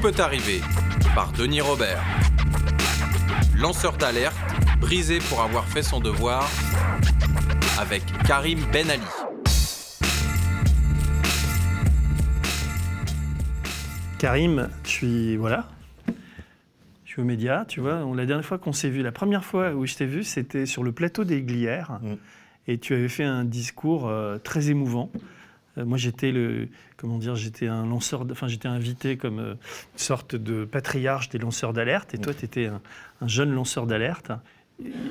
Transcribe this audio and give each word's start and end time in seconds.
peut 0.00 0.12
arriver 0.18 0.60
par 1.14 1.30
Denis 1.32 1.60
Robert. 1.60 2.02
Lanceur 3.56 3.96
d'alerte, 3.98 4.36
brisé 4.80 5.18
pour 5.28 5.42
avoir 5.42 5.66
fait 5.66 5.82
son 5.82 6.00
devoir 6.00 6.48
avec 7.78 8.02
Karim 8.26 8.60
Ben 8.72 8.88
Ali. 8.90 9.02
Karim, 14.18 14.68
je 14.84 14.88
suis 14.88 15.36
voilà, 15.36 15.68
je 17.04 17.12
suis 17.12 17.20
aux 17.20 17.24
médias, 17.24 17.64
tu 17.66 17.80
vois. 17.80 18.02
La 18.14 18.26
dernière 18.26 18.44
fois 18.44 18.58
qu'on 18.58 18.72
s'est 18.72 18.90
vu, 18.90 19.02
la 19.02 19.12
première 19.12 19.44
fois 19.44 19.72
où 19.72 19.86
je 19.86 19.94
t'ai 19.94 20.06
vu, 20.06 20.24
c'était 20.24 20.66
sur 20.66 20.82
le 20.82 20.92
plateau 20.92 21.24
des 21.24 21.42
Glières, 21.42 21.98
Mm. 22.02 22.14
et 22.68 22.78
tu 22.78 22.94
avais 22.94 23.08
fait 23.08 23.24
un 23.24 23.44
discours 23.44 24.08
euh, 24.08 24.38
très 24.38 24.70
émouvant. 24.70 25.10
Euh, 25.80 25.84
moi, 25.84 25.98
j'étais 25.98 26.30
le, 26.32 26.68
comment 26.96 27.18
dire, 27.18 27.34
j'étais 27.34 27.66
un 27.66 27.86
lanceur, 27.86 28.24
enfin, 28.30 28.46
j'étais 28.48 28.68
invité 28.68 29.16
comme 29.16 29.38
euh, 29.38 29.52
une 29.54 29.98
sorte 29.98 30.36
de 30.36 30.64
patriarche 30.64 31.28
des 31.30 31.38
lanceurs 31.38 31.72
d'alerte, 31.72 32.14
et 32.14 32.18
toi, 32.18 32.34
tu 32.34 32.44
étais 32.44 32.66
un, 32.66 32.80
un 33.20 33.28
jeune 33.28 33.52
lanceur 33.52 33.86
d'alerte. 33.86 34.30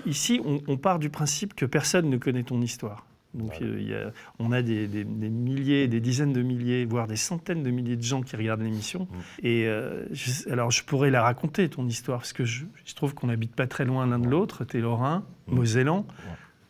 Ici, 0.06 0.42
on, 0.46 0.60
on 0.68 0.78
part 0.78 1.00
du 1.00 1.10
principe 1.10 1.54
que 1.54 1.66
personne 1.66 2.10
ne 2.10 2.18
connaît 2.18 2.44
ton 2.44 2.62
histoire. 2.62 3.06
Donc, 3.36 3.52
Voilà. 3.60 3.74
euh, 3.74 3.80
il 3.80 3.88
y 3.88 3.94
a- 3.94 4.12
on 4.40 4.52
a 4.52 4.64
des, 4.64 4.88
des- 4.88 5.04
des 5.04 5.30
milliers, 5.30 5.88
des 5.88 6.00
dizaines 6.00 6.34
de 6.34 6.42
milliers, 6.42 6.86
voire 6.86 7.06
des 7.06 7.16
centaines 7.16 7.62
de 7.62 7.70
milliers 7.70 7.96
de 7.96 8.02
gens 8.02 8.24
qui 8.24 8.36
regardent 8.36 8.64
l'émission. 8.64 9.08
Et 9.44 9.68
euh, 9.68 10.06
je- 10.12 10.50
alors, 10.50 10.72
je 10.72 10.84
pourrais 10.84 11.12
la 11.12 11.22
raconter, 11.22 11.70
ton 11.70 11.86
histoire, 11.86 12.20
parce 12.20 12.34
que 12.34 12.44
je, 12.46 12.66
je 12.86 12.96
trouve 12.96 13.14
qu'on 13.14 13.28
n'habite 13.28 13.56
pas 13.56 13.68
très 13.68 13.86
loin 13.86 14.08
l'un 14.08 14.18
de 14.18 14.28
l'autre. 14.28 14.66
Tu 14.66 14.78
es 14.78 14.82
lorrain, 14.82 15.24
Mm. 15.48 15.56
mosellan. 15.56 16.08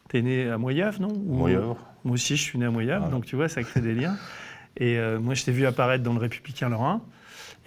Tu 0.09 0.17
es 0.17 0.21
né 0.21 0.49
à 0.49 0.57
Moyave, 0.57 0.99
non? 0.99 1.07
Ou- 1.13 1.33
Moyeur. 1.37 1.77
Moi 2.03 2.13
aussi, 2.15 2.35
je 2.37 2.41
suis 2.41 2.57
né 2.59 2.65
à 2.65 2.69
Voilà. 2.69 2.99
donc 3.09 3.25
tu 3.25 3.35
vois, 3.35 3.49
ça 3.49 3.63
crée 3.63 3.81
des 3.81 3.93
liens. 3.93 4.17
Et 4.77 4.97
euh, 4.97 5.19
moi, 5.19 5.33
je 5.33 5.43
t'ai 5.43 5.51
vu 5.51 5.65
apparaître 5.65 6.03
dans 6.03 6.13
le 6.13 6.19
Républicain 6.19 6.69
Lorrain. 6.69 7.01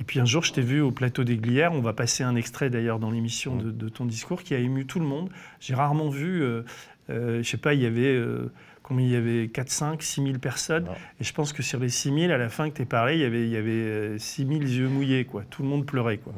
Et 0.01 0.05
puis 0.05 0.21
un 0.21 0.25
jour, 0.25 0.43
je 0.43 0.53
t'ai 0.53 0.63
vu 0.63 0.81
au 0.81 0.91
plateau 0.91 1.23
des 1.25 1.37
Glières. 1.37 1.73
On 1.73 1.81
va 1.81 1.93
passer 1.93 2.23
un 2.25 2.35
extrait 2.35 2.71
d'ailleurs 2.71 2.99
dans 2.99 3.11
l'émission 3.11 3.57
Mm. 3.57 3.63
de, 3.63 3.71
de 3.71 3.89
ton 3.89 4.05
discours 4.07 4.43
qui 4.43 4.55
a 4.55 4.59
ému 4.59 4.87
tout 4.87 4.99
le 5.01 5.05
monde. 5.07 5.29
J'ai 5.61 5.75
rarement 5.75 6.09
vu, 6.09 6.43
euh, 6.43 6.63
euh, 7.11 7.43
je 7.43 7.49
sais 7.49 7.59
pas, 7.59 7.75
il 7.75 7.83
y 7.83 7.87
avait 7.87 8.15
euh, 8.15 8.51
combien 8.83 9.07
il 9.07 9.13
y 9.13 9.17
avait 9.17 9.49
4, 9.49 9.69
5, 9.69 10.03
6 10.03 10.23
000 10.25 10.39
personnes. 10.39 10.85
Non. 10.85 10.93
Et 11.21 11.25
je 11.25 11.33
pense 11.35 11.53
que 11.53 11.63
sur 11.63 11.79
les 11.79 11.91
6 11.91 12.13
000, 12.21 12.33
à 12.33 12.39
la 12.39 12.49
fin 12.49 12.71
que 12.71 12.77
tu 12.77 12.87
parlé, 12.87 13.15
il 13.17 13.21
y 13.21 13.25
avait, 13.25 13.43
il 13.43 13.51
y 13.51 13.57
avait 13.57 13.71
euh, 13.71 14.19
6 14.19 14.47
000 14.47 14.61
yeux 14.63 14.89
mouillés. 14.89 15.25
Quoi. 15.25 15.43
Tout 15.51 15.63
le 15.63 15.69
monde 15.69 15.85
pleurait. 15.85 16.19
Quoi. 16.19 16.33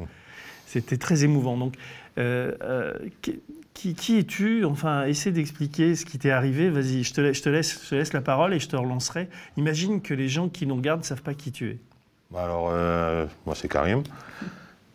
C'était 0.65 0.97
très 0.97 1.23
émouvant. 1.23 1.57
Donc, 1.57 1.75
euh, 2.17 2.53
euh, 2.61 2.93
qui, 3.73 4.17
es-tu? 4.17 4.65
Enfin, 4.65 5.05
essaie 5.05 5.31
d'expliquer 5.31 5.95
ce 5.95 6.05
qui 6.05 6.17
t'est 6.17 6.31
arrivé. 6.31 6.69
Vas-y, 6.69 7.03
je 7.03 7.13
te, 7.13 7.49
laisse, 7.49 8.13
la 8.13 8.21
parole 8.21 8.53
et 8.53 8.59
je 8.59 8.67
te 8.67 8.75
relancerai. 8.75 9.29
Imagine 9.57 10.01
que 10.01 10.13
les 10.13 10.29
gens 10.29 10.49
qui 10.49 10.65
nous 10.65 10.75
regardent 10.75 11.01
ne 11.01 11.05
savent 11.05 11.21
pas 11.21 11.33
qui 11.33 11.51
tu 11.51 11.71
es. 11.71 11.77
Bah 12.31 12.43
Alors, 12.43 12.69
euh, 12.71 13.25
moi, 13.45 13.55
c'est 13.55 13.67
Karim. 13.67 14.03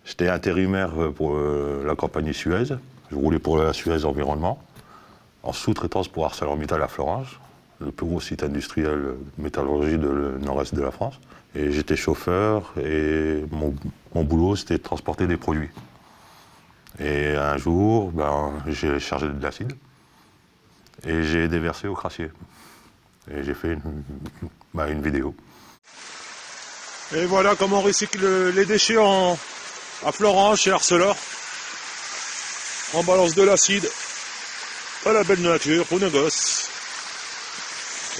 J'étais 0.04 0.28
intérimaire 0.28 0.92
pour 1.14 1.38
la 1.38 1.94
compagnie 1.94 2.34
Suez. 2.34 2.64
Je 3.10 3.16
roulais 3.16 3.38
pour 3.38 3.58
la 3.58 3.72
Suez 3.72 4.04
Environnement, 4.04 4.60
en 5.42 5.52
sous-traitance 5.52 6.08
pour 6.08 6.24
ArcelorMittal 6.24 6.82
à 6.82 6.88
Florence, 6.88 7.28
le 7.80 7.92
plus 7.92 8.06
gros 8.06 8.20
site 8.20 8.42
industriel 8.42 9.14
métallurgie 9.38 9.98
le 9.98 10.38
nord-est 10.38 10.74
de 10.74 10.80
la 10.80 10.90
France. 10.90 11.20
Et 11.54 11.72
j'étais 11.72 11.96
chauffeur 11.96 12.72
et 12.78 13.44
mon, 13.50 13.74
boulot, 14.22 14.54
c'était 14.56 14.78
de 14.78 14.82
transporter 14.82 15.26
des 15.26 15.36
produits. 15.36 15.70
Et 17.00 17.34
un 17.34 17.56
jour, 17.56 18.10
ben, 18.12 18.52
j'ai 18.66 19.00
chargé 19.00 19.26
de 19.26 19.42
l'acide 19.42 19.72
et 21.06 21.22
j'ai 21.24 21.48
déversé 21.48 21.88
au 21.88 21.94
crassier. 21.94 22.30
Et 23.30 23.42
j'ai 23.42 23.54
fait 23.54 23.72
une, 23.72 24.02
bah, 24.74 24.88
une 24.88 25.02
vidéo. 25.02 25.34
Et 27.14 27.26
voilà 27.26 27.56
comment 27.56 27.78
on 27.78 27.82
recycle 27.82 28.50
les 28.50 28.64
déchets 28.64 28.98
en, 28.98 29.36
à 30.06 30.12
Florence, 30.12 30.60
chez 30.60 30.70
Arcelor. 30.70 31.16
On 32.94 33.02
balance 33.02 33.34
de 33.34 33.42
l'acide 33.42 33.88
à 35.06 35.12
la 35.12 35.24
belle 35.24 35.42
nature 35.42 35.84
pour 35.86 35.98
nos 35.98 36.10
gosses. 36.10 36.68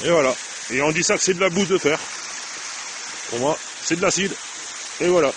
Et 0.05 0.11
voilà. 0.11 0.35
Et 0.71 0.83
on 0.83 0.91
dit 0.91 1.05
ça 1.05 1.17
que 1.17 1.23
c'est 1.23 1.35
de 1.35 1.41
la 1.41 1.51
boue 1.51 1.67
de 1.67 1.79
fer. 1.79 1.99
Pour 3.31 3.39
moi, 3.39 3.59
c'est 3.83 3.97
de 3.97 4.03
l'acide. 4.03 4.33
Et 5.01 5.09
voilà. 5.09 5.33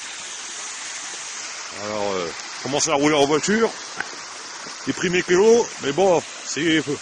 Alors, 1.84 2.14
euh, 2.14 2.28
commencer 2.64 2.90
à 2.90 2.96
rouler 2.96 3.16
en 3.16 3.26
voiture. 3.26 3.70
Mes 4.86 5.24
kilos, 5.24 5.66
mais 5.82 5.94
bon, 5.94 6.22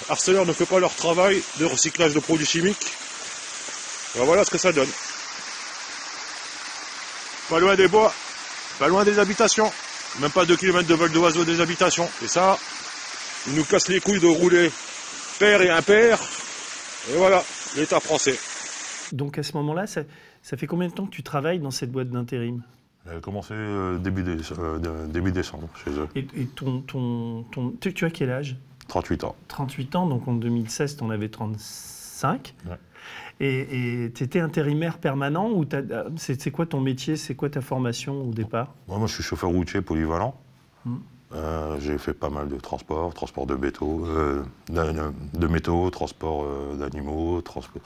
Arcelor 0.10 0.46
ne 0.46 0.54
fait 0.54 0.68
pas 0.68 0.80
leur 0.80 0.94
travail 0.94 1.42
de 1.58 1.66
recyclage 1.66 2.14
de 2.14 2.20
produits 2.20 2.46
chimiques, 2.46 2.94
ben 4.16 4.24
voilà 4.24 4.46
ce 4.46 4.52
que 4.52 4.60
ça 4.60 4.72
donne. 4.72 4.90
Pas 7.50 7.60
loin 7.60 7.76
des 7.76 7.88
bois, 7.88 8.14
pas 8.78 8.88
loin 8.88 9.04
des 9.04 9.18
habitations, 9.18 9.72
même 10.20 10.32
pas 10.32 10.46
2 10.46 10.58
km 10.58 10.88
de 10.88 10.94
vol 10.94 11.12
d'oiseau 11.12 11.44
des 11.44 11.60
habitations. 11.60 12.10
Et 12.24 12.28
ça, 12.28 12.60
ils 13.48 13.56
nous 13.56 13.66
cassent 13.66 13.88
les 13.88 14.00
couilles 14.00 14.20
de 14.20 14.28
rouler 14.28 14.72
père 15.40 15.62
et 15.62 15.70
impair. 15.70 16.20
Et 17.10 17.16
voilà, 17.16 17.44
l'État 17.76 18.00
français. 18.00 18.38
Donc 19.12 19.40
à 19.40 19.44
ce 19.44 19.54
moment-là, 19.54 19.88
ça, 19.88 20.02
ça 20.42 20.58
fait 20.58 20.68
combien 20.68 20.88
de 20.88 20.94
temps 20.94 21.06
que 21.06 21.12
tu 21.12 21.24
travailles 21.24 21.60
dans 21.60 21.72
cette 21.72 21.92
boîte 21.92 22.10
d'intérim? 22.10 22.62
J'ai 23.12 23.20
commencé 23.22 23.54
euh, 23.54 23.98
début, 23.98 24.22
dé- 24.24 24.38
euh, 24.60 25.08
début 25.08 25.32
décembre 25.32 25.68
chez 25.84 25.92
eux. 25.92 26.08
Et, 26.16 26.20
et 26.36 26.46
ton, 26.46 26.82
ton, 26.82 27.44
ton, 27.52 27.74
tu, 27.80 27.94
tu 27.94 28.06
as 28.06 28.12
quel 28.12 28.30
âge? 28.30 28.58
38 28.88 29.24
ans. 29.24 29.36
38 29.48 29.96
ans, 29.96 30.06
donc 30.08 30.28
en 30.28 30.34
2016, 30.34 30.98
tu 30.98 31.04
en 31.04 31.10
avais 31.10 31.30
35. 31.30 32.54
Ouais. 32.68 32.78
Et 33.40 34.12
tu 34.14 34.24
étais 34.24 34.40
intérimaire 34.40 35.00
permanent 35.00 35.50
ou 35.50 35.66
euh, 35.74 36.10
c'est 36.18 36.52
quoi 36.52 36.68
ton 36.68 36.80
métier? 36.80 37.16
C'est 37.16 37.34
quoi 37.34 37.50
ta 37.50 37.62
formation 37.62 38.22
au 38.30 38.32
départ? 38.32 38.76
Moi, 38.88 39.00
moi, 39.00 39.08
je 39.08 39.16
suis 39.16 39.24
chauffeur 39.24 39.50
routier 39.50 39.82
polyvalent. 39.82 40.36
Hmm. 40.86 40.98
Euh, 41.34 41.80
j'ai 41.80 41.98
fait 41.98 42.14
pas 42.14 42.30
mal 42.30 42.50
de 42.50 42.58
transports, 42.58 43.14
transport 43.16 43.48
de 43.48 43.56
métaux, 43.56 44.06
euh, 44.06 44.44
de, 44.70 45.40
de 45.40 45.48
métaux, 45.48 45.90
transport 45.90 46.44
euh, 46.44 46.76
d'animaux, 46.76 47.42
transport, 47.42 47.82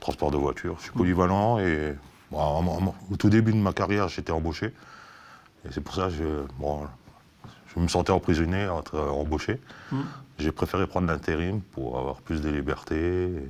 transport 0.00 0.30
de 0.30 0.36
voitures. 0.36 0.76
Je 0.78 0.84
suis 0.84 0.92
polyvalent 0.92 1.58
et 1.58 1.94
bon, 2.30 2.38
en- 2.38 2.66
en- 2.66 2.94
au 3.10 3.16
tout 3.16 3.28
début 3.30 3.52
de 3.52 3.58
ma 3.58 3.72
carrière, 3.72 4.08
j'étais 4.08 4.32
embauché. 4.32 4.66
Et 5.64 5.68
c'est 5.72 5.80
pour 5.80 5.94
ça 5.94 6.04
que 6.08 6.10
je, 6.14 6.24
bon, 6.58 6.86
je 7.74 7.80
me 7.80 7.88
sentais 7.88 8.12
emprisonné 8.12 8.68
entre 8.68 8.94
euh, 8.96 9.08
embauché. 9.10 9.60
Hmm. 9.92 10.02
J'ai 10.38 10.52
préféré 10.52 10.86
prendre 10.86 11.06
l'intérim 11.06 11.60
pour 11.60 11.98
avoir 11.98 12.16
plus 12.20 12.40
de 12.42 12.50
liberté 12.50 12.96
et 13.26 13.48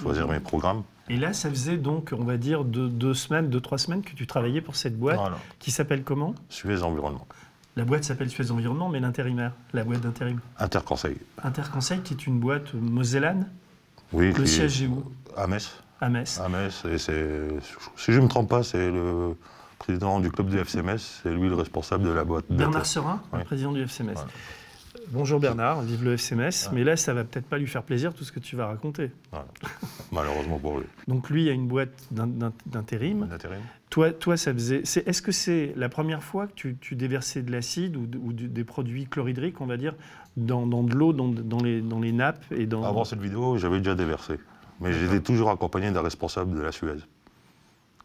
choisir 0.00 0.26
Hmm. 0.26 0.32
mes 0.32 0.40
programmes. 0.40 0.82
Et 1.08 1.16
là, 1.16 1.32
ça 1.32 1.50
faisait 1.50 1.76
donc, 1.76 2.14
on 2.16 2.22
va 2.24 2.36
dire, 2.36 2.64
deux, 2.64 2.88
deux 2.88 3.14
semaines, 3.14 3.50
deux, 3.50 3.60
trois 3.60 3.78
semaines 3.78 4.02
que 4.02 4.12
tu 4.14 4.26
travaillais 4.26 4.60
pour 4.60 4.76
cette 4.76 4.96
boîte 4.98 5.18
Voilà. 5.18 5.38
qui 5.58 5.70
s'appelle 5.72 6.04
comment? 6.04 6.34
Suez 6.48 6.82
Environnement. 6.82 7.26
La 7.76 7.84
boîte 7.84 8.04
s'appelle 8.04 8.30
Suez 8.30 8.50
Environnement, 8.52 8.88
mais 8.88 9.00
l'intérimaire, 9.00 9.52
la 9.72 9.82
boîte 9.84 10.00
d'intérim. 10.00 10.40
Interconseil. 10.58 11.16
Interconseil, 11.42 12.00
qui 12.00 12.14
est 12.14 12.26
une 12.26 12.38
boîte 12.38 12.74
mosellane? 12.74 13.48
Oui, 14.12 14.32
Le 14.32 14.46
siège 14.46 14.82
est 14.82 14.86
où? 14.86 15.04
À 15.36 15.46
Metz. 15.46 15.70
À 16.00 16.08
Metz. 16.08 16.40
À 16.40 16.48
Metz, 16.48 16.82
et 16.86 16.98
c'est, 16.98 17.48
si 17.96 18.12
je 18.12 18.18
ne 18.18 18.24
me 18.24 18.28
trompe 18.28 18.48
pas, 18.48 18.62
c'est 18.62 18.90
le 18.90 19.36
président 19.78 20.20
du 20.20 20.30
club 20.30 20.48
du 20.48 20.58
FC 20.58 20.82
Metz, 20.82 21.20
c'est 21.22 21.30
lui 21.30 21.48
le 21.48 21.54
responsable 21.54 22.04
de 22.04 22.10
la 22.10 22.24
boîte. 22.24 22.44
Bernard 22.50 22.86
Serin, 22.86 23.20
président 23.44 23.72
du 23.72 23.82
FC 23.82 24.02
Metz. 24.04 24.14
Voilà. 24.16 24.30
Bonjour 25.12 25.40
Bernard, 25.40 25.82
vive 25.82 26.04
le 26.04 26.12
FC 26.14 26.34
Metz. 26.36 26.66
Ouais. 26.66 26.78
Mais 26.78 26.84
là, 26.84 26.96
ça 26.96 27.12
va 27.14 27.24
peut-être 27.24 27.46
pas 27.46 27.58
lui 27.58 27.66
faire 27.66 27.82
plaisir 27.82 28.14
tout 28.14 28.22
ce 28.24 28.30
que 28.32 28.38
tu 28.40 28.54
vas 28.56 28.66
raconter. 28.66 29.10
Voilà. 29.30 29.46
Malheureusement 30.12 30.58
pour 30.58 30.78
lui. 30.78 30.86
Donc 31.08 31.30
lui 31.30 31.48
a 31.48 31.52
une 31.52 31.66
boîte 31.68 31.90
d'in- 32.10 32.26
d'in- 32.26 32.52
d'intérim. 32.66 33.26
D'intérim. 33.26 33.60
Toi, 33.90 34.12
toi, 34.12 34.36
ça 34.36 34.52
faisait. 34.52 34.82
Est-ce 34.82 35.20
que 35.22 35.32
c'est 35.32 35.72
la 35.76 35.88
première 35.88 36.22
fois 36.22 36.46
que 36.46 36.52
tu, 36.54 36.76
tu 36.80 36.94
déversais 36.96 37.42
de 37.42 37.50
l'acide 37.50 37.96
ou, 37.96 38.06
des 38.32 38.64
produits 38.64 39.06
chlorhydriques, 39.06 39.60
on 39.60 39.66
va 39.66 39.76
dire, 39.76 39.94
dans, 40.36 40.66
dans 40.66 40.82
de 40.84 40.94
l'eau, 40.94 41.12
dans, 41.12 41.28
dans 41.28 41.60
les, 41.62 41.80
dans 41.80 41.98
les 42.00 42.12
nappes 42.12 42.44
et 42.52 42.66
dans. 42.66 42.84
Avant 42.84 43.04
cette 43.04 43.20
vidéo, 43.20 43.58
j'avais 43.58 43.78
déjà 43.78 43.94
déversé. 43.96 44.34
Mais 44.80 44.92
j'étais 44.92 45.20
toujours 45.20 45.50
accompagné 45.50 45.90
d'un 45.90 46.02
responsable 46.02 46.54
de 46.56 46.60
la 46.60 46.72
Suez. 46.72 46.96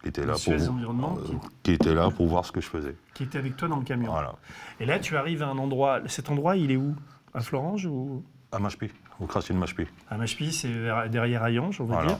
Qui 0.01 0.09
était, 0.09 0.21
là 0.25 0.33
pour, 0.33 0.41
Suez 0.41 0.57
vous- 0.57 0.69
Environnement, 0.69 1.17
euh, 1.17 1.25
qui- 1.25 1.37
qui 1.63 1.71
était 1.71 1.93
là 1.95 2.09
pour 2.11 2.27
voir 2.27 2.45
ce 2.45 2.51
que 2.51 2.61
je 2.61 2.67
faisais. 2.67 2.95
qui 3.15 3.23
était 3.23 3.37
avec 3.39 3.57
toi 3.57 3.67
dans 3.67 3.77
le 3.77 3.83
camion. 3.85 4.11
Voilà. 4.11 4.35
Et 4.79 4.85
là, 4.85 4.99
tu 4.99 5.17
arrives 5.17 5.41
à 5.41 5.47
un 5.47 5.57
endroit. 5.57 6.01
Cet 6.07 6.29
endroit, 6.29 6.55
il 6.57 6.69
est 6.71 6.75
où? 6.77 6.93
À 7.33 7.39
Florange 7.41 7.85
ou? 7.87 8.23
À 8.51 8.59
Machpi, 8.59 8.89
au 9.19 9.25
Crassier 9.25 9.55
de 9.55 9.59
Machpi. 9.59 9.85
à 10.09 10.17
Machpi 10.17 10.51
C'est 10.53 10.69
derrière 11.09 11.43
Ayange, 11.43 11.81
on 11.81 11.85
va 11.85 11.95
Voilà. 11.95 12.09
dire. 12.09 12.19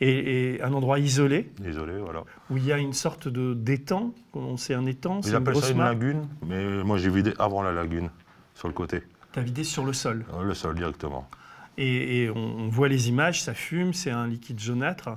Et, 0.00 0.54
et 0.56 0.62
un 0.62 0.72
endroit 0.72 0.98
isolé 0.98 1.52
Désolé, 1.60 1.96
voilà. 2.00 2.24
où 2.50 2.56
il 2.56 2.64
y 2.64 2.72
a 2.72 2.78
une 2.78 2.92
sorte 2.92 3.28
de 3.28 3.54
d'étang. 3.54 4.12
On- 4.34 4.56
C'est 4.56 4.74
un 4.74 4.84
étang, 4.86 5.22
c'est 5.22 5.28
Ils 5.28 5.32
une 5.32 5.36
appellent 5.36 5.56
ça 5.62 5.70
une 5.70 5.78
lagune, 5.78 6.26
mais 6.44 6.82
moi 6.82 6.98
j'ai 6.98 7.08
vidé 7.10 7.34
avant 7.38 7.62
la 7.62 7.70
lagune, 7.72 8.10
sur 8.56 8.66
le 8.66 8.74
côté. 8.74 9.02
T'as 9.30 9.42
vidé 9.42 9.62
sur 9.62 9.84
le 9.84 9.92
sol. 9.92 10.24
Euh, 10.34 10.42
Le 10.42 10.54
sol 10.54 10.74
directement. 10.74 11.28
Et, 11.78 12.24
et 12.24 12.30
on, 12.30 12.36
on 12.36 12.68
voit 12.68 12.88
les 12.88 13.08
images, 13.08 13.42
ça 13.42 13.54
fume, 13.54 13.92
c'est 13.94 14.10
un 14.10 14.26
liquide 14.26 14.60
jaunâtre. 14.60 15.10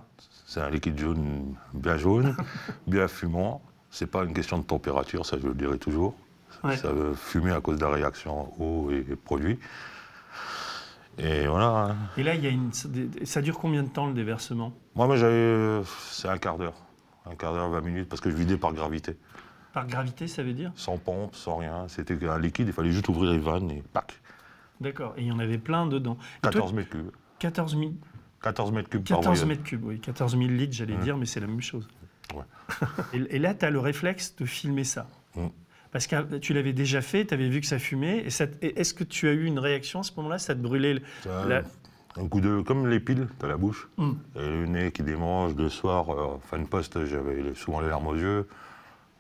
C'est 0.48 0.62
un 0.62 0.70
liquide 0.70 0.98
jaune 0.98 1.56
bien 1.74 1.98
jaune, 1.98 2.36
bien 2.88 3.08
fumant. 3.08 3.62
C'est 3.90 4.08
pas 4.10 4.24
une 4.24 4.34
question 4.34 4.58
de 4.58 4.64
température, 4.64 5.26
ça 5.26 5.38
je 5.42 5.48
le 5.48 5.54
dirai 5.54 5.78
toujours. 5.78 6.16
Ouais. 6.64 6.78
Ça 6.78 6.92
veut 6.92 7.14
fumer 7.14 7.52
à 7.52 7.62
cause 7.62 7.78
de 7.78 7.84
la 7.84 7.92
réaction 7.92 8.54
eau 8.62 8.90
et 8.92 9.04
produit. 9.16 9.60
Et 11.18 11.48
voilà. 11.48 11.66
hein. 11.92 11.96
Et 12.18 12.24
là, 12.24 12.36
il 12.36 12.44
y 12.44 12.48
a 12.48 12.50
une, 12.50 12.72
ça 12.74 13.42
dure 13.42 13.58
combien 13.58 13.84
de 13.84 13.90
temps 13.90 14.08
le 14.08 14.14
déversement? 14.14 14.74
Moi, 14.96 15.08
moi, 15.08 15.16
j'avais, 15.16 15.82
c'est 16.12 16.28
un 16.28 16.38
quart 16.38 16.58
d'heure. 16.58 16.74
Un 17.30 17.36
quart 17.36 17.54
d'heure, 17.54 17.70
20 17.70 17.82
minutes, 17.82 18.10
parce 18.10 18.22
que 18.22 18.30
je 18.30 18.36
vidais 18.36 18.58
par 18.58 18.74
gravité. 18.74 19.16
Par 19.74 19.88
gravité, 19.88 20.28
ça 20.28 20.44
veut 20.44 20.54
dire? 20.54 20.72
Sans 20.76 20.98
pompe, 20.98 21.36
sans 21.36 21.58
rien. 21.58 21.86
C'était 21.88 22.18
un 22.28 22.40
liquide, 22.40 22.68
il 22.68 22.74
fallait 22.74 22.92
juste 22.92 23.08
ouvrir 23.10 23.32
les 23.32 23.40
vannes 23.40 23.72
et 23.72 23.84
pac 23.94 24.20
D'accord. 24.82 25.14
Et 25.18 25.22
il 25.22 25.28
y 25.28 25.32
en 25.32 25.40
avait 25.40 25.58
plein 25.58 25.86
dedans. 25.88 26.18
Et 26.38 26.42
toi, 26.42 26.52
14 26.52 26.74
mètres 26.74 26.90
cubes. 26.90 27.12
14 27.40 27.78
000, 27.78 27.92
14 28.42 28.72
mètres 28.72 28.90
cubes 28.90 29.08
par 29.08 29.18
14 29.20 29.26
voyage. 29.40 29.46
mètres 29.48 29.64
cubes, 29.64 29.84
oui. 29.86 30.00
14 30.00 30.32
000 30.38 30.44
litres, 30.50 30.74
j'allais 30.74 30.96
Mm. 30.98 31.02
dire, 31.02 31.18
mais 31.18 31.26
c'est 31.26 31.40
la 31.40 31.48
même 31.48 31.62
chose. 31.62 31.88
Ouais. 32.34 32.44
et, 33.14 33.36
et 33.36 33.40
là, 33.40 33.54
tu 33.54 33.66
as 33.66 33.70
le 33.70 33.80
réflexe 33.80 34.36
de 34.36 34.46
filmer 34.46 34.84
ça. 34.84 35.08
Mm. 35.36 35.48
Parce 35.92 36.08
que 36.08 36.38
tu 36.40 36.54
l'avais 36.54 36.74
déjà 36.74 37.02
fait, 37.02 37.26
tu 37.26 37.34
avais 37.34 37.48
vu 37.48 37.62
que 37.62 37.68
ça 37.68 37.80
fumait. 37.80 38.26
Et 38.62 38.80
Est-ce 38.80 38.94
que 38.94 39.04
tu 39.06 39.28
as 39.30 39.32
eu 39.32 39.46
une 39.46 39.60
réaction 39.60 40.02
à 40.02 40.04
ce 40.04 40.12
moment-là? 40.18 40.38
Ça 40.40 40.54
te 40.54 40.60
brûlait 40.60 41.02
Ça, 41.24 41.46
la- 41.46 41.64
Un 42.18 42.28
coup 42.28 42.42
de. 42.42 42.62
Comme 42.62 42.88
les 42.90 43.00
piles, 43.00 43.28
t'as 43.40 43.48
la 43.48 43.56
bouche. 43.58 43.88
Mm. 43.98 44.12
Et 44.36 44.40
le 44.50 44.66
nez 44.66 44.92
qui 44.92 45.04
démange. 45.04 45.56
Le 45.56 45.70
soir, 45.70 46.10
euh, 46.10 46.38
fin 46.50 46.60
de 46.60 46.66
poste, 46.66 47.06
j'avais 47.06 47.54
souvent 47.56 47.80
les 47.82 47.88
larmes 47.88 48.08
aux 48.08 48.16
yeux. 48.16 48.48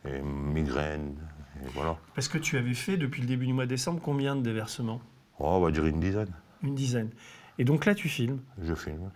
Et 0.05 0.21
migraine. 0.21 1.15
Et 1.63 1.67
voilà. 1.73 1.97
Parce 2.13 2.27
que 2.27 2.37
tu 2.37 2.57
avais 2.57 2.73
fait, 2.73 2.97
depuis 2.97 3.21
le 3.21 3.27
début 3.27 3.45
du 3.47 3.53
mois 3.53 3.65
de 3.65 3.69
décembre, 3.69 3.99
combien 4.03 4.35
de 4.35 4.41
déversements? 4.41 5.01
Oh, 5.39 5.45
on 5.47 5.59
va 5.59 5.71
dire 5.71 5.85
une 5.85 5.99
dizaine. 5.99 6.31
Une 6.63 6.75
dizaine. 6.75 7.09
Et 7.57 7.63
donc 7.65 7.85
là, 7.85 7.95
tu 7.95 8.09
filmes. 8.09 8.39
Je 8.61 8.73
filme. 8.73 9.09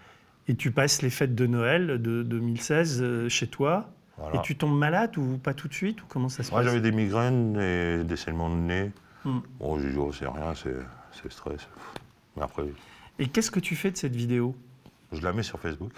Et 0.48 0.56
tu 0.56 0.71
passes 0.71 1.01
les 1.01 1.10
fêtes 1.10 1.36
de 1.36 1.45
Noël 1.45 2.01
de 2.01 2.24
2016 2.24 3.01
euh, 3.01 3.30
chez 3.30 3.48
toi. 3.48 3.89
Voilà. 4.18 4.39
Et 4.39 4.42
tu 4.42 4.57
tombes 4.57 4.77
malade 4.77 5.18
ou 5.18 5.38
pas 5.38 5.54
tout 5.54 5.68
de 5.68 5.74
suite 5.74 6.01
ou 6.01 6.06
comment 6.07 6.27
ça 6.30 6.44
se 6.44 6.51
Moi, 6.51 6.60
passe 6.62 6.68
j'avais 6.69 6.81
des 6.81 6.92
migraines 6.92 7.57
et 7.60 8.04
des 8.04 8.16
saignements 8.18 8.50
de 8.50 8.56
nez. 8.56 8.92
Bon, 9.60 9.80
j'ai 9.80 9.89
dit, 9.92 9.98
oh, 9.98 10.12
c'est 10.12 10.27
rien, 10.27 10.54
c'est 10.56 11.31
stress. 11.31 11.68
Mais 12.36 12.44
après, 12.44 12.63
Et 13.19 13.27
qu'est-ce 13.27 13.51
que 13.51 13.60
tu 13.60 13.75
fais 13.75 13.92
de 13.92 13.98
cette 13.98 14.15
vidéo 14.15 14.56
je 15.12 15.22
la 15.24 15.33
mets 15.33 15.42
sur 15.44 15.60
Facebook, 15.60 15.92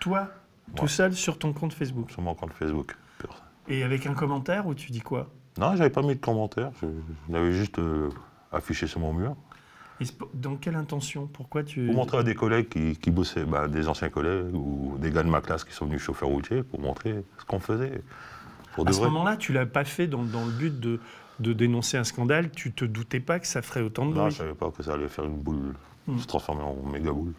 Toi, 0.00 0.28
tout 0.74 0.88
seul 0.88 1.12
sur 1.14 1.38
ton 1.38 1.52
compte 1.52 1.72
Facebook. 1.72 2.10
sur 2.10 2.20
mon 2.20 2.34
compte 2.34 2.52
Facebook. 2.52 2.96
Et 3.68 3.84
avec 3.84 4.06
un 4.06 4.14
commentaire 4.14 4.66
où 4.66 4.74
tu 4.74 4.90
dis 4.90 5.00
quoi? 5.00 5.30
Non, 5.58 5.76
j'avais 5.76 5.90
pas 5.90 6.02
mis 6.02 6.16
de 6.16 6.20
commentaires. 6.20 6.72
Je, 6.82 6.86
je 7.28 7.32
l'avais 7.32 7.52
juste 7.52 7.78
euh, 7.78 8.08
affiché 8.50 8.88
sur 8.88 8.98
mon 8.98 9.12
mur. 9.12 9.36
Dans 10.34 10.56
quelle 10.56 10.76
intention? 10.76 11.26
Pourquoi 11.32 11.62
tu. 11.62 11.86
Pour 11.86 11.94
montrer 11.94 12.18
à 12.18 12.22
des 12.22 12.34
collègues 12.34 12.68
qui, 12.68 12.96
qui 12.96 13.10
bossaient, 13.10 13.44
bah, 13.44 13.68
des 13.68 13.86
anciens 13.88 14.08
collègues 14.08 14.54
ou 14.54 14.96
des 14.98 15.10
gars 15.10 15.22
de 15.22 15.28
ma 15.28 15.40
classe 15.40 15.64
qui 15.64 15.72
sont 15.72 15.86
venus 15.86 16.00
chauffeurs 16.00 16.28
routiers, 16.28 16.62
pour 16.62 16.80
montrer 16.80 17.22
ce 17.38 17.44
qu'on 17.44 17.60
faisait. 17.60 18.02
Pour 18.74 18.88
À 18.88 18.92
ce 18.92 19.00
moment-là, 19.02 19.36
tu 19.36 19.52
l'as 19.52 19.66
pas 19.66 19.84
fait 19.84 20.06
dans, 20.06 20.22
dans 20.22 20.44
le 20.46 20.52
but 20.52 20.78
de, 20.80 21.00
de 21.40 21.52
dénoncer 21.52 21.96
un 21.98 22.04
scandale. 22.04 22.50
Tu 22.50 22.72
te 22.72 22.84
doutais 22.84 23.20
pas 23.20 23.38
que 23.40 23.46
ça 23.46 23.62
ferait 23.62 23.82
autant 23.82 24.06
de 24.06 24.14
Non, 24.14 24.20
bruit. 24.22 24.30
je 24.32 24.36
savais 24.38 24.54
pas 24.54 24.70
que 24.70 24.82
ça 24.82 24.94
allait 24.94 25.08
faire 25.08 25.24
une 25.24 25.36
boule, 25.38 25.74
Mm. 26.06 26.18
se 26.18 26.26
transformer 26.26 26.62
en 26.62 26.76
méga 26.90 27.12
boule. 27.12 27.34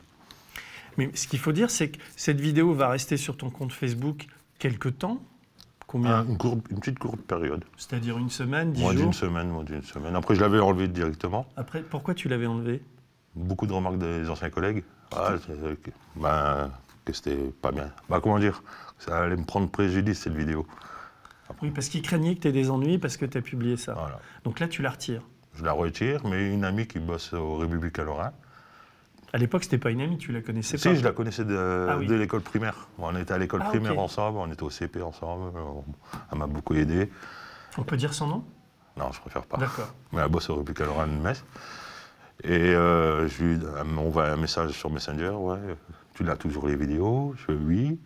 Mais 0.97 1.09
ce 1.15 1.27
qu'il 1.27 1.39
faut 1.39 1.51
dire, 1.51 1.71
c'est 1.71 1.89
que 1.89 1.97
cette 2.15 2.39
vidéo 2.39 2.73
va 2.73 2.89
rester 2.89 3.17
sur 3.17 3.35
ton 3.37 3.49
compte 3.49 3.71
Facebook 3.73 4.27
quelque 4.59 4.87
temps. 4.89 5.19
Combien 5.91 6.25
une, 6.25 6.61
petite 6.79 6.99
courte 6.99 7.19
période. 7.19 7.65
C'est-à-dire 7.75 8.17
une 8.17 8.29
semaine, 8.29 8.71
dix 8.71 8.81
Moins 8.81 8.93
jours 8.93 9.01
d'une 9.01 9.13
semaine, 9.13 9.49
moins 9.49 9.65
d'une 9.65 9.83
semaine. 9.83 10.15
Après, 10.15 10.35
je 10.35 10.39
l'avais 10.39 10.61
enlevé 10.61 10.87
directement. 10.87 11.45
Après, 11.57 11.81
pourquoi 11.81 12.13
tu 12.13 12.29
l'avais 12.29 12.45
enlevé? 12.45 12.81
Beaucoup 13.35 13.67
de 13.67 13.73
remarques 13.73 13.97
des 13.97 14.29
anciens 14.29 14.49
collègues. 14.49 14.85
Ah, 15.13 15.33
ben, 16.15 16.71
que 17.03 17.11
c'était 17.11 17.35
pas 17.61 17.73
bien. 17.73 17.91
Bah, 18.09 18.21
comment 18.23 18.39
dire? 18.39 18.63
Ça 18.99 19.17
allait 19.17 19.35
me 19.35 19.43
prendre 19.43 19.69
préjudice, 19.69 20.19
cette 20.19 20.33
vidéo. 20.33 20.65
Oui, 21.61 21.71
parce 21.71 21.89
qu'ils 21.89 22.03
craignaient 22.03 22.35
que 22.35 22.39
tu 22.39 22.47
aies 22.47 22.53
des 22.53 22.69
ennuis 22.71 22.97
parce 22.97 23.17
que 23.17 23.25
tu 23.25 23.37
as 23.37 23.41
publié 23.41 23.75
ça. 23.75 23.91
Voilà. 23.91 24.21
Donc 24.45 24.61
là, 24.61 24.69
tu 24.69 24.81
la 24.81 24.91
retires. 24.91 25.23
Je 25.55 25.65
la 25.65 25.73
retire, 25.73 26.25
mais 26.25 26.53
une 26.53 26.63
amie 26.63 26.87
qui 26.87 26.99
bosse 26.99 27.33
au 27.33 27.57
Républicain 27.57 28.05
Lorrain. 28.05 28.31
À 29.33 29.37
l'époque, 29.37 29.63
c'était 29.63 29.77
pas 29.77 29.91
une 29.91 30.01
amie, 30.01 30.17
tu 30.17 30.31
la 30.33 30.41
connaissais 30.41 30.77
Si, 30.77 30.89
pas. 30.89 30.93
je 30.95 31.03
la 31.03 31.11
connaissais 31.13 31.45
de, 31.45 31.87
Ah 31.89 31.97
oui. 31.97 32.05
de 32.07 32.15
l'école 32.15 32.41
primaire. 32.41 32.87
On 32.97 33.15
était 33.15 33.33
à 33.33 33.37
l'école 33.37 33.61
Ah, 33.63 33.69
primaire 33.69 33.97
ensemble, 33.97 34.37
on 34.39 34.51
était 34.51 34.63
au 34.63 34.69
CP 34.69 35.01
ensemble. 35.01 35.57
on- 35.57 35.83
Elle 36.31 36.37
m'a 36.37 36.47
beaucoup 36.47 36.73
aidé. 36.73 37.09
On 37.77 37.83
peut 37.83 37.95
dire 37.97 38.13
son 38.13 38.27
nom? 38.27 38.43
Non, 38.97 39.11
je 39.13 39.21
préfère 39.21 39.43
pas. 39.43 39.57
D'accord. 39.57 39.93
Mais 40.11 40.19
elle 40.21 40.27
bosse 40.29 40.49
au 40.49 40.55
Républicain 40.55 40.85
Lorrain 40.85 41.07
de 41.07 41.13
Metz. 41.13 41.43
Et 42.43 42.49
euh, 42.75 43.27
je 43.29 43.43
lui 43.43 43.59
elle 43.79 43.83
m'envoie 43.87 44.25
un 44.27 44.35
message 44.35 44.71
sur 44.71 44.89
Messenger. 44.89 45.29
Ouais, 45.29 45.59
tu 46.13 46.23
l'as 46.23 46.35
toujours 46.35 46.67
les 46.67 46.75
vidéos? 46.75 47.33
Je 47.37 47.43
fais 47.45 47.53
oui. 47.53 47.99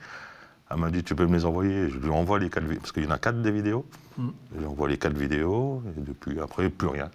Elle 0.70 0.78
m'a 0.78 0.92
dit 0.92 1.04
tu 1.04 1.16
peux 1.16 1.26
me 1.26 1.34
les 1.38 1.46
envoyer. 1.46 1.90
Je 1.90 1.98
lui 1.98 2.10
envoie 2.10 2.38
les 2.38 2.50
quatre 2.52 2.66
vidéos. 2.66 2.82
Parce 2.82 2.92
qu'il 2.92 3.04
y 3.04 3.08
en 3.08 3.12
a 3.12 3.18
quatre 3.18 3.42
des 3.42 3.52
vidéos. 3.52 3.86
Mm. 4.18 4.30
Je 4.54 4.60
lui 4.60 4.66
envoie 4.68 4.88
les 4.90 4.98
quatre 5.00 5.18
vidéos. 5.18 5.82
Et 5.98 6.02
depuis, 6.02 6.40
après, 6.40 6.70
plus 6.70 6.88
rien. 6.88 7.10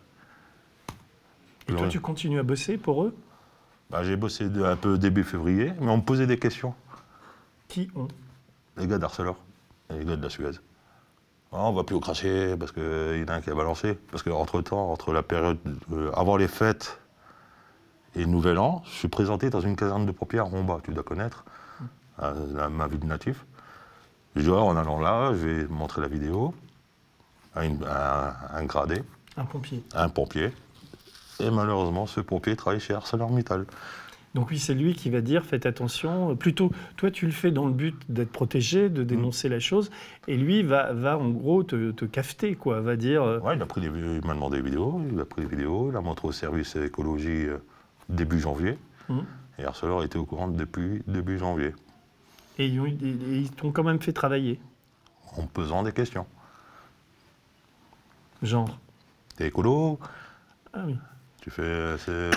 Et 1.68 1.72
toi, 1.72 1.82
rien. 1.82 1.88
tu 1.90 2.00
continues 2.00 2.38
à 2.40 2.42
bosser 2.42 2.76
pour 2.78 3.04
eux? 3.04 3.14
Bah, 3.90 4.04
J'ai 4.04 4.16
bossé 4.16 4.44
un 4.64 4.76
peu 4.76 4.98
début 4.98 5.24
février, 5.24 5.72
mais 5.80 5.90
on 5.90 5.96
me 5.98 6.02
posait 6.02 6.26
des 6.26 6.38
questions. 6.38 6.74
Qui 7.68 7.90
ont 7.94 8.08
Les 8.76 8.86
gars 8.86 8.98
d'Arcelor, 8.98 9.36
les 9.90 10.04
gars 10.04 10.16
de 10.16 10.22
la 10.22 10.30
Suez. 10.30 10.50
Ah, 11.52 11.64
on 11.64 11.72
va 11.72 11.82
plus 11.82 11.96
au 11.96 12.00
cracher 12.00 12.56
parce 12.56 12.70
qu'il 12.70 12.82
y 12.82 13.24
en 13.24 13.28
a 13.28 13.34
un 13.34 13.40
qui 13.40 13.50
a 13.50 13.54
balancé. 13.54 13.94
Parce 14.10 14.22
qu'entre-temps, 14.22 14.92
entre 14.92 15.12
la 15.12 15.22
période 15.24 15.58
euh, 15.92 16.12
avant 16.14 16.36
les 16.36 16.46
fêtes 16.46 17.00
et 18.14 18.20
le 18.20 18.26
Nouvel 18.26 18.58
An, 18.58 18.82
je 18.86 18.90
suis 18.90 19.08
présenté 19.08 19.50
dans 19.50 19.60
une 19.60 19.74
caserne 19.76 20.06
de 20.06 20.12
pompiers 20.12 20.38
à 20.38 20.44
Romba, 20.44 20.78
tu 20.84 20.92
dois 20.92 21.02
connaître, 21.02 21.44
à, 22.18 22.32
à 22.60 22.68
ma 22.68 22.86
ville 22.86 23.00
de 23.00 23.06
natif. 23.06 23.44
Je 24.36 24.42
dis, 24.42 24.50
en 24.50 24.76
allant 24.76 25.00
là, 25.00 25.32
je 25.34 25.46
vais 25.46 25.66
montrer 25.66 26.00
la 26.00 26.06
vidéo 26.08 26.54
à, 27.56 27.64
une- 27.64 27.84
à 27.84 28.56
un 28.56 28.64
gradé, 28.64 29.02
Un 29.36 29.44
pompier. 29.44 29.82
un 29.94 30.08
pompier. 30.08 30.52
Et 31.40 31.50
malheureusement, 31.50 32.06
ce 32.06 32.20
pompier 32.20 32.56
travaille 32.56 32.80
chez 32.80 32.94
ArcelorMittal. 32.94 33.66
Donc 34.34 34.50
oui, 34.50 34.58
c'est 34.60 34.74
lui 34.74 34.94
qui 34.94 35.10
va 35.10 35.20
dire 35.20 35.44
faites 35.44 35.66
attention. 35.66 36.36
Plutôt, 36.36 36.70
toi, 36.96 37.10
tu 37.10 37.26
le 37.26 37.32
fais 37.32 37.50
dans 37.50 37.66
le 37.66 37.72
but 37.72 37.96
d'être 38.08 38.30
protégé, 38.30 38.88
de 38.88 39.02
dénoncer 39.02 39.48
la 39.48 39.58
chose, 39.58 39.90
et 40.28 40.36
lui 40.36 40.62
va, 40.62 40.92
va 40.92 41.18
en 41.18 41.30
gros 41.30 41.64
te, 41.64 41.90
te 41.90 42.04
cafeter, 42.04 42.54
quoi. 42.54 42.80
Va 42.80 42.94
dire 42.94 43.22
euh, 43.24 43.40
Ouais, 43.40 43.56
il 43.56 43.62
a 43.62 43.66
pris 43.66 43.80
des, 43.80 43.88
il 43.88 44.24
m'a 44.24 44.34
demandé 44.34 44.58
des 44.58 44.62
vidéos, 44.62 45.02
il 45.12 45.18
a 45.18 45.24
pris 45.24 45.42
des 45.42 45.48
vidéos, 45.48 45.90
il 45.90 45.96
a 45.96 46.00
montré 46.00 46.28
au 46.28 46.32
service 46.32 46.76
écologie 46.76 47.46
euh, 47.46 47.58
début 48.08 48.38
janvier. 48.38 48.78
Mhm. 49.08 49.24
Et 49.58 49.64
Arcelor 49.64 50.04
était 50.04 50.18
au 50.18 50.24
courant 50.24 50.46
depuis 50.48 51.02
début 51.08 51.36
janvier, 51.38 51.74
et 52.58 52.66
ils 52.66 53.50
t'ont 53.50 53.72
quand 53.72 53.82
même 53.82 54.00
fait 54.00 54.12
travailler. 54.12 54.60
en 55.36 55.46
posant 55.46 55.82
des 55.82 55.92
questions. 55.92 56.26
Genre. 58.42 58.78
T'es 59.36 59.48
écolo? 59.48 59.98
Ah 60.72 60.84
oui. 60.86 60.96
Tu 61.40 61.50
fais. 61.50 61.62
euh, 61.62 61.96
euh, 62.08 62.32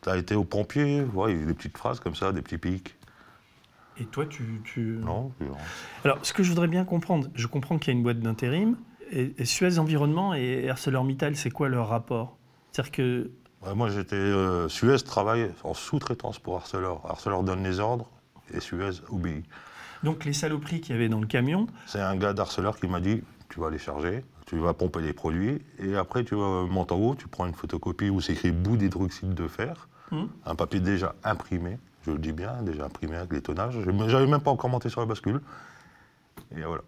T'as 0.00 0.16
été 0.16 0.34
au 0.34 0.44
pompier 0.44 1.02
Ouais, 1.14 1.32
il 1.34 1.40
y 1.40 1.42
a 1.42 1.46
des 1.46 1.54
petites 1.54 1.76
phrases 1.76 2.00
comme 2.00 2.14
ça, 2.14 2.32
des 2.32 2.42
petits 2.42 2.58
pics. 2.58 2.96
Et 4.00 4.04
toi, 4.06 4.26
tu. 4.26 4.60
tu... 4.64 4.98
Non, 5.02 5.32
je- 5.40 5.46
Alors, 6.04 6.18
ce 6.24 6.32
que 6.32 6.42
je 6.42 6.50
voudrais 6.50 6.68
bien 6.68 6.84
comprendre, 6.84 7.28
je 7.34 7.46
comprends 7.48 7.78
qu'il 7.78 7.92
y 7.92 7.96
a 7.96 7.98
une 7.98 8.02
boîte 8.04 8.20
d'intérim. 8.20 8.76
Et, 9.10 9.34
et 9.38 9.44
Suez 9.44 9.78
Environnement 9.78 10.34
et 10.34 10.68
ArcelorMittal, 10.70 11.34
c'est 11.34 11.50
quoi 11.50 11.68
leur 11.68 11.88
rapport? 11.88 12.36
C'est-à-dire 12.72 12.92
que. 12.92 13.30
Ouais, 13.66 13.74
moi 13.74 13.88
j'étais. 13.88 14.14
euh, 14.14 14.68
Suez 14.68 14.98
travaille 14.98 15.50
en 15.64 15.74
sous-traitance 15.74 16.38
pour 16.38 16.56
Arcelor. 16.56 17.04
Arcelor 17.08 17.42
donne 17.42 17.64
les 17.64 17.80
ordres 17.80 18.08
et 18.54 18.60
Suez 18.60 19.00
obéit. 19.10 19.44
Donc, 20.04 20.24
les 20.24 20.32
saloperies 20.32 20.80
qu'il 20.80 20.94
y 20.94 20.98
avait 20.98 21.08
dans 21.08 21.18
le 21.20 21.26
camion, 21.26 21.66
C'est 21.86 22.00
un 22.00 22.14
gars 22.14 22.32
d'Arcelor 22.32 22.76
qui 22.78 22.86
m'a 22.86 23.00
dit 23.00 23.22
tu 23.48 23.58
vas 23.58 23.68
les 23.70 23.78
charger, 23.78 24.24
tu 24.48 24.56
vas 24.56 24.72
pomper 24.72 25.00
les 25.02 25.12
produits, 25.12 25.60
et 25.78 25.94
après 25.94 26.24
tu 26.24 26.34
vas 26.34 26.64
monter 26.64 26.94
en 26.94 26.98
haut, 26.98 27.14
tu 27.14 27.28
prends 27.28 27.46
une 27.46 27.52
photocopie 27.54 28.08
où 28.08 28.20
c'est 28.22 28.32
écrit 28.32 28.50
bout 28.50 28.76
d'hydroxyde 28.78 29.34
de 29.34 29.46
fer, 29.46 29.88
Hum. 30.10 30.28
un 30.46 30.54
papier 30.54 30.80
déjà 30.80 31.14
imprimé, 31.22 31.78
je 32.06 32.12
le 32.12 32.18
dis 32.18 32.32
bien, 32.32 32.62
déjà 32.62 32.86
imprimé 32.86 33.16
avec 33.16 33.30
les 33.34 33.42
tonnages. 33.42 33.78
Je- 33.78 34.08
J'avais 34.08 34.26
même 34.26 34.40
pas 34.40 34.50
encore 34.50 34.70
monté 34.70 34.88
sur 34.88 35.00
la 35.00 35.06
bascule. 35.06 35.42
Et 36.56 36.62
voilà. 36.62 36.80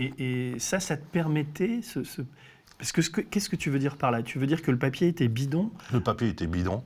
Et, 0.00 0.14
et 0.54 0.58
ça, 0.58 0.80
ça 0.80 0.96
te 0.96 1.04
permettait. 1.04 1.82
Ce, 1.82 2.02
ce- 2.04 2.22
Parce 2.78 2.92
que 2.92 3.02
ce 3.02 3.10
que- 3.10 3.20
qu'est-ce 3.20 3.50
que 3.50 3.56
tu 3.56 3.68
veux 3.68 3.78
dire 3.78 3.96
par 3.98 4.10
là? 4.10 4.22
Tu 4.22 4.38
veux 4.38 4.46
dire 4.46 4.62
que 4.62 4.70
le 4.70 4.78
papier 4.78 5.08
était 5.08 5.28
bidon? 5.28 5.70
Le 5.92 6.00
papier 6.00 6.28
était 6.28 6.46
bidon. 6.46 6.82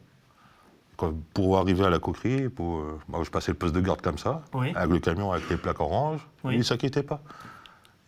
Pour 1.35 1.59
arriver 1.59 1.85
à 1.85 1.90
la 1.90 1.99
coquerie, 1.99 2.49
pour, 2.49 2.78
euh, 2.80 2.99
moi, 3.09 3.23
je 3.25 3.30
passais 3.30 3.50
le 3.52 3.59
poste 3.59 3.75
de 3.75 3.80
garde 3.80 4.00
comme 4.02 4.18
ça, 4.18 4.42
Oui. 4.54 4.73
avec 4.75 4.90
le 4.92 4.99
camion 5.00 5.32
avec 5.32 5.49
les 5.50 5.56
plaques 5.56 5.80
oranges, 5.80 6.26
Oui. 6.44 6.52
et 6.52 6.56
il 6.56 6.59
ne 6.59 6.64
s'inquiétait 6.64 7.02
pas. 7.02 7.21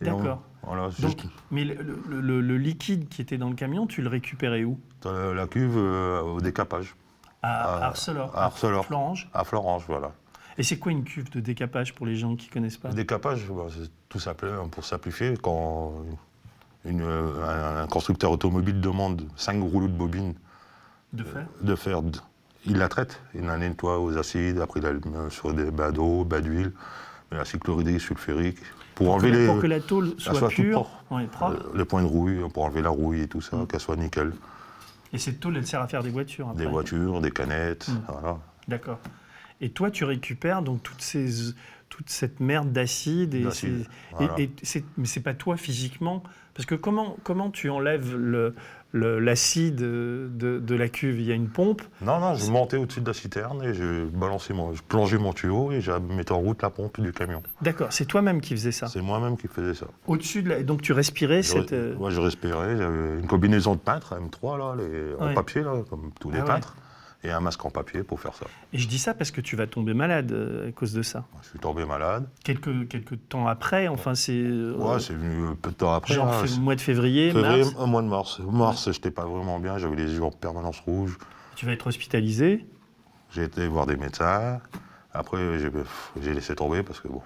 D'accord. 0.01 0.41
Voilà, 0.63 0.89
Donc, 0.99 1.17
mais 1.51 1.63
le, 1.63 1.75
le- 2.09 2.21
le- 2.21 2.41
le 2.41 2.57
liquide 2.57 3.07
qui 3.07 3.21
était 3.21 3.37
dans 3.37 3.49
le 3.49 3.55
camion, 3.55 3.85
tu 3.85 4.01
le 4.01 4.09
récupérais 4.09 4.63
où? 4.63 4.79
Dans 5.01 5.33
la, 5.33 5.47
cuve 5.47 5.77
euh, 5.77 6.21
au 6.21 6.41
décapage, 6.41 6.95
À 7.43 7.77
À- 7.77 7.85
Arcelor. 7.87 8.35
à 8.35 8.45
Arcelor. 8.45 8.85
Florange. 8.85 9.29
à 9.33 9.43
Florange, 9.43 9.83
voilà. 9.87 10.11
Et 10.57 10.63
c'est 10.63 10.79
quoi 10.79 10.91
une 10.91 11.03
cuve 11.03 11.29
de 11.29 11.39
décapage 11.39 11.93
pour 11.93 12.05
les 12.07 12.15
gens 12.15 12.35
qui 12.35 12.47
connaissent 12.49 12.77
pas? 12.77 12.89
Le 12.89 12.95
décapage, 12.95 13.47
bah, 13.49 13.67
c'est 13.69 13.89
tout 14.09 14.19
simplement 14.19 14.67
pour 14.67 14.83
simplifier, 14.85 15.35
quand 15.41 15.93
une- 16.83 17.01
un, 17.03 17.83
un 17.83 17.87
constructeur 17.87 18.31
automobile 18.31 18.81
demande 18.81 19.21
5 19.35 19.61
rouleaux 19.61 19.87
de 19.87 19.93
bobine 19.93 20.33
De 21.13 21.23
fer 21.23 21.45
de 21.61 21.75
fer, 21.75 22.01
d- 22.01 22.19
il 22.65 22.77
la 22.77 22.87
traite, 22.89 23.21
il 23.35 23.45
la 23.45 23.57
nettoie 23.57 23.99
aux 23.99 24.17
acides, 24.17 24.59
après 24.59 24.79
il 24.79 24.83
la 24.83 24.93
met 24.93 25.29
sur 25.29 25.53
des 25.53 25.69
bains 25.69 25.91
d'eau, 25.91 26.23
bains 26.25 26.41
d'huile, 26.41 26.71
mais 27.31 27.37
la 27.37 27.45
cyclohydride 27.45 27.99
sulfurique, 27.99 28.57
pour, 28.95 29.07
pour, 29.07 29.17
que 29.17 29.25
enlever 29.25 29.31
la, 29.31 29.39
les, 29.39 29.47
pour 29.47 29.59
que 29.61 29.67
la 29.67 29.79
tôle 29.79 30.13
soit, 30.17 30.33
soit 30.35 30.47
pure, 30.49 30.83
propre. 30.83 31.03
ouais, 31.11 31.25
propre. 31.27 31.69
euh, 31.73 31.77
les 31.77 31.85
points 31.85 32.01
de 32.01 32.07
rouille, 32.07 32.39
pour 32.53 32.63
enlever 32.63 32.81
la 32.81 32.89
rouille 32.89 33.21
et 33.21 33.27
tout 33.27 33.41
ça, 33.41 33.57
Mm. 33.57 33.67
qu'elle 33.67 33.79
soit 33.79 33.95
nickel. 33.95 34.31
Et 35.13 35.17
cette 35.17 35.39
tôle, 35.39 35.57
elle 35.57 35.67
sert 35.67 35.81
à 35.81 35.87
faire 35.87 36.03
des 36.03 36.09
voitures. 36.09 36.49
Après. 36.49 36.63
Des 36.63 36.69
voitures, 36.69 37.21
des 37.21 37.31
canettes, 37.31 37.87
Mm. 37.89 38.01
voilà. 38.07 38.37
D'accord. 38.67 38.99
Et 39.61 39.69
toi, 39.69 39.91
tu 39.91 40.03
récupères 40.03 40.61
donc 40.61 40.81
toutes 40.83 41.01
ces, 41.01 41.53
toute 41.89 42.09
cette 42.09 42.39
merde 42.39 42.71
d'acide. 42.73 43.35
Et 43.35 43.45
voilà. 44.11 44.33
et- 44.39 44.49
mais 44.97 45.05
c'est 45.05 45.21
pas 45.21 45.33
toi 45.33 45.55
physiquement. 45.55 46.23
Parce 46.53 46.65
que 46.65 46.75
comment, 46.75 47.17
comment 47.23 47.49
tu 47.51 47.69
enlèves 47.69 48.15
le- 48.15 48.55
l'acide 48.99 49.75
de, 49.75 50.29
de 50.59 50.75
la 50.75 50.87
cuve 50.89 51.19
Il 51.19 51.25
y 51.25 51.31
a 51.31 51.35
une 51.35 51.49
pompe. 51.49 51.81
Non, 52.01 52.19
non, 52.19 52.35
je 52.35 52.49
montais 52.49 52.77
au-dessus 52.77 53.01
de 53.01 53.07
la 53.07 53.13
citerne 53.13 53.61
et 53.63 53.73
je 53.73 54.05
balançais 54.05 54.53
mon, 54.53 54.73
je 54.73 54.81
plongeais 54.81 55.17
mon 55.17 55.33
tuyau 55.33 55.71
et 55.71 55.81
je 55.81 55.91
mettais 55.91 56.31
en 56.31 56.39
route 56.39 56.61
la 56.61 56.69
pompe 56.69 56.99
du 56.99 57.11
camion. 57.11 57.41
D'accord, 57.61 57.87
c'est 57.91 58.05
toi-même 58.05 58.41
qui 58.41 58.53
faisais 58.55 58.71
ça. 58.71 58.87
C'est 58.87 59.01
moi-même 59.01 59.37
qui 59.37 59.47
faisais 59.47 59.73
ça. 59.73 59.87
Au-dessus 60.07 60.41
de 60.43 60.49
la... 60.49 60.63
Donc 60.63 60.81
tu 60.81 60.93
respirais 60.93 61.41
Je, 61.43 61.49
cette. 61.51 61.71
ouais, 61.71 62.11
je 62.11 62.19
respirais, 62.21 62.77
j'avais 62.77 63.19
une 63.19 63.27
combinaison 63.27 63.73
de 63.73 63.79
peintre 63.79 64.15
M3 64.15 64.57
là, 64.57 64.75
les- 64.77 65.13
en 65.19 65.33
papier 65.33 65.61
là, 65.61 65.73
comme 65.89 66.11
tous 66.19 66.31
les 66.31 66.39
Ah 66.39 66.43
ouais. 66.45 66.47
Et 67.25 67.31
un 67.31 67.39
masque 67.39 67.65
en 67.65 67.69
papier 67.71 68.03
pour 68.03 68.19
faire 68.19 68.33
ça. 68.33 68.45
Et 68.73 68.77
je 68.77 68.87
dis 68.87 68.99
ça 68.99 69.13
parce 69.13 69.31
que 69.31 69.41
tu 69.41 69.55
vas 69.55 69.67
tomber 69.67 69.93
malade 69.93 70.31
euh, 70.31 70.69
à 70.69 70.71
cause 70.71 70.93
de 70.93 71.01
ça. 71.01 71.25
Je 71.43 71.49
suis 71.49 71.59
tombé 71.59 71.85
malade. 71.85 72.27
Quelques, 72.43 72.87
quelques 72.87 73.17
temps 73.29 73.47
après, 73.47 73.87
enfin 73.87 74.15
c'est. 74.15 74.33
euh, 74.33 74.75
Ouais, 74.77 74.99
c'est 74.99 75.13
venu 75.13 75.55
peu 75.55 75.71
de 75.71 75.75
temps 75.75 75.93
après. 75.93 76.13
genre 76.13 76.31
hein, 76.31 76.45
mois 76.59 76.75
de 76.75 76.81
février, 76.81 77.31
février, 77.31 77.63
mars. 77.63 77.75
au 77.79 77.85
mois 77.87 78.01
de 78.01 78.07
mars. 78.07 78.39
Mars, 78.39 78.91
j'étais 78.91 79.11
pas 79.11 79.25
vraiment 79.25 79.59
bien, 79.59 79.77
j'avais 79.77 79.95
les 79.95 80.13
yeux 80.13 80.23
en 80.23 80.31
permanence 80.31 80.79
rouges. 80.81 81.17
Tu 81.55 81.65
vas 81.65 81.71
être 81.71 81.87
hospitalisé. 81.87 82.65
J'ai 83.31 83.43
été 83.43 83.67
voir 83.67 83.85
des 83.85 83.97
médecins. 83.97 84.59
Après, 85.13 85.39
j'ai 86.21 86.33
laissé 86.33 86.55
tomber 86.55 86.83
parce 86.83 86.99
que 86.99 87.07
bon. 87.07 87.21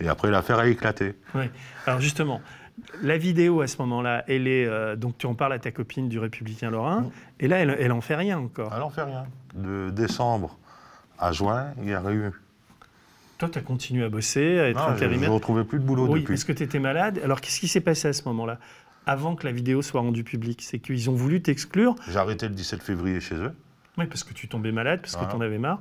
Et 0.00 0.08
après, 0.08 0.30
l'affaire 0.30 0.58
a 0.58 0.66
éclaté. 0.66 1.14
Ouais. 1.34 1.50
Alors 1.86 2.00
justement, 2.00 2.40
la 3.02 3.18
vidéo 3.18 3.60
à 3.60 3.66
ce 3.66 3.76
moment-là, 3.78 4.24
elle 4.28 4.46
est 4.48 4.66
euh, 4.66 4.96
donc 4.96 5.18
tu 5.18 5.26
en 5.26 5.34
parles 5.34 5.52
à 5.52 5.58
ta 5.58 5.70
copine 5.70 6.08
du 6.08 6.18
Républicain 6.18 6.70
Lorrain, 6.70 7.10
et 7.38 7.48
là 7.48 7.58
elle, 7.58 7.76
elle 7.78 7.92
en 7.92 8.00
fait 8.00 8.16
rien 8.16 8.38
encore. 8.38 8.72
Alors, 8.72 8.88
on 8.88 8.90
fait 8.90 9.02
rien. 9.02 9.24
De 9.54 9.90
décembre 9.90 10.58
à 11.18 11.32
juin, 11.32 11.72
il 11.78 11.84
n'y 11.84 11.94
a 11.94 12.00
rien 12.00 12.12
eu. 12.28 12.30
Toi, 13.38 13.48
tu 13.48 13.58
as 13.58 13.62
continué 13.62 14.04
à 14.04 14.08
bosser, 14.10 14.58
à 14.58 14.68
être 14.68 14.76
Non, 14.76 14.84
je 14.84 14.90
ne 14.90 14.94
intérimaire. 14.96 15.32
retrouvais 15.32 15.64
plus 15.64 15.78
de 15.78 15.84
boulot 15.84 16.06
Oui, 16.06 16.20
depuis. 16.20 16.34
est-ce 16.34 16.44
que 16.44 16.52
tu 16.52 16.62
étais 16.62 16.78
malade 16.78 17.20
Alors 17.24 17.40
qu'est-ce 17.40 17.58
qui 17.60 17.68
s'est 17.68 17.80
passé 17.80 18.08
à 18.08 18.12
ce 18.12 18.22
moment-là 18.28 18.58
Avant 19.06 19.34
que 19.34 19.46
la 19.46 19.52
vidéo 19.52 19.80
soit 19.80 20.00
rendue 20.02 20.24
publique, 20.24 20.60
c'est 20.62 20.78
qu'ils 20.78 21.08
ont 21.08 21.14
voulu 21.14 21.40
t'exclure. 21.40 21.94
J'ai 22.08 22.18
arrêté 22.18 22.48
le 22.48 22.54
17 22.54 22.82
février 22.82 23.18
chez 23.20 23.36
eux. 23.36 23.52
Oui, 23.96 24.06
parce 24.06 24.24
que 24.24 24.34
tu 24.34 24.46
tombais 24.46 24.72
malade, 24.72 25.00
parce 25.00 25.16
que 25.16 25.24
tu 25.24 25.34
en 25.34 25.40
avais 25.40 25.58
marre. 25.58 25.80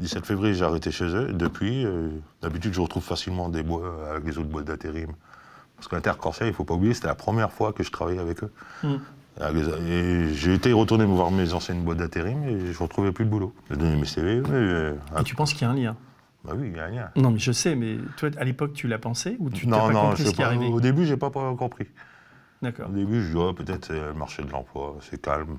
17 0.00 0.26
février, 0.26 0.54
j'ai 0.54 0.64
arrêté 0.64 0.90
chez 0.90 1.04
eux. 1.06 1.32
Depuis, 1.32 1.84
euh, 1.84 2.08
d'habitude, 2.42 2.72
je 2.72 2.80
retrouve 2.80 3.02
facilement 3.04 3.48
des 3.48 3.62
bois 3.62 4.10
avec 4.10 4.24
les 4.24 4.38
autres 4.38 4.48
boîtes 4.48 4.66
d'intérim. 4.66 5.10
Parce 5.78 5.88
qu'Intercorsair, 5.88 6.46
il 6.46 6.50
ne 6.50 6.54
faut 6.54 6.64
pas 6.64 6.74
oublier, 6.74 6.92
c'était 6.92 7.06
la 7.06 7.14
première 7.14 7.52
fois 7.52 7.72
que 7.72 7.82
je 7.82 7.90
travaillais 7.90 8.20
avec 8.20 8.42
eux. 8.42 8.52
Mm. 8.82 8.96
Et 9.88 10.34
j'ai 10.34 10.54
été 10.54 10.72
retourné 10.72 11.04
voir 11.04 11.30
mes 11.30 11.52
anciennes 11.52 11.82
boîtes 11.82 11.98
d'intérim 11.98 12.42
et 12.42 12.72
je 12.72 12.78
ne 12.78 12.82
retrouvais 12.82 13.12
plus 13.12 13.24
de 13.24 13.30
boulot. 13.30 13.54
J'ai 13.70 13.76
donné 13.76 13.94
mes 13.94 14.04
CV, 14.04 14.40
mais, 14.40 14.48
euh, 14.52 14.94
Et 15.20 15.22
tu 15.22 15.36
penses 15.36 15.52
qu'il 15.52 15.62
y 15.62 15.64
a 15.64 15.70
un 15.70 15.76
lien? 15.76 15.96
Bah 16.44 16.52
oui, 16.56 16.66
il 16.66 16.72
n'y 16.72 16.80
a 16.80 16.86
rien. 16.86 17.10
Non, 17.14 17.30
mais 17.30 17.38
je 17.38 17.52
sais, 17.52 17.76
mais 17.76 17.98
toi, 18.16 18.30
à 18.36 18.44
l'époque, 18.44 18.72
tu 18.72 18.88
l'as 18.88 18.98
pensé 18.98 19.36
ou 19.38 19.50
tu 19.50 19.68
n'as 19.68 19.78
non, 19.78 19.86
pas 19.86 19.92
non, 19.92 20.00
compris 20.08 20.24
je 20.24 20.28
ce 20.30 20.34
qui 20.34 20.40
est 20.40 20.44
pas. 20.44 20.50
arrivé? 20.50 20.66
Au 20.66 20.80
début, 20.80 21.06
j'ai 21.06 21.16
pas, 21.16 21.30
pas 21.30 21.54
compris. 21.54 21.86
D'accord. 22.62 22.88
Au 22.88 22.92
début, 22.92 23.22
je 23.22 23.28
dis, 23.30 23.36
oh, 23.36 23.52
peut-être 23.52 23.86
c'est 23.86 24.00
le 24.00 24.14
marché 24.14 24.42
de 24.42 24.50
l'emploi, 24.50 24.96
c'est 25.00 25.20
calme. 25.20 25.58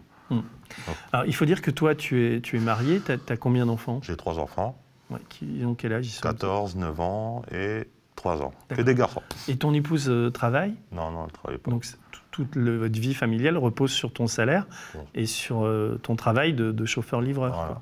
Alors, 1.13 1.25
il 1.25 1.33
faut 1.33 1.45
dire 1.45 1.61
que 1.61 1.71
toi, 1.71 1.95
tu 1.95 2.25
es, 2.25 2.41
tu 2.41 2.57
es 2.57 2.59
marié, 2.59 3.01
tu 3.01 3.11
as, 3.11 3.37
combien 3.37 3.65
d'enfants? 3.65 3.99
J'ai 4.03 4.15
trois 4.17 4.39
enfants, 4.39 4.77
Ouais, 5.09 5.19
qui 5.27 5.63
ont 5.65 5.73
quel 5.73 5.93
âge? 5.93 6.05
Ils 6.05 6.11
sont 6.11 6.21
14, 6.21 6.75
9 6.75 6.99
ans 6.99 7.41
et 7.51 7.87
3 8.19 8.41
ans. 8.41 8.53
Que 8.67 8.81
des 8.81 8.95
garçons. 8.95 9.21
Et 9.47 9.55
ton 9.57 9.73
épouse 9.73 10.09
euh, 10.09 10.29
travaille? 10.29 10.75
Non, 10.91 11.09
non, 11.09 11.21
elle 11.21 11.25
ne 11.27 11.31
travaille 11.31 11.57
pas. 11.57 11.71
Donc, 11.71 11.85
toute 12.31 12.53
le- 12.55 12.77
votre 12.77 12.99
vie 12.99 13.13
familiale 13.13 13.57
repose 13.57 13.91
sur 13.91 14.11
ton 14.13 14.27
salaire 14.27 14.67
Ouais. 14.93 15.01
et 15.15 15.25
sur 15.25 15.65
euh, 15.65 15.97
ton 16.03 16.15
travail 16.17 16.53
de, 16.53 16.71
de 16.71 16.85
chauffeur-livreur. 16.85 17.53
Voilà. 17.55 17.81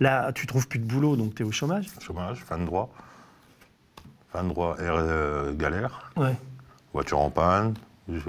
Là, 0.00 0.32
tu 0.32 0.46
trouves 0.46 0.68
plus 0.68 0.78
de 0.78 0.84
boulot, 0.84 1.16
donc 1.16 1.34
tu 1.34 1.42
es 1.42 1.46
au 1.46 1.50
chômage? 1.50 1.86
Chômage, 2.00 2.44
fin 2.44 2.58
de 2.58 2.64
droit. 2.66 2.90
Fin 4.32 4.44
de 4.44 4.48
droit, 4.50 4.76
air, 4.78 4.94
euh, 4.96 5.52
galère. 5.54 6.12
Ouais. 6.16 6.36
Voiture 6.92 7.18
en 7.18 7.30
panne. 7.30 7.74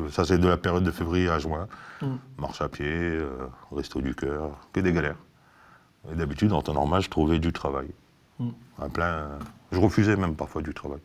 Ça, 0.09 0.23
c'est 0.25 0.37
de 0.37 0.47
la 0.47 0.57
période 0.57 0.83
de 0.83 0.91
février 0.91 1.27
à 1.29 1.37
juin. 1.39 1.67
Mm. 2.01 2.07
Marche 2.39 2.61
à 2.61 2.69
pied, 2.69 3.19
resto 3.71 3.99
du 4.01 4.15
cœur, 4.15 4.51
que 4.73 4.79
des 4.79 4.93
galères. 4.93 5.15
Et 6.11 6.15
d'habitude, 6.15 6.53
en 6.53 6.61
temps 6.61 6.73
normal, 6.73 7.01
je 7.01 7.09
trouvais 7.09 7.39
du 7.39 7.51
travail. 7.51 7.87
Un 8.79 8.89
plein, 8.89 9.29
je 9.71 9.77
refusais 9.79 10.15
même 10.15 10.35
parfois 10.35 10.63
du 10.63 10.73
travail. 10.73 10.99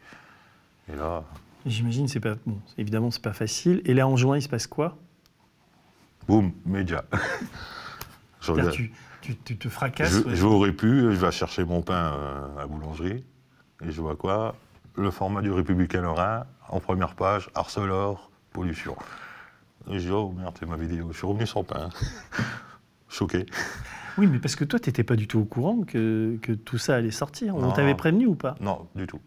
Et 0.93 0.97
là, 0.97 1.25
J'imagine, 1.64 2.07
c'est 2.07 2.21
pas 2.21 2.37
bon. 2.47 2.61
Évidemment, 2.78 3.11
c'est 3.11 3.23
pas 3.23 3.33
facile. 3.33 3.83
Et 3.87 3.93
là, 3.95 4.07
en 4.07 4.16
juin, 4.16 4.37
il 4.37 4.43
se 4.43 4.49
passe 4.49 4.69
quoi? 4.69 4.97
Boum, 6.28 6.52
média. 6.64 7.05
je, 8.40 8.52
regarde- 8.52 8.71
tu, 8.71 8.93
tu- 9.21 9.37
tu 9.37 9.57
te 9.59 9.69
fracasses. 9.69 10.12
je, 10.12 10.21
ouais. 10.28 10.37
je 10.37 10.47
aurais 10.47 10.73
pu, 10.73 11.00
je 11.00 11.07
vais 11.16 11.33
chercher 11.33 11.64
mon 11.64 11.83
pain 11.83 12.12
euh, 12.14 12.55
à 12.57 12.61
la 12.61 12.66
boulangerie. 12.69 13.25
Et 13.85 13.90
je 13.90 14.00
vois 14.00 14.14
quoi? 14.16 14.55
Le 14.95 15.11
format 15.11 15.43
du 15.43 15.50
Républicain 15.50 16.02
Lorrain, 16.02 16.45
en 16.69 16.78
première 16.78 17.16
page, 17.16 17.50
Arcelor, 17.55 18.31
pollution. 18.52 18.97
Et 19.90 19.99
je 19.99 20.07
dis, 20.07 20.11
oh 20.12 20.33
merde, 20.37 20.55
c'est 20.59 20.66
ma 20.66 20.76
vidéo. 20.76 21.09
Je 21.11 21.19
suis 21.19 21.26
revenu 21.26 21.47
sans 21.47 21.64
pain. 21.64 21.88
Choqué. 23.09 23.45
Oui, 24.19 24.26
mais 24.28 24.38
parce 24.38 24.57
que 24.57 24.64
toi, 24.64 24.78
tu 24.78 24.88
n'étais 24.88 25.05
pas 25.05 25.16
du 25.16 25.26
tout 25.28 25.40
au 25.40 25.45
courant 25.45 25.83
que, 25.83 26.38
que 26.43 26.52
tout 26.52 26.78
ça 26.78 26.95
allait 26.95 27.11
sortir. 27.11 27.57
On 27.57 27.73
t'avait 27.73 27.95
prévenu 27.95 28.26
ou 28.26 28.35
pas? 28.37 28.55
Non, 28.61 28.88
du 28.95 29.07
tout. 29.07 29.21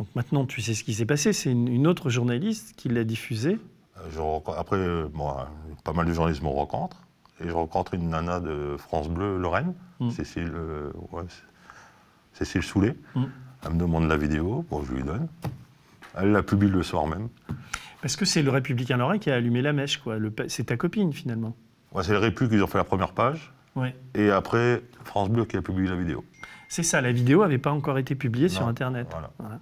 Donc 0.00 0.08
maintenant, 0.14 0.46
tu 0.46 0.62
sais 0.62 0.72
ce 0.72 0.82
qui 0.82 0.94
s'est 0.94 1.04
passé. 1.04 1.34
C'est 1.34 1.52
une, 1.52 1.68
une 1.68 1.86
autre 1.86 2.08
journaliste 2.08 2.72
qui 2.74 2.88
l'a 2.88 3.04
diffusé. 3.04 3.58
Euh, 3.98 4.00
je 4.10 4.50
après, 4.58 4.76
euh, 4.76 5.08
bon, 5.12 5.28
euh, 5.28 5.42
pas 5.84 5.92
mal 5.92 6.06
de 6.06 6.12
journalistes 6.14 6.42
me 6.42 6.48
rencontrent. 6.48 7.02
Et 7.38 7.46
je 7.46 7.52
rencontre 7.52 7.92
une 7.92 8.08
nana 8.08 8.40
de 8.40 8.76
France 8.78 9.10
Bleu 9.10 9.36
Lorraine, 9.36 9.74
Mm. 10.00 10.10
Cécile, 10.10 10.52
euh, 10.54 10.90
ouais, 11.12 11.24
Cécile 12.32 12.62
Soulet. 12.62 12.96
Mm. 13.14 13.24
Elle 13.66 13.72
me 13.74 13.78
demande 13.78 14.08
la 14.08 14.16
vidéo, 14.16 14.64
bon, 14.70 14.82
je 14.82 14.94
lui 14.94 15.02
donne. 15.02 15.28
Elle 16.14 16.32
la 16.32 16.42
publie 16.42 16.70
le 16.70 16.82
soir 16.82 17.06
même. 17.06 17.28
Parce 18.00 18.16
que 18.16 18.24
c'est 18.24 18.42
le 18.42 18.50
Républicain 18.50 18.96
Lorrain 18.96 19.18
qui 19.18 19.30
a 19.30 19.34
allumé 19.34 19.60
la 19.60 19.74
mèche. 19.74 19.98
quoi. 19.98 20.16
C'est 20.48 20.64
ta 20.64 20.78
copine, 20.78 21.12
finalement. 21.12 21.54
Ouais, 21.92 22.02
c'est 22.02 22.12
le 22.12 22.18
Répu 22.18 22.48
qui 22.48 22.58
ont 22.62 22.66
fait 22.66 22.78
la 22.78 22.84
première 22.84 23.12
page. 23.12 23.52
Ouais. 23.76 23.94
Et 24.14 24.30
après, 24.30 24.82
France 25.04 25.28
Bleu 25.28 25.44
qui 25.44 25.58
a 25.58 25.62
publié 25.62 25.90
la 25.90 25.96
vidéo. 25.96 26.24
C'est 26.70 26.82
ça, 26.84 27.02
la 27.02 27.12
vidéo 27.12 27.42
n'avait 27.42 27.58
pas 27.58 27.72
encore 27.72 27.98
été 27.98 28.14
publiée 28.14 28.48
sur 28.48 28.66
Internet. 28.66 29.08
voilà. 29.38 29.60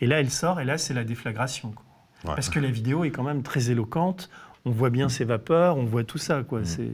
Et 0.00 0.06
là, 0.06 0.20
elle 0.20 0.30
sort, 0.30 0.60
et 0.60 0.64
là, 0.64 0.78
c'est 0.78 0.94
la 0.94 1.04
déflagration. 1.04 1.70
quoi. 1.72 1.84
Ouais. 2.24 2.34
Parce 2.34 2.48
que 2.48 2.58
la 2.60 2.70
vidéo 2.70 3.04
est 3.04 3.10
quand 3.10 3.22
même 3.22 3.42
très 3.42 3.70
éloquente. 3.70 4.30
On 4.64 4.70
voit 4.70 4.90
bien 4.90 5.08
ses 5.08 5.24
vapeurs, 5.24 5.76
on 5.76 5.84
voit 5.84 6.04
tout 6.04 6.18
ça. 6.18 6.42
Quoi. 6.42 6.60
Mm. 6.60 6.64
C'est... 6.64 6.90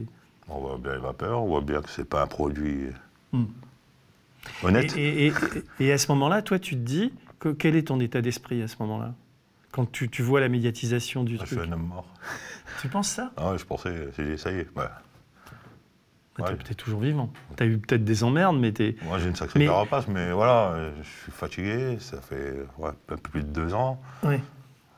On 0.47 0.59
voit 0.59 0.77
bien 0.77 0.93
les 0.93 0.99
vapeurs, 0.99 1.41
on 1.43 1.47
voit 1.47 1.61
bien 1.61 1.81
que 1.81 1.89
c'est 1.89 2.07
pas 2.07 2.21
un 2.23 2.27
produit 2.27 2.87
Mm. 3.31 3.45
honnête. 4.63 4.95
Et, 4.97 5.27
et- 5.27 5.33
et- 5.79 5.85
et 5.85 5.91
à 5.91 5.97
ce 5.97 6.11
moment-là, 6.11 6.41
toi, 6.41 6.57
tu 6.59 6.75
te 6.75 6.81
dis, 6.81 7.13
que, 7.39 7.49
quel 7.49 7.75
est 7.75 7.87
ton 7.87 7.99
état 7.99 8.21
d'esprit 8.21 8.61
à 8.61 8.67
ce 8.67 8.75
moment-là? 8.79 9.13
Quand 9.71 9.89
tu, 9.91 10.09
tu 10.09 10.23
vois 10.23 10.39
la 10.39 10.49
médiatisation 10.49 11.23
du 11.23 11.35
Ah, 11.35 11.41
je 11.43 11.47
suis 11.47 11.55
truc. 11.57 11.69
un 11.69 11.73
homme 11.73 11.87
mort. 11.87 12.07
Tu 12.81 12.87
penses 12.87 13.09
ça? 13.09 13.31
Ah 13.37 13.51
ouais, 13.51 13.57
je 13.59 13.65
pensais, 13.65 14.09
ça 14.37 14.51
y 14.51 14.55
est. 14.59 14.67
ouais. 14.75 14.83
Tu 16.45 16.53
Ouais. 16.53 16.57
es 16.71 16.73
toujours 16.75 17.01
vivant. 17.01 17.29
Tu 17.57 17.63
as 17.63 17.65
eu 17.65 17.77
peut-être 17.77 18.03
des 18.03 18.23
emmerdes, 18.23 18.57
mais 18.57 18.71
tu 18.71 18.95
Moi, 19.03 19.19
j'ai 19.19 19.27
une 19.29 19.35
sacrée 19.35 19.59
Mais- 19.59 19.65
carapace, 19.67 20.07
mais 20.07 20.31
voilà, 20.31 20.91
je 21.01 21.07
suis 21.23 21.31
fatigué, 21.31 21.97
ça 21.99 22.21
fait 22.21 22.55
ouais, 22.77 22.89
un 22.89 22.93
peu 23.07 23.17
plus 23.17 23.41
de 23.43 23.47
deux 23.49 23.73
ans. 23.73 23.99
Oui. 24.23 24.37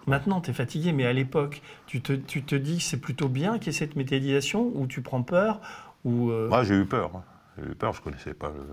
Maintenant, 0.07 0.41
tu 0.41 0.49
es 0.51 0.53
fatigué, 0.53 0.93
mais 0.93 1.05
à 1.05 1.13
l'époque, 1.13 1.61
tu 1.85 2.01
te, 2.01 2.13
tu 2.13 2.43
te 2.43 2.55
dis 2.55 2.77
que 2.77 2.83
c'est 2.83 2.97
plutôt 2.99 3.29
bien 3.29 3.57
qu'il 3.59 3.67
y 3.67 3.69
ait 3.69 3.79
cette 3.79 3.95
médiatisation, 3.95 4.71
ou 4.75 4.87
tu 4.87 5.01
prends 5.01 5.21
peur, 5.23 5.59
ou... 6.05 6.31
euh, 6.31 6.49
Moi, 6.49 6.63
j'ai 6.63 6.75
eu 6.75 6.85
peur. 6.85 7.11
hein. 7.15 7.23
J'ai 7.57 7.71
eu 7.71 7.75
peur, 7.75 7.93
je 7.93 8.01
connaissais 8.01 8.33
pas 8.33 8.49
le, 8.49 8.65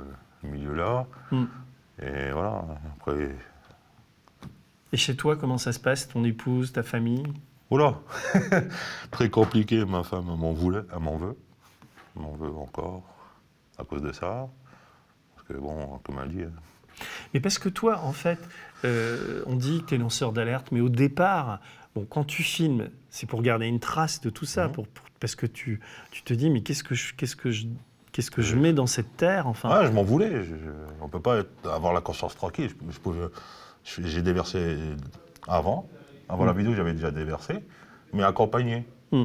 le 0.43 0.49
milieu 0.49 0.73
là. 0.75 1.07
Mm. 1.31 1.45
Et 2.03 2.31
voilà, 2.33 2.65
après. 2.97 3.35
Et 4.93 4.97
chez 4.97 5.17
toi, 5.17 5.37
comment 5.37 5.59
ça 5.59 5.73
se 5.73 5.81
passe 5.81 6.09
Ton 6.09 6.25
épouse, 6.25 6.73
ta 6.73 6.83
famille? 6.83 7.25
Oula 7.71 7.99
Très 9.11 9.29
compliqué, 9.29 9.85
ma 9.85 10.03
femme 10.03 10.25
m'en 10.25 10.53
voulait, 10.53 10.81
elle 10.91 11.01
m'en 11.03 11.17
veut. 11.19 11.37
Elle 12.19 12.25
m'en 12.25 12.33
veut 12.33 12.51
encore 12.51 13.03
à 13.79 13.85
cause 13.85 14.03
de 14.03 14.13
ça. 14.13 14.49
Parce 15.35 15.47
que 15.49 15.55
bon, 15.55 15.99
comme 16.05 16.19
elle 16.23 16.31
dit. 16.31 16.43
hein, 16.43 17.05
Mais 17.33 17.41
parce 17.41 17.59
que 17.59 17.69
toi, 17.69 18.01
en 18.03 18.13
fait, 18.13 18.39
euh, 18.85 19.43
on 19.47 19.55
dit 19.55 19.83
que 19.83 19.87
tu 19.87 19.95
es 19.95 19.99
lanceur 19.99 20.33
d'alerte, 20.33 20.73
mais 20.73 20.81
au 20.81 20.89
départ, 20.89 21.61
bon, 21.95 22.05
quand 22.09 22.25
tu 22.25 22.43
filmes, 22.43 22.89
c'est 23.11 23.27
pour 23.27 23.43
garder 23.43 23.67
une 23.67 23.81
trace 23.81 24.21
de 24.21 24.31
tout 24.31 24.45
ça, 24.47 24.67
Mhm. 24.67 24.73
pour, 24.73 24.89
pour- 24.89 25.07
parce 25.21 25.35
que 25.37 25.47
tu, 25.47 25.81
tu 26.11 26.23
te 26.23 26.35
dis, 26.35 26.51
mais 26.51 26.63
qu'est-ce 26.63 26.83
que 26.85 26.95
je, 26.95 27.15
qu'est-ce 27.15 27.37
que 27.37 27.51
je, 27.51 27.67
qu'est-ce 28.13 28.31
que 28.31 28.43
je 28.43 28.57
mets 28.57 28.73
dans 28.73 28.87
cette 28.87 29.17
terre 29.17 29.47
enfin, 29.47 29.69
Ouais, 29.81 29.87
je 29.87 29.93
m'en 29.93 30.03
voulais. 30.03 30.43
Je- 30.45 30.57
je- 30.57 30.71
on 31.01 31.09
peut 31.09 31.21
pas 31.21 31.39
être- 31.39 31.69
avoir 31.71 31.93
la 31.93 32.01
conscience 32.01 32.35
tranquille. 32.35 32.71
J'ai 33.85 34.23
déversé 34.23 34.77
avant. 35.47 35.89
Avant 36.29 36.45
la 36.45 36.53
vidéo, 36.53 36.75
j'avais 36.75 36.93
déjà 36.93 37.11
déversé, 37.11 37.55
mais 38.13 38.23
accompagné. 38.23 38.87
Mm. 39.13 39.25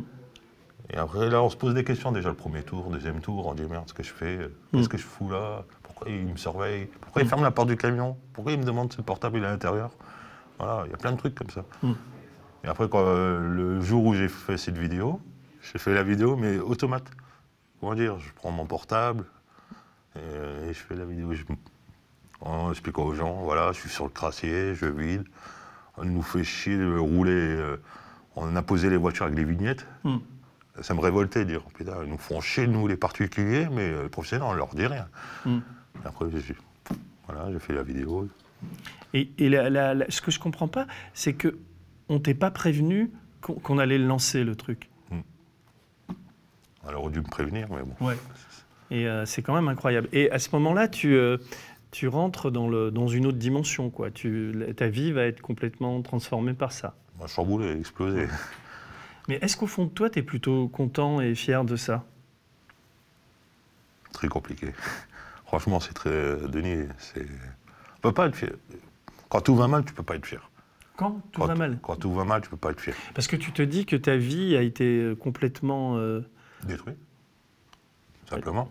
Et 0.94 0.98
après, 0.98 1.28
là, 1.30 1.42
on 1.42 1.50
se 1.50 1.58
pose 1.58 1.74
des 1.74 1.84
questions. 1.84 2.12
Déjà, 2.12 2.30
le 2.30 2.36
premier 2.36 2.62
tour, 2.64 2.90
deuxième 2.92 3.20
tour, 3.20 3.48
on 3.48 3.54
dit 3.56 3.64
merde, 3.64 3.88
ce 3.88 3.94
que 3.94 4.04
je 4.04 4.14
fais 4.14 4.38
Qu'est-ce 4.72 4.86
Mm. 4.86 4.88
que 4.88 4.98
je 4.98 5.04
fous 5.04 5.30
là? 5.30 5.64
Pourquoi 5.82 6.10
il 6.10 6.26
me 6.28 6.38
surveille? 6.38 6.86
Pourquoi 7.02 7.22
il 7.24 7.28
ferme 7.28 7.42
la 7.44 7.52
porte 7.52 7.68
du 7.70 7.78
camion? 7.78 8.16
Pourquoi 8.34 8.54
il 8.54 8.60
me 8.60 8.64
demande 8.64 8.92
si 8.92 8.98
le 9.00 9.04
portable 9.04 9.38
il 9.38 9.44
est 9.44 9.48
à 9.48 9.52
l'intérieur? 9.52 9.90
Voilà, 10.60 10.84
il 10.86 10.92
y 10.92 10.94
a 10.94 10.98
plein 10.98 11.12
de 11.12 11.18
trucs 11.18 11.34
comme 11.36 11.50
ça. 11.50 11.66
Mm. 11.82 11.92
Et 12.64 12.68
après, 12.68 12.88
quand, 12.90 13.04
euh, 13.04 13.40
le 13.40 13.82
jour 13.82 14.06
où 14.06 14.14
j'ai 14.14 14.28
fait 14.28 14.58
cette 14.58 14.78
vidéo, 14.78 15.20
j'ai 15.64 15.80
fait 15.80 15.94
la 15.96 16.04
vidéo, 16.04 16.36
mais 16.36 16.60
automate. 16.60 17.10
Comment 17.80 17.96
dire? 17.96 18.20
Je 18.20 18.32
prends 18.36 18.52
mon 18.52 18.66
portable 18.66 19.26
et, 20.16 20.20
euh, 20.20 20.70
et 20.70 20.74
je 20.74 20.80
fais 20.80 20.96
la 20.96 21.06
vidéo. 21.06 21.34
Je- 21.34 21.44
en 22.42 22.70
expliquant 22.72 23.04
aux 23.04 23.16
gens, 23.16 23.42
voilà, 23.42 23.72
je 23.72 23.80
suis 23.80 23.90
sur 23.90 24.04
le 24.04 24.10
crassier, 24.12 24.76
je 24.76 24.86
vide, 24.86 25.24
on 25.98 26.04
nous 26.06 26.22
fait 26.22 26.44
chier 26.44 26.78
de 26.78 26.98
rouler, 26.98 27.32
euh, 27.32 27.78
on 28.36 28.56
a 28.56 28.62
posé 28.62 28.90
les 28.90 28.98
voitures 28.98 29.26
avec 29.26 29.38
les 29.38 29.46
vignettes. 29.46 29.86
Ça 30.82 30.94
me 30.96 31.00
révoltait 31.02 31.46
de 31.46 31.52
dire, 31.52 31.62
putain, 31.78 32.04
ils 32.04 32.10
nous 32.10 32.18
font 32.18 32.42
chier, 32.42 32.66
nous, 32.68 32.88
les 32.88 32.98
particuliers, 32.98 33.68
mais 33.72 33.92
les 34.04 34.10
professionnels, 34.10 34.48
on 34.50 34.54
leur 34.54 34.74
dit 34.74 34.88
rien. 34.88 35.08
Et 35.46 35.52
après, 36.06 36.26
j'ai 36.32 36.56
voilà, 37.28 37.52
j'ai 37.54 37.60
fait 37.60 37.74
la 37.74 37.84
vidéo. 37.84 38.28
Et, 39.14 39.30
et 39.38 39.50
la- 39.50 39.70
la- 39.70 39.94
la- 39.94 40.10
ce 40.10 40.22
que 40.22 40.32
je 40.32 40.40
comprends 40.40 40.68
pas, 40.68 40.88
c'est 41.14 41.34
que 41.34 41.58
on 42.10 42.20
t'ait 42.20 42.34
pas 42.34 42.50
prévenu 42.52 43.12
qu'on 43.42 43.54
qu'on 43.54 43.78
allait 43.78 43.98
le 44.00 44.06
lancer, 44.08 44.44
le 44.44 44.56
truc. 44.56 44.90
On 46.86 46.94
aurait 46.94 47.12
dû 47.12 47.20
me 47.20 47.26
prévenir, 47.26 47.68
mais 47.70 47.82
bon. 47.84 48.06
Ouais. 48.08 48.18
Et 48.92 49.08
euh, 49.08 49.26
c'est 49.26 49.42
quand 49.42 49.54
même 49.56 49.70
incroyable. 49.70 50.10
Et 50.12 50.30
à 50.32 50.40
ce 50.40 50.50
moment-là, 50.54 50.88
tu, 50.90 51.16
euh, 51.16 51.38
tu 51.92 52.08
rentres 52.10 52.52
dans, 52.52 52.68
le, 52.68 52.92
dans 52.92 53.08
une 53.08 53.26
autre 53.26 53.38
dimension. 53.38 53.90
Quoi. 53.90 54.12
Tu, 54.12 54.54
ta 54.76 54.88
vie 54.90 55.12
va 55.14 55.24
être 55.26 55.42
complètement 55.42 56.02
transformée 56.02 56.54
par 56.54 56.72
ça. 56.74 56.96
Moi, 57.18 57.28
chamboulé, 57.28 57.72
explosé. 57.80 58.28
Mais 59.28 59.36
est-ce 59.42 59.56
qu'au 59.58 59.68
fond 59.68 59.86
de 59.86 59.90
toi, 59.90 60.10
tu 60.10 60.20
es 60.20 60.24
plutôt 60.24 60.68
content 60.68 61.22
et 61.22 61.36
fier 61.36 61.64
de 61.64 61.76
ça? 61.76 62.04
Très 64.12 64.28
compliqué. 64.28 64.74
Franchement, 65.46 65.80
c'est 65.80 65.94
très. 65.94 66.38
Denis, 66.48 66.88
c'est. 66.98 67.26
On 67.98 68.02
peut 68.02 68.12
pas 68.12 68.28
être 68.28 68.36
fier. 68.36 68.52
Quand 69.30 69.42
tout 69.42 69.56
va 69.56 69.68
mal, 69.68 69.86
tu 69.86 69.94
peux 69.94 70.04
pas 70.04 70.16
être 70.16 70.26
fier. 70.26 70.50
Quand 70.96 71.22
tout 71.32 71.42
quand, 71.42 71.48
va 71.48 71.56
mal? 71.56 71.80
Quand 71.82 71.96
tout 71.96 72.14
va 72.14 72.24
mal, 72.24 72.42
tu 72.42 72.50
peux 72.50 72.58
pas 72.58 72.72
être 72.72 72.80
fier. 72.82 72.96
Parce 73.16 73.28
que 73.28 73.36
tu 73.36 73.52
te 73.52 73.62
dis 73.62 73.86
que 73.86 73.96
ta 73.96 74.16
vie 74.16 74.56
a 74.56 74.62
été 74.62 74.86
euh, 74.86 75.16
complètement... 75.16 75.98
euh, 75.98 76.22
Détruit. 76.64 76.94
Simplement. 78.30 78.70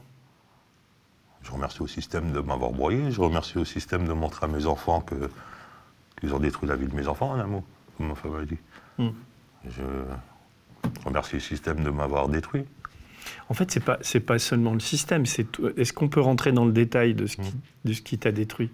Je 1.43 1.51
remercie 1.51 1.83
au 1.83 1.89
système 1.89 2.33
de 2.33 2.41
m'avoir 2.41 2.71
broyé. 2.71 3.11
Je 3.11 3.21
remercie 3.21 3.59
au 3.59 3.65
système 3.65 4.07
de 4.07 4.13
montrer 4.13 4.47
à 4.47 4.49
mes 4.49 4.67
enfants 4.67 5.01
que 5.01 5.29
qu'ils 6.21 6.33
ont 6.35 6.39
détruit 6.39 6.69
la 6.69 6.77
vie 6.77 6.87
de 6.87 6.95
mes 6.95 7.09
enfants, 7.09 7.31
en 7.31 7.41
un 7.41 7.47
mot, 7.47 7.65
comme 7.97 8.09
ma 8.09 8.15
femme 8.15 8.37
a 8.37 8.45
dit. 8.45 8.59
Hmm. 8.99 9.11
Je 9.69 9.83
remercie 11.05 11.35
le 11.35 11.41
système 11.41 11.83
de 11.83 11.91
m'avoir 11.91 12.29
détruit. 12.29 12.65
En 13.49 13.55
fait, 13.55 13.71
c'est 13.71 13.81
pas 13.85 13.99
c'est 14.03 14.21
pas 14.21 14.39
seulement 14.39 14.73
le 14.75 14.81
système. 14.81 15.27
C'est 15.27 15.47
est-ce 15.77 15.93
qu'on 15.93 16.09
peut 16.09 16.21
rentrer 16.21 16.53
dans 16.53 16.65
le 16.65 16.73
détail 16.73 17.15
de 17.15 17.27
ce 17.27 17.37
qui, 17.37 17.49
Mm. 17.51 17.61
de 17.89 17.93
ce 17.93 18.03
qui 18.03 18.19
t'a 18.19 18.33
détruit? 18.33 18.71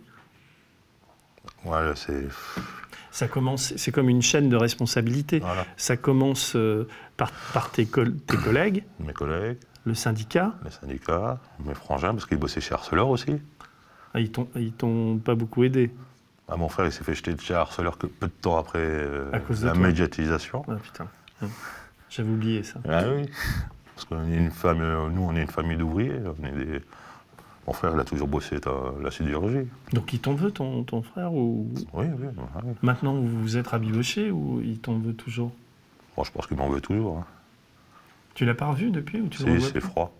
Voilà, 1.64 1.94
c'est. 1.96 2.28
Ça 3.10 3.26
commence. 3.26 3.74
C'est 3.76 3.90
comme 3.90 4.08
une 4.08 4.22
chaîne 4.22 4.48
de 4.48 4.56
responsabilité. 4.56 5.40
Voilà. 5.40 5.66
Ça 5.76 5.96
commence 5.96 6.54
euh, 6.56 6.86
par, 7.16 7.32
par 7.52 7.70
tes, 7.72 7.86
col- 7.86 8.14
tes 8.26 8.36
collègues, 8.36 8.84
Mes 9.00 9.12
collègues, 9.12 9.58
le 9.84 9.94
syndicat. 9.94 10.54
les 10.64 10.70
syndicats, 10.70 11.38
mes 11.64 11.74
frangins, 11.74 12.12
parce 12.12 12.26
qu'ils 12.26 12.38
bossaient 12.38 12.60
chez 12.60 12.74
Arcelor 12.74 13.08
aussi. 13.08 13.36
Ah, 14.14 14.20
ils 14.20 14.30
t'ont 14.72 15.18
pas 15.18 15.34
beaucoup 15.34 15.64
aidé. 15.64 15.90
Ah, 16.48 16.56
mon 16.56 16.68
frère, 16.68 16.86
il 16.86 16.92
s'est 16.92 17.04
fait 17.04 17.14
jeter 17.14 17.34
de 17.34 17.40
chez 17.40 17.54
Arcelor 17.54 17.98
que 17.98 18.06
peu 18.06 18.26
de 18.26 18.32
temps 18.32 18.56
après 18.58 18.78
euh, 18.80 19.30
À 19.32 19.40
cause 19.40 19.60
de 19.62 19.66
la 19.66 19.72
toi. 19.72 19.82
médiatisation. 19.82 20.64
Ah 20.68 20.76
putain. 20.76 21.06
Ouais. 21.42 21.48
J'avais 22.10 22.30
oublié 22.30 22.62
ça. 22.62 22.80
Ah 22.88 23.02
oui. 23.14 23.28
Parce 23.94 24.04
qu'on 24.06 24.26
est 24.30 24.36
une 24.36 24.50
famille, 24.50 25.12
nous, 25.14 25.22
on 25.22 25.34
est 25.36 25.42
une 25.42 25.48
famille 25.50 25.76
d'ouvriers. 25.76 26.12
on 26.24 26.44
est 26.46 26.52
des- 26.52 26.80
Mon 27.66 27.72
frère, 27.74 27.92
il 27.94 28.00
a 28.00 28.04
toujours 28.04 28.28
bossé 28.28 28.60
dans 28.60 28.96
la 28.98 29.10
sidérurgie. 29.10 29.68
Donc 29.92 30.12
il 30.12 30.20
t'en 30.20 30.34
veut 30.34 30.50
ton, 30.50 30.84
ton 30.84 31.02
frère 31.02 31.32
ou 31.34 31.70
Oui, 31.92 32.06
oui. 32.18 32.26
oui. 32.64 32.72
maintenant 32.82 33.14
vous 33.14 33.26
vous 33.42 33.56
êtes 33.58 33.66
rabiboché 33.68 34.30
ou 34.30 34.60
il 34.62 34.78
t'en 34.78 34.98
veut 34.98 35.12
toujours? 35.14 35.52
Je 36.24 36.30
pense 36.30 36.46
qu'il 36.46 36.56
m'en 36.56 36.68
veut 36.68 36.80
toujours. 36.80 37.18
hein. 37.18 37.26
Tu 38.34 38.44
l'as 38.44 38.54
pas 38.54 38.66
revu 38.66 38.90
depuis 38.90 39.20
ou 39.20 39.28
tu 39.28 39.38
C'est 39.60 39.80
froid. 39.80 40.12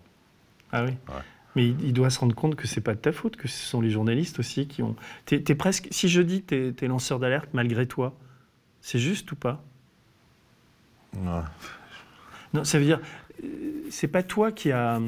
Ah 0.71 0.83
oui. 0.83 0.91
Ouais. 1.07 1.21
Mais 1.55 1.67
il, 1.67 1.93
doit 1.93 2.09
se 2.09 2.19
rendre 2.19 2.35
compte 2.35 2.55
que 2.55 2.67
c'est 2.67 2.79
pas 2.81 2.93
de 2.93 2.99
ta 2.99 3.11
faute, 3.11 3.35
que 3.35 3.47
ce 3.47 3.65
sont 3.65 3.81
les 3.81 3.89
journalistes 3.89 4.37
aussi 4.39 4.67
qui 4.67 4.83
ont. 4.83 4.95
T'es, 5.25 5.41
t'es 5.41 5.55
presque. 5.55 5.87
Si 5.91 6.07
je 6.07 6.21
dis 6.21 6.43
que 6.43 6.69
t'es, 6.69 6.85
es 6.85 6.87
lanceur 6.87 7.17
d'alerte 7.19 7.49
malgré 7.53 7.87
toi, 7.87 8.13
c'est 8.81 8.99
juste 8.99 9.31
ou 9.31 9.35
pas? 9.35 9.63
Ouais. 11.17 11.41
Non, 12.53 12.63
ça 12.63 12.79
veut 12.79 12.85
dire 12.85 12.99
euh, 13.43 13.47
c'est 13.91 14.07
pas 14.07 14.23
toi 14.23 14.51
qui 14.51 14.71
a 14.71 14.99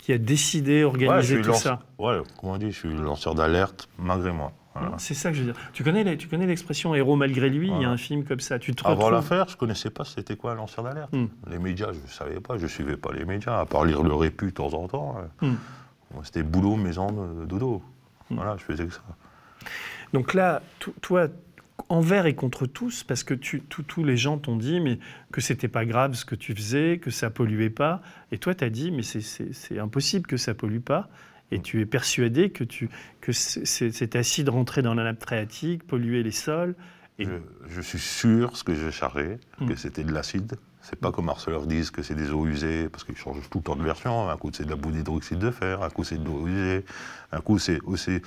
qui 0.00 0.12
a 0.12 0.18
décidé, 0.18 0.78
Ouais, 0.78 0.84
organisé 0.84 1.34
suis 1.34 1.42
tout 1.42 1.50
lance- 1.50 1.62
ça. 1.62 1.80
Ouais, 1.98 2.18
comment 2.40 2.54
on 2.54 2.56
dit, 2.58 2.72
je 2.72 2.76
suis 2.78 2.92
lanceur 2.92 3.34
d'alerte 3.36 3.88
malgré 3.98 4.32
moi. 4.32 4.52
Voilà. 4.74 4.94
C'est 4.98 5.14
ça 5.14 5.28
que 5.30 5.36
je 5.36 5.42
veux 5.42 5.52
dire. 5.52 5.60
Tu 5.74 5.84
connais, 5.84 6.02
les- 6.02 6.16
tu 6.16 6.26
connais 6.28 6.46
l'expression 6.46 6.94
héros 6.94 7.14
malgré 7.14 7.48
lui. 7.50 7.68
Il 7.68 7.80
y 7.82 7.84
a 7.84 7.90
un 7.90 7.96
film 7.98 8.24
comme 8.24 8.40
ça. 8.40 8.58
Tu 8.58 8.74
te 8.74 8.82
Avant 8.84 8.94
retrouves. 8.96 9.12
l'affaire, 9.12 9.48
je 9.48 9.56
connaissais 9.56 9.90
pas 9.90 10.04
c'était 10.04 10.34
quoi 10.34 10.52
un 10.52 10.54
lanceur 10.56 10.82
d'alerte. 10.82 11.12
Hmm. 11.12 11.26
Les 11.48 11.58
médias, 11.58 11.92
je 11.92 12.00
ne 12.00 12.06
savais 12.08 12.40
pas, 12.40 12.56
je 12.58 12.66
suivais 12.66 12.96
pas 12.96 13.12
les 13.12 13.24
médias, 13.24 13.60
à 13.60 13.66
part 13.66 13.84
lire 13.84 14.02
le 14.02 14.14
répu 14.14 14.46
de 14.46 14.50
temps 14.50 14.72
en 14.74 14.88
temps. 14.88 15.16
euh. 15.42 15.46
Hmm. 15.48 15.56
C'était 16.24 16.42
boulot, 16.42 16.74
maison, 16.76 17.06
euh, 17.18 17.44
dodo. 17.46 17.82
Hmm. 18.30 18.36
Voilà, 18.36 18.56
je 18.58 18.64
faisais 18.64 18.86
que 18.86 18.92
ça. 18.94 19.02
Donc 20.12 20.34
là, 20.34 20.62
to- 20.80 20.94
toi, 21.00 21.28
envers 21.88 22.26
et 22.26 22.34
contre 22.34 22.66
tous, 22.66 23.04
parce 23.04 23.24
que 23.24 23.34
tu, 23.34 23.60
tous- 23.62 23.82
tous 23.82 24.04
les 24.04 24.16
gens 24.16 24.38
t'ont 24.38 24.56
dit 24.56 24.80
mais 24.80 24.98
que 25.32 25.40
c'était 25.40 25.68
pas 25.68 25.84
grave 25.84 26.14
ce 26.14 26.24
que 26.24 26.34
tu 26.34 26.54
faisais, 26.54 26.98
que 26.98 27.10
ça 27.10 27.30
polluait 27.30 27.70
pas. 27.70 28.02
Et 28.30 28.38
toi, 28.38 28.54
tu 28.54 28.64
as 28.64 28.70
dit 28.70 28.90
mais 28.90 29.02
c'est- 29.02 29.78
impossible 29.78 30.26
que 30.26 30.36
ça 30.36 30.54
pollue 30.54 30.80
pas. 30.80 31.08
Et 31.50 31.60
tu 31.60 31.80
es 31.82 31.86
persuadé 31.86 32.48
que, 32.50 32.64
tu, 32.64 32.88
cet 33.32 34.16
acide 34.16 34.48
rentrait 34.48 34.80
dans 34.82 34.94
la 34.94 35.04
nappe 35.04 35.22
phréatique, 35.22 35.86
polluait 35.86 36.22
les 36.22 36.30
sols. 36.30 36.74
Et- 37.18 37.26
Je, 37.26 37.30
je 37.68 37.80
suis 37.82 37.98
sûr, 37.98 38.56
ce 38.56 38.64
que 38.64 38.74
j'ai 38.74 38.90
chargé, 38.90 39.38
Hmm. 39.60 39.68
que 39.68 39.76
c'était 39.76 40.02
de 40.04 40.12
l'acide. 40.12 40.54
C'est 40.80 40.98
pas 40.98 41.12
comme 41.12 41.28
Arcelor 41.28 41.66
disent 41.66 41.90
que 41.90 42.02
c'est 42.02 42.14
des 42.14 42.30
eaux 42.30 42.46
usées, 42.46 42.88
parce 42.88 43.04
qu'ils 43.04 43.16
changent 43.16 43.48
tout 43.50 43.58
le 43.58 43.64
temps 43.64 43.76
de 43.76 43.82
version. 43.84 44.28
Un 44.30 44.36
coup, 44.38 44.50
c'est 44.52 44.64
de 44.64 44.70
la 44.70 44.76
boue 44.76 44.90
d'hydroxyde 44.90 45.38
de 45.38 45.50
fer, 45.50 45.82
un 45.82 45.90
coup, 45.90 46.04
c'est 46.04 46.16
de 46.18 46.24
l'eau 46.24 46.46
usée, 46.48 46.84
un 47.32 47.40
coup, 47.40 47.58
c'est 47.58 47.78
c'est 47.96 48.22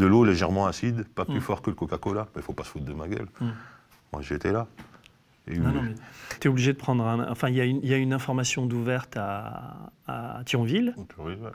de 0.00 0.06
l'eau 0.06 0.24
légèrement 0.24 0.66
acide, 0.66 1.04
pas 1.14 1.24
plus 1.24 1.36
Hmm. 1.38 1.40
fort 1.42 1.62
que 1.62 1.70
le 1.70 1.76
Coca-Cola. 1.76 2.26
Mais 2.34 2.40
il 2.40 2.44
faut 2.44 2.52
pas 2.52 2.64
se 2.64 2.70
foutre 2.70 2.84
de 2.86 2.92
ma 2.94 3.06
gueule. 3.06 3.28
Hmm. 3.40 3.50
Moi, 4.12 4.22
j'étais 4.22 4.50
là. 4.52 4.66
Et 5.46 5.56
Non, 5.58 5.70
non, 5.70 5.82
mais 5.82 5.94
tu 6.40 6.48
es 6.48 6.50
obligé 6.50 6.72
de 6.72 6.78
prendre 6.78 7.04
un. 7.06 7.30
Enfin, 7.30 7.48
il 7.48 7.56
y, 7.56 7.60
a 7.60 7.64
une- 7.64 7.80
il 7.82 7.88
y 7.88 7.94
a 7.94 7.96
une 7.96 8.12
information 8.12 8.66
d'ouverte 8.66 9.16
à, 9.16 9.92
à 10.06 10.42
Thionville, 10.44 10.94
Oui, 11.18 11.32
ouais. 11.34 11.50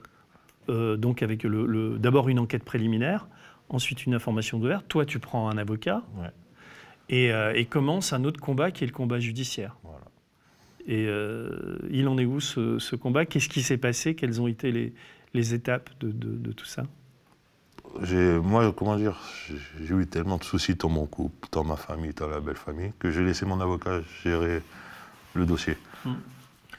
euh, 0.69 0.97
donc 0.97 1.21
avec 1.23 1.43
le, 1.43 1.65
le- 1.65 1.97
d'abord 1.99 2.27
une 2.29 2.39
enquête 2.39 2.63
préliminaire, 2.63 3.27
ensuite 3.69 4.05
une 4.05 4.13
information 4.13 4.59
d'ouverte. 4.59 4.85
Toi, 4.87 5.05
tu 5.05 5.19
prends 5.19 5.49
un 5.49 5.57
avocat. 5.57 6.01
Ouais. 6.17 6.29
et, 7.09 7.31
euh, 7.31 7.53
et 7.53 7.65
commence 7.65 8.13
un 8.13 8.23
autre 8.23 8.39
combat 8.41 8.71
qui 8.71 8.83
est 8.83 8.87
le 8.87 8.93
combat 8.93 9.19
judiciaire. 9.19 9.75
Voilà. 9.83 10.05
Et 10.87 11.05
euh, 11.07 11.77
il 11.91 12.07
en 12.07 12.17
est 12.17 12.25
où 12.25 12.39
ce, 12.39 12.79
ce 12.79 12.95
combat? 12.95 13.25
Qu'est-ce 13.27 13.47
qui 13.49 13.61
s'est 13.61 13.77
passé? 13.77 14.15
Quelles 14.15 14.41
ont 14.41 14.47
été 14.47 14.71
les, 14.71 14.91
les 15.35 15.53
étapes 15.53 15.89
de, 15.99 16.11
de- 16.11 16.35
de 16.35 16.51
tout 16.51 16.65
ça? 16.65 16.83
Moi, 18.43 18.73
comment 18.73 18.95
dire, 18.97 19.15
j'ai- 19.79 19.93
eu 19.95 20.05
tellement 20.07 20.37
de 20.37 20.43
soucis 20.43 20.75
dans 20.75 20.89
mon 20.89 21.05
couple, 21.05 21.47
dans 21.51 21.63
ma 21.63 21.75
famille, 21.75 22.13
dans 22.13 22.27
la 22.27 22.39
belle 22.39 22.55
famille, 22.57 22.91
que 22.99 23.11
j'ai 23.11 23.23
laissé 23.23 23.45
mon 23.45 23.59
avocat 23.61 24.01
gérer 24.23 24.61
le 25.33 25.45
dossier. 25.45 25.77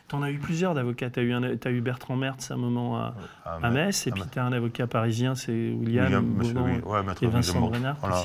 Tu 0.08 0.14
en 0.14 0.22
as 0.22 0.30
eu 0.30 0.38
plusieurs 0.38 0.74
d'avocats. 0.74 1.10
Tu 1.10 1.20
as, 1.20 1.22
eu 1.24 1.32
un- 1.32 1.56
t'as 1.56 1.70
eu 1.70 1.80
Bertrand 1.80 2.16
Mertz 2.16 2.50
à 2.50 2.54
un 2.54 2.58
moment 2.58 2.96
à, 2.96 3.14
À 3.44 3.56
à 3.66 3.70
Metz, 3.70 4.06
et 4.06 4.12
puis 4.12 4.20
Metz. 4.20 4.30
tu 4.30 4.38
as 4.38 4.44
un 4.44 4.52
avocat 4.52 4.86
parisien, 4.86 5.34
c'est 5.34 5.52
William, 5.52 6.04
William, 6.04 6.24
monsieur, 6.24 6.54
Beauvand 6.54 6.66
oui, 6.66 6.80
ouais, 6.84 7.14
et 7.22 7.26
Vincent. 7.26 7.60
Brenard 7.60 7.96
Voilà. 8.00 8.24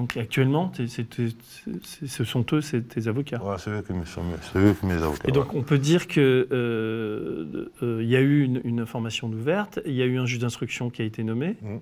Donc 0.00 0.16
actuellement, 0.16 0.68
t'es- 0.68 0.86
c'est- 0.86 1.04
t'es- 1.04 1.28
c'est- 1.82 2.06
ce 2.06 2.24
sont 2.24 2.46
eux, 2.54 2.62
c'est 2.62 2.80
tes 2.88 3.06
avocats. 3.06 3.36
Voilà, 3.38 3.58
c'est 3.58 3.68
eux 3.70 3.82
qui 3.86 3.92
me 3.92 4.06
sont- 4.06 4.22
c'est 4.50 4.58
eux 4.58 4.72
qui 4.78 4.86
mes 4.86 4.94
avocats. 4.94 5.28
Et 5.28 5.32
donc, 5.32 5.52
on 5.52 5.62
peut 5.62 5.76
dire 5.76 6.06
qu'il 6.06 6.22
y 6.22 8.16
a 8.16 8.20
eu 8.20 8.42
une, 8.42 8.62
une 8.64 8.80
information 8.80 9.28
d'ouverte, 9.28 9.78
il 9.84 9.92
y 9.92 10.00
a 10.00 10.06
eu 10.06 10.18
un 10.18 10.24
juge 10.24 10.38
d'instruction 10.38 10.88
qui 10.88 11.02
a 11.02 11.04
été 11.04 11.22
nommé. 11.22 11.58
Mm. 11.60 11.76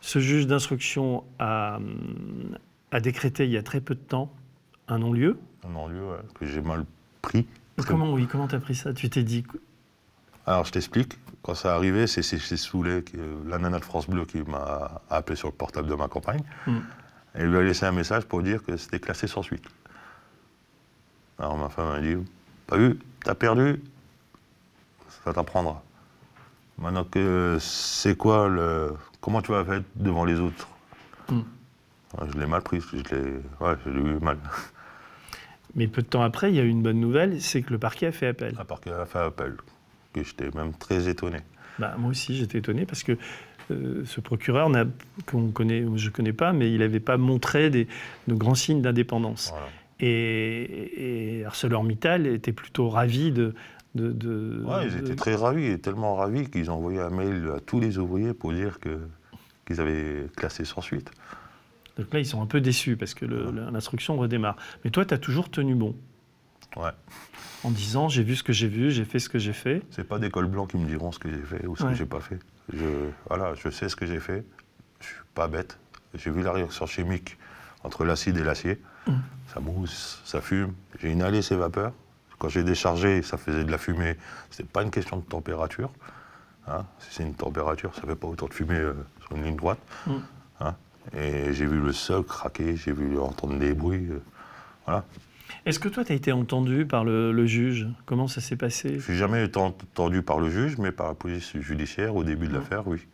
Ce 0.00 0.20
juge 0.20 0.46
d'instruction 0.46 1.24
a, 1.40 1.78
hum, 1.78 2.56
a 2.92 3.00
décrété 3.00 3.44
il 3.44 3.50
y 3.50 3.56
a 3.56 3.62
très 3.64 3.80
peu 3.80 3.94
de 3.96 4.00
temps 4.00 4.30
un 4.86 5.00
non-lieu. 5.00 5.36
Un 5.66 5.70
non-lieu 5.70 6.10
ouais, 6.10 6.18
que 6.38 6.46
j'ai 6.46 6.62
mal 6.62 6.84
pris. 7.22 7.44
Comment, 7.88 8.12
oui, 8.12 8.28
comment 8.30 8.46
t'as 8.46 8.60
pris 8.60 8.76
ça? 8.76 8.92
Tu 8.92 9.10
t'es 9.10 9.24
dit. 9.24 9.42
Alors, 10.46 10.64
je 10.64 10.70
t'explique. 10.72 11.18
Quand 11.42 11.54
ça 11.54 11.74
arrivé, 11.74 12.06
c'est 12.06 12.22
c'est 12.22 12.38
chez 12.38 12.56
Soulet, 12.56 13.02
qui- 13.02 13.16
la 13.48 13.58
nana 13.58 13.78
de 13.80 13.84
France 13.84 14.08
Bleu, 14.08 14.24
qui 14.26 14.38
m'a 14.42 15.00
appelé 15.10 15.34
sur 15.36 15.48
le 15.48 15.54
portable 15.54 15.88
de 15.88 15.94
ma 15.96 16.06
compagne. 16.06 16.42
Mm. 16.68 16.78
Et 17.34 17.44
lui 17.44 17.56
a 17.56 17.62
laissé 17.62 17.86
un 17.86 17.92
message 17.92 18.24
pour 18.24 18.42
dire 18.42 18.62
que 18.62 18.76
c'était 18.76 19.00
classé 19.00 19.26
sans 19.26 19.42
suite. 19.42 19.64
Alors, 21.38 21.56
ma 21.56 21.68
femme 21.68 21.88
m'a 21.88 22.00
dit 22.00 22.16
Pas 22.66 22.76
vu, 22.76 22.98
t'as 23.24 23.34
perdu, 23.34 23.80
ça 25.24 25.32
t'apprendra. 25.32 25.82
Maintenant 26.78 27.04
que 27.04 27.58
c'est 27.60 28.16
quoi 28.16 28.48
le. 28.48 28.94
Comment 29.20 29.42
tu 29.42 29.52
vas 29.52 29.64
faire 29.64 29.82
devant 29.96 30.24
les 30.24 30.38
autres? 30.38 30.68
Mm. 31.28 31.38
Ouais, 31.38 32.28
Je 32.32 32.38
l'ai 32.38 32.46
mal 32.46 32.62
pris, 32.62 32.80
je 32.80 32.96
l'ai 32.96 33.32
ouais, 33.60 33.74
je 33.84 33.90
l'ai 33.90 34.00
eu 34.00 34.18
mal. 34.20 34.38
Mais 35.74 35.86
peu 35.86 36.02
de 36.02 36.06
temps 36.06 36.22
après, 36.22 36.50
il 36.50 36.56
y 36.56 36.60
a 36.60 36.62
eu 36.62 36.68
une 36.68 36.82
bonne 36.82 37.00
nouvelle, 37.00 37.40
c'est 37.42 37.62
que 37.62 37.72
le 37.72 37.78
parquet 37.78 38.06
a 38.06 38.12
fait 38.12 38.28
appel. 38.28 38.54
Part 38.66 38.80
qu'elle 38.80 38.94
a 38.94 39.06
fait 39.06 39.18
appel, 39.18 39.56
que 40.12 40.24
j'étais 40.24 40.50
même 40.54 40.72
très 40.72 41.08
étonné. 41.08 41.38
Bah, 41.78 41.94
moi 41.98 42.10
aussi, 42.10 42.34
j'étais 42.36 42.58
étonné 42.58 42.86
parce 42.86 43.02
que 43.02 43.16
euh, 43.70 44.02
ce 44.04 44.20
procureur, 44.20 44.70
qu'on 45.26 45.48
connaît, 45.50 45.84
je 45.96 46.06
ne 46.06 46.12
connais 46.12 46.32
pas, 46.32 46.52
mais 46.52 46.72
il 46.72 46.78
n'avait 46.78 47.00
pas 47.00 47.16
montré 47.16 47.70
des, 47.70 47.86
de 48.28 48.34
grands 48.34 48.54
signes 48.54 48.82
d'indépendance. 48.82 49.50
Voilà. 49.50 49.66
Et, 50.00 51.38
et 51.40 51.44
ArcelorMittal 51.44 52.26
était 52.26 52.52
plutôt 52.52 52.88
ravi 52.88 53.32
de. 53.32 53.54
de, 53.94 54.12
de- 54.12 54.62
Ouais, 54.64 54.86
ils 54.86 54.94
de- 54.94 54.98
étaient 55.06 55.16
très 55.16 55.34
ravis, 55.34 55.66
et 55.66 55.78
tellement 55.78 56.14
ravis 56.14 56.48
qu'ils 56.48 56.70
ont 56.70 56.74
envoyé 56.74 57.00
un 57.00 57.10
mail 57.10 57.50
à 57.56 57.60
tous 57.60 57.80
les 57.80 57.98
ouvriers 57.98 58.32
pour 58.34 58.52
dire 58.52 58.78
que 58.80 58.98
qu'ils 59.66 59.80
avaient 59.80 60.26
classé 60.36 60.64
sans 60.64 60.80
suite. 60.80 61.10
Donc 61.98 62.12
là, 62.14 62.20
ils 62.20 62.26
sont 62.26 62.40
un 62.40 62.46
peu 62.46 62.60
déçus 62.60 62.96
parce 62.96 63.12
que 63.12 63.26
l'instruction 63.26 64.16
redémarre. 64.16 64.56
Mais 64.84 64.90
toi, 64.90 65.04
tu 65.04 65.12
as 65.14 65.18
toujours 65.18 65.50
tenu 65.50 65.74
bon 65.74 65.94
Ouais. 66.76 66.90
en 67.64 67.70
disant 67.70 68.08
j'ai 68.08 68.22
vu 68.22 68.36
ce 68.36 68.42
que 68.44 68.52
j'ai 68.52 68.68
vu, 68.68 68.90
j'ai 68.90 69.04
fait 69.04 69.18
ce 69.18 69.28
que 69.28 69.38
j'ai 69.38 69.52
fait. 69.52 69.82
C'est 69.90 70.06
pas 70.06 70.18
des 70.18 70.30
cols 70.30 70.46
blancs 70.46 70.70
qui 70.70 70.76
me 70.76 70.86
diront 70.86 71.10
ce 71.12 71.18
que 71.18 71.28
j'ai 71.28 71.42
fait 71.42 71.66
ou 71.66 71.74
ce 71.76 71.82
Ouais. 71.82 71.90
que 71.90 71.96
j'ai 71.96 72.06
pas 72.06 72.20
fait. 72.20 72.38
Je, 72.72 73.10
voilà, 73.28 73.54
je 73.54 73.68
sais 73.70 73.88
ce 73.88 73.96
que 73.96 74.06
j'ai 74.06 74.20
fait. 74.20 74.44
Je 75.00 75.06
suis 75.06 75.16
pas 75.34 75.48
bête. 75.48 75.78
J'ai 76.14 76.30
vu 76.30 76.42
la 76.42 76.52
réaction 76.52 76.86
chimique 76.86 77.38
entre 77.84 78.04
l'acide 78.04 78.36
et 78.36 78.44
l'acier. 78.44 78.80
Mm. 79.06 79.12
Ça 79.52 79.60
mousse, 79.60 80.20
ça 80.24 80.40
fume. 80.40 80.74
J'ai 81.00 81.10
inhalé 81.12 81.42
ces 81.42 81.56
vapeurs. 81.56 81.92
Quand 82.38 82.48
j'ai 82.48 82.62
déchargé, 82.62 83.22
ça 83.22 83.36
faisait 83.36 83.64
de 83.64 83.70
la 83.70 83.78
fumée. 83.78 84.16
C'était 84.50 84.68
pas 84.68 84.82
une 84.82 84.90
question 84.90 85.16
de 85.16 85.22
température. 85.22 85.90
Hein. 86.68 86.84
Si 87.00 87.14
c'est 87.14 87.22
une 87.24 87.34
température, 87.34 87.94
ça 87.94 88.02
fait 88.02 88.14
pas 88.14 88.28
autant 88.28 88.46
de 88.46 88.54
fumée 88.54 88.78
euh, 88.78 88.94
sur 89.22 89.36
une 89.36 89.44
ligne 89.44 89.56
droite. 89.56 89.78
Mm. 90.06 90.12
Hein. 90.60 90.74
Et 91.16 91.52
j'ai 91.54 91.66
vu 91.66 91.80
le 91.80 91.92
sol 91.92 92.24
craquer, 92.24 92.76
j'ai 92.76 92.92
vu 92.92 93.18
entendre 93.18 93.58
des 93.58 93.72
bruits. 93.74 94.08
euh, 94.10 94.22
voilà. 94.84 95.04
Est-ce 95.66 95.78
que 95.78 95.88
toi, 95.88 96.04
tu 96.04 96.12
as 96.12 96.14
été 96.14 96.32
entendu 96.32 96.86
par 96.86 97.04
le, 97.04 97.32
le 97.32 97.46
juge? 97.46 97.86
Comment 98.06 98.28
ça 98.28 98.40
s'est 98.40 98.56
passé? 98.56 98.98
Je 99.00 99.12
n'ai 99.12 99.18
jamais 99.18 99.44
été 99.44 99.58
entendu 99.58 100.22
par 100.22 100.38
le 100.40 100.50
juge, 100.50 100.78
mais 100.78 100.92
par 100.92 101.08
la 101.08 101.14
police 101.14 101.56
judiciaire 101.58 102.14
au 102.16 102.24
début 102.24 102.46
de 102.48 102.52
Ouais. 102.52 102.58
l'affaire, 102.58 102.86
oui. 102.86 103.06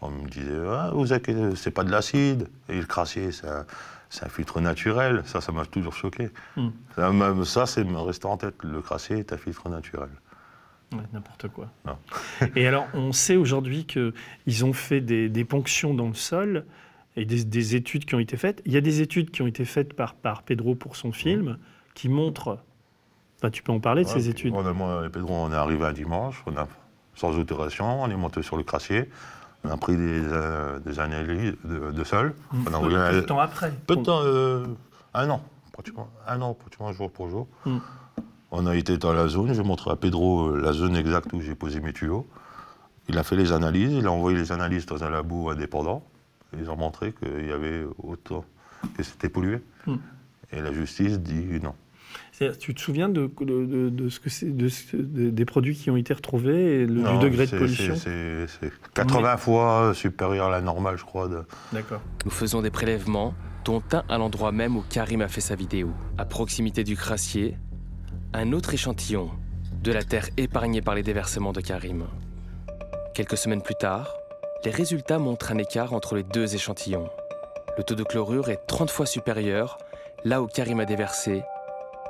On 0.00 0.10
me 0.10 0.28
disait, 0.28 0.52
ah, 0.68 0.90
vous 0.92 1.06
c'est 1.06 1.70
pas 1.70 1.84
de 1.84 1.90
l'acide. 1.90 2.48
Et 2.68 2.78
le 2.78 2.84
crassier, 2.86 3.32
c'est 3.32 3.46
un, 3.46 4.28
filtre 4.28 4.60
naturel. 4.60 5.22
Ça, 5.24 5.40
ça 5.40 5.50
m'a 5.52 5.64
toujours 5.64 5.94
choqué. 5.94 6.28
Hmm. 6.56 6.68
Ça, 6.94 7.10
ça, 7.44 7.66
c'est 7.66 7.84
me 7.84 7.98
resté 7.98 8.26
en 8.26 8.36
tête. 8.36 8.54
Le 8.62 8.80
crassier 8.82 9.18
est 9.18 9.32
un 9.32 9.38
filtre 9.38 9.68
naturel. 9.68 10.10
Ouais, 10.92 11.00
N'importe 11.12 11.48
quoi. 11.48 11.70
Non. 11.86 11.96
Et 12.54 12.66
alors, 12.66 12.86
on 12.94 13.12
sait 13.12 13.36
aujourd'hui 13.36 13.86
qu'ils 13.86 14.64
ont 14.64 14.72
fait 14.72 15.00
des, 15.00 15.28
des 15.28 15.44
ponctions 15.44 15.94
dans 15.94 16.08
le 16.08 16.14
sol 16.14 16.64
et 17.16 17.24
des, 17.24 17.44
des 17.44 17.76
études 17.76 18.04
qui 18.04 18.14
ont 18.14 18.18
été 18.20 18.36
faites. 18.36 18.62
Il 18.66 18.72
y 18.72 18.76
a 18.76 18.80
des 18.80 19.00
études 19.00 19.30
qui 19.30 19.42
ont 19.42 19.46
été 19.46 19.64
faites 19.64 19.92
par, 19.94 20.14
par 20.14 20.42
Pedro 20.42 20.74
pour 20.74 20.96
son 20.96 21.12
film 21.12 21.58
qui 21.94 22.08
montrent. 22.08 22.58
Enfin, 23.38 23.50
tu 23.50 23.62
peux 23.62 23.72
en 23.72 23.80
parler 23.80 24.04
de 24.04 24.08
ces 24.08 24.28
études 24.28 24.52
on 24.54 24.66
a- 24.66 24.72
moi 24.72 25.04
et 25.06 25.10
Pedro, 25.10 25.32
on 25.34 25.52
est 25.52 25.56
arrivé 25.56 25.84
un 25.84 25.92
dimanche, 25.92 26.42
on 26.46 26.56
a, 26.56 26.66
sans 27.14 27.38
autorisation, 27.38 28.02
on 28.02 28.08
est 28.10 28.16
monté 28.16 28.42
sur 28.42 28.56
le 28.56 28.62
crassier, 28.62 29.08
on 29.64 29.70
a 29.70 29.76
pris 29.76 29.96
des, 29.96 30.02
euh, 30.24 30.78
des 30.80 30.98
analyses 30.98 31.54
de, 31.64 31.92
de 31.92 32.04
sol. 32.04 32.34
On 32.52 32.72
a 32.74 32.80
peu, 33.10 33.14
de 33.16 33.20
temps 33.20 33.38
après. 33.38 33.72
Peu 33.86 33.96
de 33.96 34.02
temps, 34.02 34.20
euh, 34.24 34.66
un 35.14 35.30
an, 35.30 35.42
pratiquement, 35.72 36.08
un 36.26 36.40
an, 36.42 36.54
pratiquement 36.54 36.92
jour 36.92 37.10
pour 37.10 37.28
jour. 37.28 37.46
Mm. 37.66 37.78
On 38.50 38.66
a 38.66 38.76
été 38.76 38.98
dans 38.98 39.12
la 39.12 39.26
zone, 39.28 39.52
j'ai 39.52 39.62
montré 39.64 39.90
à 39.90 39.96
Pedro 39.96 40.48
euh, 40.48 40.60
la 40.60 40.72
zone 40.72 40.96
exacte 40.96 41.32
où 41.32 41.40
j'ai 41.40 41.54
posé 41.54 41.80
mes 41.80 41.92
tuyaux. 41.92 42.26
Il 43.08 43.18
a 43.18 43.22
fait 43.24 43.36
les 43.36 43.52
analyses, 43.52 43.92
il 43.92 44.06
a 44.06 44.12
envoyé 44.12 44.38
les 44.38 44.52
analyses 44.52 44.86
dans 44.86 45.02
un 45.04 45.10
labo 45.10 45.50
indépendant. 45.50 46.04
Ils 46.58 46.70
ont 46.70 46.76
montré 46.76 47.12
qu'il 47.12 47.46
y 47.46 47.52
avait 47.52 47.84
autant, 48.02 48.44
que 48.96 49.02
c'était 49.02 49.28
pollué. 49.28 49.60
Mm. 49.86 49.94
Et 50.52 50.60
la 50.60 50.72
justice 50.72 51.18
dit 51.20 51.60
non. 51.62 51.74
Tu 52.60 52.74
te 52.74 52.80
souviens 52.80 53.08
de, 53.08 53.30
de- 53.40 53.64
de- 53.66 53.88
de 53.90 54.08
ce 54.08 54.20
que 54.20 54.28
c'est, 54.30 54.56
de 54.56 54.68
ce- 54.68 54.96
de- 54.96 55.30
des 55.30 55.44
produits 55.44 55.74
qui 55.74 55.90
ont 55.90 55.96
été 55.96 56.12
retrouvés 56.14 56.82
et 56.82 56.86
le- 56.86 57.00
Non, 57.02 57.18
du 57.18 57.24
degré 57.30 57.46
de 57.46 57.56
pollution 57.58 57.94
c'est- 57.96 58.46
C'est 58.48 58.66
c'est 58.68 58.72
80 58.94 59.36
fois 59.36 59.92
supérieur 59.94 60.46
à 60.46 60.50
la 60.50 60.60
normale, 60.60 60.96
je 60.96 61.04
crois. 61.04 61.28
D'accord. 61.72 62.00
Nous 62.24 62.30
faisons 62.30 62.60
des 62.62 62.70
prélèvements, 62.70 63.34
dont 63.64 63.82
un 63.92 64.02
à 64.08 64.18
l'endroit 64.18 64.52
même 64.52 64.76
où 64.76 64.82
Karim 64.88 65.22
a 65.22 65.28
fait 65.28 65.40
sa 65.40 65.54
vidéo. 65.56 65.90
À 66.18 66.24
proximité 66.24 66.84
du 66.84 66.96
crassier, 66.96 67.56
un 68.32 68.52
autre 68.52 68.74
échantillon 68.74 69.30
de 69.82 69.92
la 69.92 70.02
terre 70.04 70.28
épargnée 70.36 70.82
par 70.82 70.94
les 70.94 71.02
déversements 71.02 71.52
de 71.52 71.60
Karim. 71.60 72.04
Quelques 73.14 73.36
semaines 73.36 73.62
plus 73.62 73.74
tard, 73.76 74.08
les 74.64 74.70
résultats 74.70 75.18
montrent 75.18 75.52
un 75.52 75.58
écart 75.58 75.92
entre 75.92 76.14
les 76.16 76.22
deux 76.22 76.54
échantillons. 76.54 77.08
Le 77.76 77.84
taux 77.84 77.94
de 77.94 78.04
chlorure 78.04 78.48
est 78.50 78.66
30 78.66 78.90
fois 78.90 79.06
supérieur 79.06 79.78
là 80.24 80.40
où 80.40 80.46
Karim 80.46 80.80
a 80.80 80.84
déversé, 80.86 81.42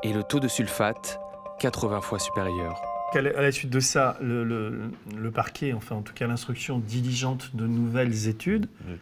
et 0.04 0.12
le 0.12 0.22
taux 0.22 0.38
de 0.38 0.46
sulfate 0.46 1.18
80 1.58 2.00
fois 2.00 2.18
supérieur. 2.18 2.80
À 3.14 3.20
la 3.20 3.52
suite 3.52 3.70
de 3.70 3.80
ça, 3.80 4.16
le, 4.20 4.42
le- 4.44 4.90
le 5.16 5.30
parquet, 5.30 5.72
enfin 5.72 5.94
en 5.96 6.02
tout 6.02 6.12
cas 6.14 6.26
l'instruction, 6.26 6.78
diligente 6.80 7.54
de 7.54 7.66
nouvelles 7.66 8.26
études, 8.28 8.68
Oui. 8.88 8.96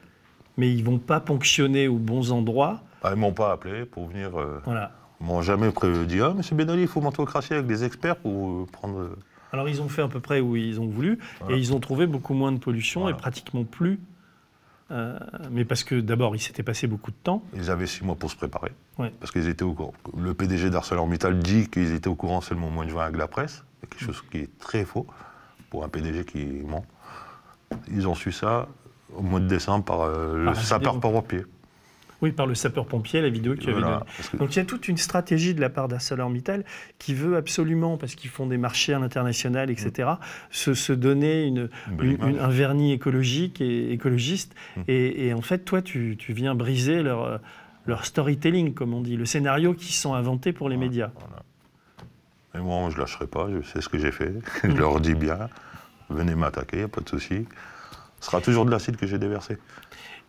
mais 0.58 0.70
ils 0.70 0.84
vont 0.84 0.98
pas 0.98 1.18
ponctionner 1.20 1.88
aux 1.88 1.96
bons 1.98 2.30
endroits? 2.32 2.80
Ah, 3.02 3.10
ils 3.14 3.18
m'ont 3.18 3.32
pas 3.32 3.52
appelé 3.52 3.84
pour 3.86 4.06
venir. 4.08 4.38
euh, 4.38 4.60
Voilà. 4.64 4.92
Ils 5.20 5.26
m'ont 5.26 5.40
jamais 5.42 5.70
pré- 5.70 6.04
dit 6.06 6.20
Ah, 6.20 6.32
monsieur 6.34 6.54
Ben 6.56 6.68
Ali, 6.68 6.82
il 6.82 6.88
faut 6.88 7.00
monter 7.00 7.20
au 7.22 7.26
avec 7.28 7.66
des 7.66 7.84
experts 7.84 8.16
pour 8.16 8.50
euh, 8.50 8.66
prendre. 8.70 8.98
euh, 9.00 9.16
Alors 9.52 9.68
ils 9.68 9.80
ont 9.82 9.88
fait 9.88 10.02
à 10.02 10.08
peu 10.08 10.20
près 10.20 10.40
où 10.40 10.56
ils 10.56 10.80
ont 10.80 10.86
voulu, 10.86 11.18
Voilà. 11.40 11.56
et 11.56 11.58
ils 11.60 11.72
ont 11.74 11.80
trouvé 11.80 12.06
beaucoup 12.06 12.34
moins 12.34 12.52
de 12.52 12.58
pollution 12.58 13.02
Voilà. 13.02 13.16
et 13.16 13.20
pratiquement 13.20 13.64
plus. 13.64 14.00
euh, 14.90 15.18
mais 15.50 15.64
parce 15.64 15.84
que 15.84 16.00
d'abord, 16.00 16.34
il 16.36 16.38
s'était 16.40 16.62
passé 16.62 16.86
beaucoup 16.86 17.10
de 17.10 17.16
temps. 17.22 17.42
Ils 17.54 17.70
avaient 17.70 17.86
six 17.86 18.04
mois 18.04 18.14
pour 18.14 18.30
se 18.30 18.36
préparer. 18.36 18.72
Ouais. 18.98 19.12
Parce 19.20 19.30
qu'ils 19.32 19.48
étaient 19.48 19.62
au 19.62 19.72
courant. 19.72 19.94
Le 20.18 20.34
PDG 20.34 20.68
d'ArcelorMittal 20.70 21.38
dit 21.38 21.68
qu'ils 21.68 21.92
étaient 21.94 22.08
au 22.08 22.14
courant 22.14 22.40
seulement 22.42 22.68
au 22.68 22.70
mois 22.70 22.84
de 22.84 22.90
juin 22.90 23.04
avec 23.04 23.16
la 23.16 23.26
presse. 23.28 23.64
Quelque 23.80 24.04
chose 24.04 24.22
qui 24.30 24.38
est 24.38 24.58
très 24.58 24.84
faux 24.84 25.06
pour 25.70 25.84
un 25.84 25.88
PDG 25.88 26.24
qui 26.24 26.44
ment. 26.44 26.84
Ils 27.90 28.06
ont 28.06 28.14
su 28.14 28.32
ça 28.32 28.68
au 29.16 29.22
mois 29.22 29.40
de 29.40 29.46
décembre 29.46 29.84
par 29.84 30.02
euh, 30.02 30.36
le 30.38 30.44
Par 30.46 30.54
la 30.54 30.60
sapeur 30.60 30.94
vidéo. 30.94 31.10
pompier. 31.10 31.44
Oui, 32.22 32.30
par 32.32 32.46
le 32.46 32.54
sapeur-pompier, 32.54 33.20
la 33.20 33.28
vidéo 33.30 33.54
qu'il 33.56 33.64
y 33.68 33.70
avait 33.72 33.80
Voilà. 33.80 33.98
donné. 33.98 34.10
Que- 34.30 34.36
Donc 34.36 34.54
il 34.54 34.58
y 34.58 34.62
a 34.62 34.64
toute 34.64 34.86
une 34.86 34.96
stratégie 34.96 35.54
de 35.54 35.60
la 35.60 35.68
part 35.70 35.88
d'ArcelorMittal 35.88 36.64
qui 36.98 37.14
veut 37.14 37.36
absolument, 37.36 37.96
parce 37.96 38.14
qu'ils 38.14 38.30
font 38.30 38.46
des 38.46 38.58
marchés 38.58 38.94
à 38.94 39.00
l'international, 39.00 39.70
etc., 39.70 40.08
se, 40.50 40.72
se 40.74 40.92
donner 40.92 41.44
une, 41.46 41.68
Une 42.00 42.12
une- 42.28 42.38
un 42.38 42.48
vernis 42.48 42.92
écologique 42.92 43.60
et 43.60 43.92
écologiste. 43.92 44.54
Mm. 44.76 44.80
Et, 44.88 45.26
et 45.26 45.34
en 45.34 45.42
fait, 45.42 45.58
toi, 45.64 45.82
tu, 45.82 46.16
tu 46.16 46.32
viens 46.32 46.54
briser 46.54 47.02
leur, 47.02 47.24
euh, 47.24 47.38
leur 47.86 48.06
storytelling, 48.06 48.72
comme 48.72 48.94
on 48.94 49.00
dit, 49.00 49.16
le 49.16 49.26
scénario 49.26 49.74
qu'ils 49.74 49.92
sont 49.94 50.14
inventés 50.14 50.52
pour 50.52 50.68
les 50.68 50.76
Voilà, 50.76 50.88
médias. 50.88 51.10
voilà. 51.18 51.42
Et 52.54 52.58
moi, 52.58 52.88
je 52.90 52.94
ne 52.96 53.00
lâcherai 53.00 53.26
pas, 53.26 53.48
je 53.52 53.66
sais 53.66 53.80
ce 53.80 53.88
que 53.88 53.98
j'ai 53.98 54.12
fait. 54.12 54.32
je 54.62 54.68
leur 54.68 55.00
dis 55.00 55.14
bien, 55.16 55.48
venez 56.08 56.36
m'attaquer, 56.36 56.86
pas 56.86 57.00
de 57.00 57.08
souci. 57.08 57.46
Ce 58.20 58.26
sera 58.30 58.40
toujours 58.40 58.64
de 58.64 58.70
l'acide 58.70 58.96
que 58.96 59.08
j'ai 59.08 59.18
déversé. 59.18 59.58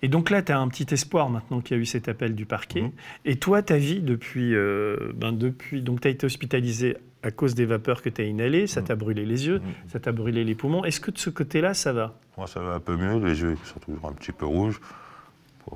Et 0.03 0.09
donc 0.09 0.29
là, 0.29 0.41
tu 0.43 0.51
as 0.51 0.59
un 0.59 0.67
petit 0.67 0.85
espoir 0.93 1.29
maintenant 1.29 1.61
qu'il 1.61 1.77
y 1.77 1.79
a 1.79 1.81
eu 1.81 1.85
cet 1.85 2.07
appel 2.09 2.35
du 2.35 2.45
parquet. 2.45 2.81
Mhm. 2.83 2.91
Et 3.25 3.37
toi, 3.37 3.61
ta 3.63 3.77
vie 3.77 4.01
depuis. 4.01 4.53
euh, 4.53 4.97
ben 5.15 5.31
depuis 5.31 5.81
donc, 5.81 6.01
tu 6.01 6.07
as 6.09 6.11
été 6.11 6.25
hospitalisé 6.25 6.97
à 7.23 7.31
cause 7.31 7.55
des 7.55 7.65
vapeurs 7.65 8.01
que 8.01 8.09
tu 8.09 8.21
as 8.21 8.25
inhalées, 8.25 8.67
ça 8.67 8.81
Mhm. 8.81 8.87
t'a 8.87 8.95
brûlé 8.95 9.25
les 9.25 9.47
yeux, 9.47 9.59
Mhm. 9.59 9.71
ça 9.87 9.99
t'a 9.99 10.11
brûlé 10.11 10.43
les 10.43 10.55
poumons. 10.55 10.83
Est-ce 10.83 10.99
que 10.99 11.09
de 11.09 11.17
ce 11.17 11.29
côté-là, 11.29 11.73
ça 11.73 11.93
va? 11.93 12.13
Moi, 12.37 12.47
ça 12.47 12.59
va 12.59 12.73
un 12.75 12.79
peu 12.81 12.97
mieux, 12.97 13.17
les 13.25 13.39
yeux 13.41 13.55
sont 13.63 13.79
toujours 13.79 14.09
un 14.09 14.13
petit 14.13 14.33
peu 14.33 14.45
rouges. 14.45 14.79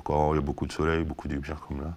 Quand 0.04 0.34
il 0.34 0.36
y 0.36 0.38
a 0.38 0.42
beaucoup 0.42 0.66
de 0.66 0.72
soleil, 0.72 1.02
beaucoup 1.04 1.26
de 1.28 1.36
comme 1.66 1.80
là. 1.80 1.96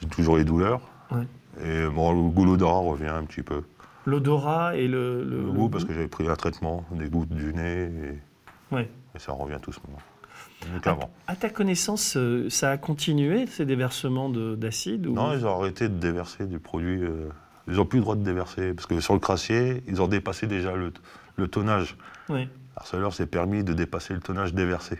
J'ai 0.00 0.06
toujours 0.08 0.36
les 0.36 0.44
douleurs. 0.44 0.80
Ouais. 1.10 1.24
Et 1.64 1.86
bon, 1.92 2.12
le 2.12 2.30
goût 2.30 2.44
l'odorat 2.44 2.78
revient 2.78 3.06
un 3.08 3.24
petit 3.24 3.42
peu. 3.42 3.62
L'odorat 4.04 4.76
et 4.76 4.86
le, 4.86 5.24
le, 5.24 5.30
Le, 5.30 5.36
le 5.46 5.50
goût, 5.50 5.68
parce 5.68 5.84
que 5.84 5.92
j'avais 5.92 6.06
pris 6.06 6.28
un 6.28 6.36
traitement, 6.36 6.84
des 6.92 7.08
gouttes 7.08 7.30
du 7.30 7.52
nez, 7.52 7.86
et, 8.70 8.74
Ouais. 8.74 8.88
et 9.16 9.18
ça 9.18 9.32
revient 9.32 9.58
tout 9.60 9.72
ce 9.72 9.80
moment. 9.86 9.98
Mieux 10.72 10.80
À, 11.26 11.36
ta 11.36 11.48
connaissance, 11.50 12.16
euh, 12.16 12.48
ça 12.50 12.70
a 12.72 12.76
continué 12.78 13.46
ces 13.46 13.64
déversements 13.66 14.28
de- 14.28 14.54
d'acide 14.56 15.06
ou... 15.06 15.12
Non, 15.12 15.32
ils 15.34 15.44
ont 15.46 15.60
arrêté 15.60 15.88
de 15.88 15.94
déverser 15.94 16.46
du 16.46 16.58
produit. 16.58 17.02
euh, 17.02 17.28
ils 17.68 17.74
n'ont 17.74 17.84
plus 17.84 17.98
le 17.98 18.02
droit 18.02 18.16
de 18.16 18.22
déverser. 18.22 18.72
Parce 18.74 18.86
que 18.86 18.98
sur 19.00 19.14
le 19.14 19.20
crassier, 19.20 19.82
ils 19.86 20.00
ont 20.00 20.08
dépassé 20.08 20.46
déjà 20.46 20.74
le, 20.74 20.92
le 21.36 21.48
tonnage. 21.48 21.96
Ouais. 22.28 22.48
Arcelor 22.76 23.12
s'est 23.14 23.26
permis 23.26 23.64
de 23.64 23.72
dépasser 23.74 24.14
le 24.14 24.20
tonnage 24.20 24.54
déversé, 24.54 24.98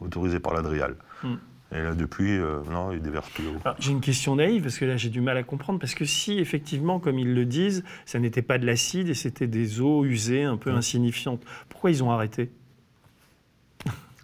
autorisé 0.00 0.38
par 0.40 0.54
l'Adrial. 0.54 0.96
Hmm. 1.22 1.34
Et 1.72 1.80
là, 1.82 1.94
depuis, 1.94 2.36
euh, 2.36 2.60
non, 2.70 2.90
ils 2.90 2.98
ne 2.98 3.04
déversent 3.04 3.30
plus. 3.30 3.44
J'ai 3.78 3.92
une 3.92 4.00
question 4.00 4.34
naïve, 4.36 4.62
parce 4.62 4.76
que 4.78 4.84
là 4.84 4.96
j'ai 4.96 5.08
du 5.08 5.20
mal 5.20 5.36
à 5.36 5.44
comprendre, 5.44 5.78
parce 5.78 5.94
que 5.94 6.04
si 6.04 6.38
effectivement, 6.38 6.98
comme 6.98 7.18
ils 7.18 7.32
le 7.32 7.44
disent, 7.44 7.84
ça 8.06 8.18
n'était 8.18 8.42
pas 8.42 8.58
de 8.58 8.66
l'acide 8.66 9.08
et 9.08 9.14
c'était 9.14 9.46
des 9.46 9.80
eaux 9.80 10.04
usées, 10.04 10.42
un 10.42 10.56
peu 10.56 10.72
Mm. 10.72 10.76
insignifiantes, 10.76 11.42
pourquoi 11.68 11.90
ils 11.92 12.02
ont 12.02 12.10
arrêté? 12.10 12.50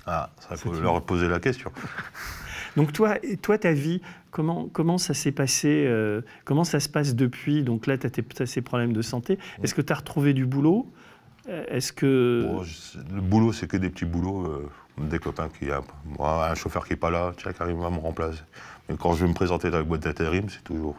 Ah, 0.07 0.31
ça, 0.41 0.57
faut 0.57 0.73
leur 0.73 1.03
poser 1.03 1.29
la 1.29 1.41
question. 1.41 1.73
Donc 2.77 2.93
toi, 2.93 3.17
toi 3.43 3.59
ta 3.59 3.73
vie, 3.73 4.01
comment, 4.31 4.69
comment 4.73 4.99
ça 4.99 5.15
s'est 5.15 5.33
passé 5.33 5.85
euh, 5.87 6.21
Comment 6.45 6.65
ça 6.65 6.79
se 6.81 6.89
passe 6.89 7.15
depuis? 7.15 7.63
Donc 7.63 7.87
là, 7.87 7.97
tu 7.99 8.07
as, 8.07 8.47
ces 8.47 8.63
problèmes 8.63 8.93
de 8.93 9.03
santé. 9.03 9.39
Est-ce 9.63 9.75
que 9.75 9.81
tu 9.83 9.93
as 9.93 9.97
retrouvé 9.97 10.33
du 10.35 10.47
boulot? 10.47 10.93
Euh, 11.49 11.65
Est-ce 11.69 11.93
que... 11.93 12.45
Bon, 12.47 12.63
je- 12.65 12.99
le 13.15 13.21
boulot, 13.21 13.53
c'est 13.53 13.67
que 13.67 13.77
des 13.77 13.89
petits 13.91 14.05
boulots. 14.05 14.47
euh, 14.47 14.69
des 14.99 15.19
copains 15.19 15.49
qui. 15.51 15.67
Moi, 16.19 16.49
un 16.51 16.55
chauffeur 16.55 16.87
qui 16.87 16.95
n'est 16.95 16.99
pas 16.99 17.11
là, 17.11 17.33
tiens, 17.37 17.53
Karim 17.53 17.79
va 17.81 17.91
me 17.91 17.99
remplacer. 17.99 18.41
Mais 18.89 18.97
quand 18.97 19.13
je 19.13 19.25
vais 19.25 19.29
me 19.29 19.35
présenter 19.35 19.71
dans 19.71 19.77
la 19.79 19.85
boîte 19.85 20.01
d'intérim, 20.03 20.49
c'est 20.49 20.65
toujours. 20.65 20.97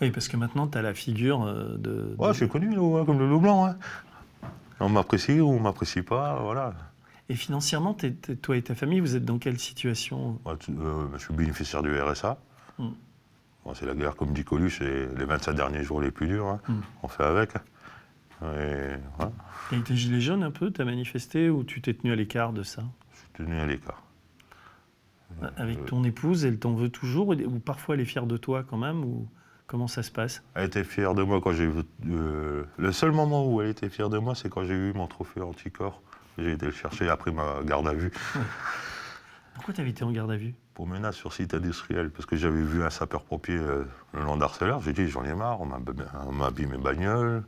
Oui, 0.00 0.10
parce 0.10 0.26
que 0.28 0.36
maintenant, 0.36 0.66
tu 0.66 0.76
as 0.76 0.82
la 0.82 0.92
figure 0.92 1.44
euh, 1.44 1.76
de... 1.78 2.14
Ouais, 2.18 2.28
de- 2.28 2.32
je 2.32 2.38
suis 2.38 2.48
connu, 2.48 2.70
là, 2.74 3.04
comme 3.04 3.18
le 3.20 3.28
loup 3.28 3.40
blanc. 3.40 3.66
hein. 3.66 3.76
On 4.80 4.88
m'apprécie 4.88 5.40
ou 5.40 5.48
on 5.50 5.60
m'apprécie 5.60 6.02
pas, 6.02 6.40
voilà. 6.42 6.74
Et 7.28 7.34
financièrement, 7.34 7.92
t'es- 7.94 8.12
t'es- 8.12 8.36
toi 8.36 8.56
et 8.56 8.62
ta 8.62 8.74
famille, 8.74 9.00
vous 9.00 9.16
êtes 9.16 9.24
dans 9.24 9.38
quelle 9.38 9.58
situation? 9.58 10.38
Tu- 10.60 10.70
euh, 10.78 11.06
je 11.14 11.18
suis 11.18 11.34
bénéficiaire 11.34 11.82
du 11.82 11.90
RSA. 12.00 12.38
Mm. 12.78 12.88
Bon, 13.64 13.74
c'est 13.74 13.86
la 13.86 13.94
guerre, 13.94 14.14
comme 14.14 14.32
dit 14.32 14.44
Coluche, 14.44 14.78
c'est 14.78 15.08
les 15.16 15.24
25 15.24 15.54
derniers 15.54 15.82
jours 15.82 16.00
les 16.00 16.12
plus 16.12 16.28
durs. 16.28 16.46
hein. 16.46 16.60
Mm. 16.68 16.74
On 17.02 17.08
fait 17.08 17.24
avec. 17.24 17.50
Et 18.42 18.94
voilà. 19.16 19.32
T'as 19.70 19.76
été 19.76 19.96
gilet 19.96 20.20
jaune 20.20 20.42
un 20.44 20.50
peu? 20.52 20.70
T'as 20.70 20.84
manifesté 20.84 21.48
ou 21.50 21.64
tu 21.64 21.80
t'es 21.80 21.94
tenu 21.94 22.12
à 22.12 22.16
l'écart 22.16 22.52
de 22.52 22.62
ça? 22.62 22.84
Je 23.12 23.18
suis 23.18 23.28
tenu 23.30 23.58
à 23.58 23.66
l'écart. 23.66 24.02
Avec 25.56 25.78
Euh, 25.80 25.84
ton 25.84 26.04
épouse, 26.04 26.44
elle 26.44 26.58
t'en 26.58 26.74
veut 26.74 26.88
toujours 26.90 27.28
ou 27.28 27.58
parfois 27.58 27.94
elle 27.94 28.00
est 28.02 28.06
fière 28.06 28.26
de 28.26 28.36
toi 28.36 28.62
quand 28.62 28.76
même 28.76 29.04
ou 29.04 29.26
comment 29.66 29.88
ça 29.88 30.02
se 30.02 30.10
passe? 30.12 30.42
Elle 30.54 30.66
était 30.66 30.84
fière 30.84 31.14
de 31.14 31.22
moi 31.24 31.40
quand 31.42 31.52
j'ai 31.52 31.68
euh, 32.06 32.64
le 32.78 32.92
seul 32.92 33.10
moment 33.12 33.46
où 33.50 33.60
elle 33.60 33.68
était 33.70 33.88
fière 33.88 34.08
de 34.10 34.18
moi, 34.18 34.34
c'est 34.34 34.48
quand 34.48 34.64
j'ai 34.64 34.74
eu 34.74 34.92
mon 34.92 35.06
trophée 35.08 35.40
anticorps. 35.40 36.00
J'ai 36.38 36.52
été 36.52 36.66
le 36.66 36.72
chercher 36.72 37.08
après 37.08 37.32
ma 37.32 37.62
garde 37.64 37.88
à 37.88 37.94
vue 37.94 38.10
Pourquoi 39.54 39.72
t'avais 39.74 39.90
été 39.90 40.04
en 40.04 40.10
garde 40.12 40.30
à 40.30 40.36
vue? 40.36 40.54
Pour 40.74 40.86
menace 40.86 41.16
sur 41.16 41.32
site 41.32 41.54
industriel 41.54 42.10
parce 42.10 42.26
que 42.26 42.36
j'avais 42.36 42.60
vu 42.62 42.82
un 42.82 42.90
sapeur-pompier 42.90 43.56
euh, 43.56 43.84
le 44.12 44.22
long 44.22 44.36
d'Arcelor. 44.36 44.82
J'ai 44.82 44.92
dit 44.92 45.08
j'en 45.08 45.24
ai 45.24 45.34
marre, 45.34 45.60
on 45.62 45.66
m'a 46.32 46.46
abîmé 46.46 46.76
mes 46.76 46.82
bagnoles. 46.82 47.42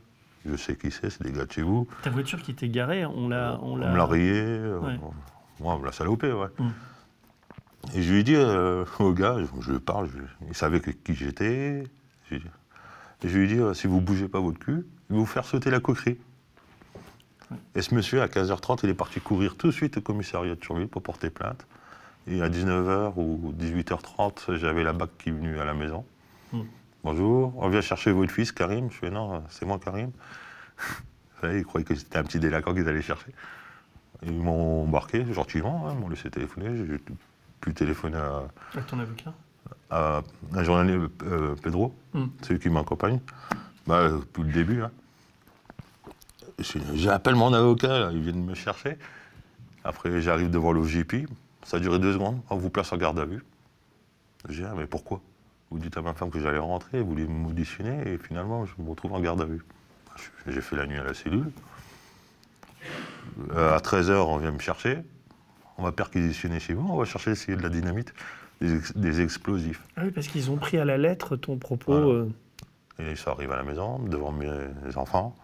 Je 0.45 0.55
sais 0.55 0.75
qui 0.75 0.89
c'est, 0.89 1.09
c'est 1.11 1.21
des 1.21 1.31
gars 1.31 1.45
de 1.45 1.51
chez 1.51 1.61
vous. 1.61 1.87
Ta 2.01 2.09
voiture 2.09 2.41
qui 2.41 2.51
était 2.51 2.69
garée, 2.69 3.05
on 3.05 3.27
l'a. 3.29 3.59
On, 3.61 3.73
On, 3.73 3.75
me 3.75 3.95
l'a 3.97 4.05
rayé. 4.05 4.31
euh, 4.41 4.79
Ouais. 4.79 4.99
on- 5.03 5.13
Moi, 5.63 5.75
on 5.75 5.79
me 5.79 5.85
l'a 5.85 5.91
salopé, 5.91 6.31
ouais. 6.31 6.47
Mm. 6.57 6.69
Et 7.93 8.01
je 8.01 8.11
lui 8.13 8.19
ai 8.21 8.23
dit 8.23 8.35
euh, 8.35 8.85
au 8.99 9.13
gars, 9.13 9.35
je, 9.39 9.61
je 9.61 9.71
lui 9.73 9.79
parle, 9.79 10.07
je- 10.09 10.47
il 10.47 10.55
savait 10.55 10.79
que- 10.79 10.91
qui 10.91 11.13
j'étais. 11.13 11.83
Et 12.31 12.39
je 13.27 13.37
lui 13.37 13.45
ai 13.45 13.47
dit, 13.55 13.59
euh, 13.59 13.73
si 13.73 13.87
vous 13.87 13.99
bougez 14.01 14.27
pas 14.29 14.39
votre 14.39 14.59
cul, 14.59 14.85
il 15.09 15.13
va 15.13 15.19
vous 15.19 15.25
faire 15.25 15.43
sauter 15.45 15.69
la 15.69 15.79
coquerie. 15.81 16.17
Et 17.75 17.81
ce 17.81 17.95
monsieur, 17.95 18.21
à 18.21 18.27
15h30, 18.27 18.79
il 18.83 18.89
est 18.89 18.93
parti 18.93 19.19
courir 19.21 19.55
tout 19.55 19.67
de 19.67 19.71
suite 19.71 19.97
au 19.97 20.01
commissariat 20.01 20.55
de 20.55 20.59
Thionville 20.59 20.87
pour 20.87 21.01
porter 21.01 21.29
plainte. 21.29 21.65
Et 22.27 22.41
à 22.41 22.49
19h 22.49 23.13
ou 23.17 23.53
18h30, 23.59 24.55
j'avais 24.55 24.83
la 24.83 24.93
BAC 24.93 25.09
qui 25.17 25.29
est 25.29 25.31
venue 25.31 25.59
à 25.59 25.65
la 25.65 25.73
maison. 25.73 26.05
Mm. 26.53 26.61
Bonjour, 27.03 27.53
on 27.57 27.69
vient 27.69 27.81
chercher 27.81 28.11
votre 28.11 28.31
fils, 28.31 28.51
Karim. 28.51 28.91
Je 28.91 28.97
fais, 28.97 29.09
non, 29.09 29.41
c'est 29.49 29.65
moi, 29.65 29.79
Karim. 29.83 30.11
Ils 31.43 31.63
croyaient 31.63 31.85
que 31.85 31.95
c'était 31.95 32.17
un 32.17 32.23
petit 32.23 32.39
délinquant 32.39 32.73
qu'ils 32.73 32.87
allaient 32.87 33.01
chercher. 33.01 33.31
Ils 34.23 34.33
m'ont 34.33 34.83
embarqué 34.83 35.25
gentiment, 35.33 35.87
hein, 35.87 35.93
ils 35.95 35.99
m'ont 35.99 36.09
laissé 36.09 36.29
téléphoner. 36.29 36.75
J'ai 36.75 36.99
pu 37.61 37.73
téléphoner 37.73 38.17
à, 38.17 38.43
Avec 38.73 38.87
ton 38.87 38.99
avocat 38.99 39.33
à 39.89 40.21
un 40.53 40.63
journalier, 40.63 40.99
euh, 41.23 41.55
Pedro, 41.63 41.95
Mm. 42.13 42.25
celui 42.43 42.59
qui 42.59 42.69
m'accompagne, 42.69 43.19
bah, 43.87 44.09
depuis 44.09 44.43
le 44.43 44.51
début. 44.51 44.81
hein. 44.83 44.91
J'appelle 46.95 47.35
mon 47.35 47.53
avocat, 47.53 47.99
là, 47.99 48.09
il 48.11 48.21
vient 48.21 48.33
de 48.33 48.37
me 48.37 48.53
chercher. 48.55 48.97
Après, 49.83 50.21
j'arrive 50.21 50.49
devant 50.49 50.71
l'OGP. 50.71 51.27
Ça 51.63 51.77
a 51.77 51.79
duré 51.79 51.99
deux 51.99 52.13
secondes. 52.13 52.41
On 52.49 52.57
vous 52.57 52.69
place 52.69 52.91
en 52.93 52.97
garde 52.97 53.19
à 53.19 53.25
vue. 53.25 53.43
J'ai 54.49 54.61
dit, 54.63 54.67
ah, 54.69 54.73
mais 54.77 54.85
pourquoi? 54.87 55.21
Vous 55.71 55.79
dites 55.79 55.95
à 55.97 56.01
ma 56.01 56.13
femme 56.13 56.31
que 56.31 56.39
j'allais 56.39 56.57
rentrer, 56.57 56.99
vous 57.01 57.09
voulez 57.09 57.27
m'auditionner, 57.27 58.11
et 58.13 58.17
finalement, 58.17 58.65
je 58.65 58.73
me 58.81 58.89
retrouve 58.89 59.13
en 59.13 59.19
garde 59.19 59.41
à 59.41 59.45
vue. 59.45 59.61
J'ai 60.47 60.61
fait 60.61 60.75
la 60.75 60.85
nuit 60.87 60.97
à 60.97 61.03
la 61.03 61.13
cellule. 61.13 61.51
Euh, 63.53 63.75
à 63.75 63.77
13h, 63.79 64.11
on 64.13 64.37
vient 64.37 64.51
me 64.51 64.59
chercher. 64.59 64.99
On 65.77 65.83
va 65.83 65.91
perquisitionner 65.91 66.59
chez 66.59 66.73
vous, 66.73 66.87
on 66.89 66.97
va 66.97 67.05
chercher 67.05 67.31
a 67.31 67.55
de 67.55 67.61
la 67.61 67.69
dynamite, 67.69 68.13
des, 68.59 68.75
ex- 68.75 68.97
des 68.97 69.21
explosifs. 69.21 69.81
Ah 69.95 70.01
oui, 70.05 70.11
parce 70.11 70.27
qu'ils 70.27 70.51
ont 70.51 70.57
pris 70.57 70.77
à 70.77 70.83
la 70.85 70.97
lettre 70.97 71.35
ton 71.37 71.57
propos. 71.57 71.93
Voilà. 71.93 72.07
euh, 72.07 73.11
Et 73.11 73.15
ça 73.15 73.31
arrive 73.31 73.51
à 73.51 73.55
la 73.55 73.63
maison, 73.63 73.99
devant 73.99 74.31
mes 74.31 74.49
enfants. 74.95 75.37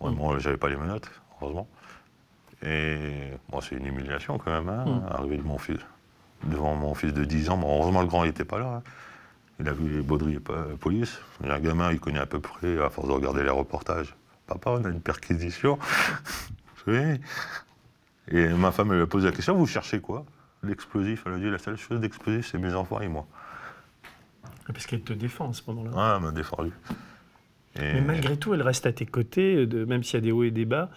Moi, 0.00 0.10
Mm. 0.10 0.14
moi, 0.14 0.38
j'avais 0.38 0.56
pas 0.56 0.68
les 0.68 0.76
menottes, 0.76 1.10
heureusement. 1.40 1.68
Et 2.62 3.30
moi, 3.50 3.60
c'est 3.62 3.74
une 3.76 3.86
humiliation 3.86 4.38
quand 4.38 4.50
même, 4.50 4.68
hein, 4.68 4.84
Mm. 4.86 5.02
arriver 5.12 5.36
de 5.38 5.42
mon 5.42 5.58
fils, 5.58 5.80
devant 6.44 6.74
mon 6.74 6.94
fils 6.94 7.12
de 7.12 7.24
10 7.24 7.48
ans. 7.50 7.56
Bon, 7.56 7.78
heureusement, 7.80 8.02
le 8.02 8.06
grand 8.08 8.24
n'était 8.24 8.44
pas 8.44 8.58
là. 8.58 8.66
hein. 8.76 8.82
Il 9.58 9.68
a 9.68 9.72
vu 9.72 9.88
les 9.90 10.02
bauderies 10.02 10.38
euh, 10.50 10.74
police. 10.76 11.20
Il 11.42 11.48
y 11.48 11.50
a 11.50 11.54
un 11.54 11.60
gamin, 11.60 11.92
il 11.92 12.00
connaît 12.00 12.18
à 12.18 12.26
peu 12.26 12.40
près, 12.40 12.80
à 12.82 12.88
force 12.88 13.08
de 13.08 13.12
regarder 13.12 13.42
les 13.42 13.50
reportages. 13.50 14.14
Papa, 14.46 14.70
on 14.70 14.84
a 14.84 14.88
une 14.88 15.02
perquisition. 15.02 15.78
oui. 16.86 17.20
Et 18.28 18.48
ma 18.48 18.72
femme, 18.72 18.90
elle 18.92 18.96
lui 18.98 19.02
a 19.02 19.06
posé 19.06 19.26
la 19.26 19.32
question, 19.34 19.54
vous 19.54 19.66
cherchez 19.66 20.00
quoi? 20.00 20.24
L'explosif. 20.62 21.24
Elle 21.26 21.34
a 21.34 21.38
dit, 21.38 21.50
la 21.50 21.58
seule 21.58 21.76
chose 21.76 22.00
d'explosif, 22.00 22.48
c'est 22.50 22.58
mes 22.58 22.72
enfants 22.74 23.00
et 23.00 23.08
moi. 23.08 23.26
Parce 24.66 24.86
qu'elle 24.86 25.02
te 25.02 25.12
défend 25.12 25.50
à 25.50 25.52
ce 25.52 25.62
moment-là. 25.68 25.90
Ah, 25.96 26.14
elle 26.16 26.22
m'a 26.24 26.30
défendu. 26.32 26.70
Mais 27.78 28.00
malgré 28.00 28.36
tout, 28.36 28.52
elle 28.54 28.62
reste 28.62 28.86
à 28.86 28.92
tes 28.92 29.06
côtés, 29.06 29.66
de, 29.66 29.84
même 29.84 30.02
s'il 30.02 30.14
y 30.14 30.18
a 30.18 30.20
des 30.20 30.32
hauts 30.32 30.42
et 30.42 30.50
des 30.50 30.64
bas. 30.64 30.90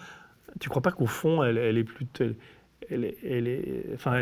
Tu 0.60 0.68
crois 0.68 0.82
pas 0.82 0.92
qu'au 0.92 1.06
fond, 1.06 1.42
elle, 1.44 1.56
elle 1.58 1.78
est 1.78 1.84
plutôt. 1.84 2.24
Elle, 2.24 2.34
elle 2.90 3.04
est- 3.04 3.16
elle 3.24 3.48
est- 3.48 3.84
enfin, 3.94 4.20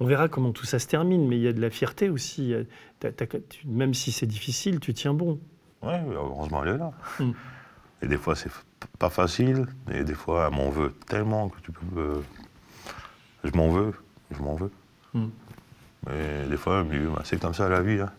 on 0.00 0.06
verra 0.06 0.28
comment 0.28 0.50
tout 0.52 0.64
ça 0.66 0.78
se 0.78 0.86
termine, 0.86 1.28
mais 1.28 1.36
il 1.36 1.42
y 1.42 1.48
a 1.48 1.52
de 1.52 1.60
la 1.60 1.70
fierté 1.70 2.08
aussi. 2.10 2.54
Tu- 3.00 3.66
même 3.66 3.94
si 3.94 4.12
c'est 4.12 4.26
difficile, 4.26 4.80
tu 4.80 4.92
tiens 4.94 5.14
bon. 5.14 5.38
Ouais, 5.82 6.00
heureusement, 6.12 6.64
elle 6.64 6.74
est 6.74 6.78
là. 6.78 6.92
Mm. 7.20 7.30
Et 8.02 8.06
des 8.08 8.16
fois, 8.16 8.34
c'est 8.34 8.50
pas 8.98 9.10
facile. 9.10 9.66
Et 9.92 10.02
des 10.04 10.14
fois, 10.14 10.48
elle 10.50 10.56
m'en 10.58 10.70
veut 10.70 10.92
tellement 11.06 11.48
que 11.50 11.60
tu 11.60 11.70
peux. 11.72 12.00
euh, 12.00 12.20
Je 13.44 13.50
m'en 13.56 13.68
veux. 13.68 13.92
Je 14.30 14.42
m'en 14.42 14.54
veux. 14.56 14.70
Mm. 15.12 15.26
Mais 16.06 16.46
des 16.48 16.56
fois, 16.56 16.82
bah, 16.82 17.22
c'est 17.24 17.40
comme 17.40 17.54
ça 17.54 17.68
la 17.68 17.82
vie. 17.82 18.00
hein. 18.00 18.10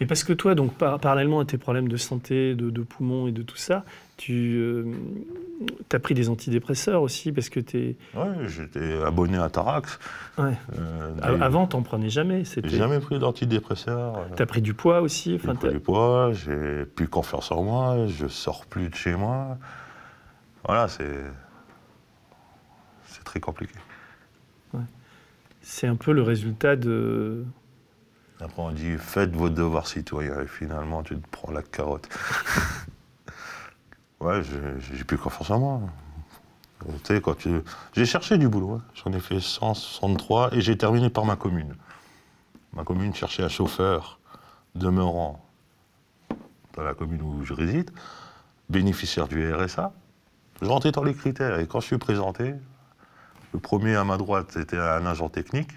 Et 0.00 0.06
parce 0.06 0.24
que 0.24 0.32
toi, 0.32 0.54
donc, 0.54 0.74
par- 0.74 0.98
parallèlement 1.00 1.40
à 1.40 1.44
tes 1.44 1.58
problèmes 1.58 1.88
de 1.88 1.96
santé, 1.96 2.54
de, 2.54 2.70
de 2.70 2.82
poumons 2.82 3.26
et 3.28 3.32
de 3.32 3.42
tout 3.42 3.56
ça, 3.56 3.84
tu 4.16 4.84
as 5.92 5.98
pris 5.98 6.14
des 6.14 6.28
antidépresseurs 6.28 7.02
aussi, 7.02 7.32
parce 7.32 7.48
que 7.48 7.60
tu 7.60 7.78
es. 7.78 7.96
Ouais, 8.14 8.48
j'étais 8.48 9.00
abonné 9.02 9.38
à 9.38 9.48
Tarax. 9.50 9.98
Ouais. 10.38 10.52
Euh, 10.78 11.14
Avant, 11.40 11.66
t'en 11.66 11.82
prenais 11.82 12.10
jamais. 12.10 12.42
J'ai 12.44 12.68
jamais 12.68 13.00
pris 13.00 13.18
d'antidépresseurs. 13.18 14.18
euh, 14.18 14.22
T'as 14.36 14.46
pris 14.46 14.62
du 14.62 14.74
poids 14.74 15.00
aussi. 15.00 15.38
J'ai 15.42 15.52
pris 15.54 15.70
du 15.70 15.80
poids, 15.80 16.32
j'ai 16.32 16.84
plus 16.84 17.08
confiance 17.08 17.50
en 17.50 17.62
moi, 17.62 18.06
je 18.08 18.26
sors 18.26 18.66
plus 18.66 18.88
de 18.88 18.94
chez 18.94 19.14
moi. 19.16 19.56
Voilà, 20.66 20.88
c'est. 20.88 21.22
C'est 23.06 23.24
très 23.24 23.40
compliqué. 23.40 23.74
c'est 25.62 25.86
un 25.86 25.96
peu 25.96 26.12
le 26.12 26.22
résultat 26.22 26.76
de. 26.76 27.44
Après, 28.40 28.62
on 28.62 28.72
dit 28.72 28.96
faites 28.98 29.34
vos 29.34 29.50
devoirs 29.50 29.86
citoyens, 29.86 30.40
et 30.40 30.46
finalement, 30.46 31.02
tu 31.02 31.16
te 31.16 31.28
prends 31.30 31.52
la 31.52 31.62
carotte. 31.62 32.08
ouais, 34.20 34.42
j'ai- 34.42 35.04
plus 35.04 35.18
confiance 35.18 35.50
en 35.50 35.58
moi. 35.58 35.80
Tu... 37.38 37.60
J'ai 37.92 38.06
cherché 38.06 38.38
du 38.38 38.48
boulot, 38.48 38.76
hein. 38.76 38.82
j'en 38.94 39.12
ai 39.12 39.20
fait 39.20 39.38
163 39.38 40.54
et 40.54 40.62
j'ai 40.62 40.78
terminé 40.78 41.10
par 41.10 41.26
ma 41.26 41.36
commune. 41.36 41.74
Ma 42.72 42.84
commune 42.84 43.14
cherchait 43.14 43.42
un 43.42 43.48
chauffeur 43.48 44.18
demeurant 44.74 45.44
dans 46.74 46.82
la 46.82 46.94
commune 46.94 47.20
où 47.20 47.44
je 47.44 47.52
réside, 47.52 47.90
bénéficiaire 48.70 49.28
du 49.28 49.52
RSA. 49.52 49.92
Je 50.62 50.68
rentrais 50.68 50.92
dans 50.92 51.02
les 51.02 51.14
critères 51.14 51.58
et 51.58 51.66
quand 51.66 51.80
je 51.80 51.86
suis 51.86 51.98
présenté, 51.98 52.54
le 53.52 53.58
premier 53.58 53.96
à 53.96 54.04
ma 54.04 54.16
droite, 54.16 54.52
c'était 54.52 54.78
un 54.78 55.04
agent 55.04 55.28
technique, 55.28 55.72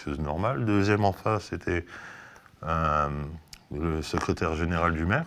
quelque 0.00 0.10
chose 0.10 0.18
de 0.18 0.22
normal. 0.24 0.64
Deuxième 0.64 1.04
en 1.04 1.12
face, 1.12 1.44
c'était 1.44 1.84
euh, 2.62 3.08
le 3.72 4.02
secrétaire 4.02 4.54
général 4.54 4.94
du 4.94 5.04
maire. 5.04 5.26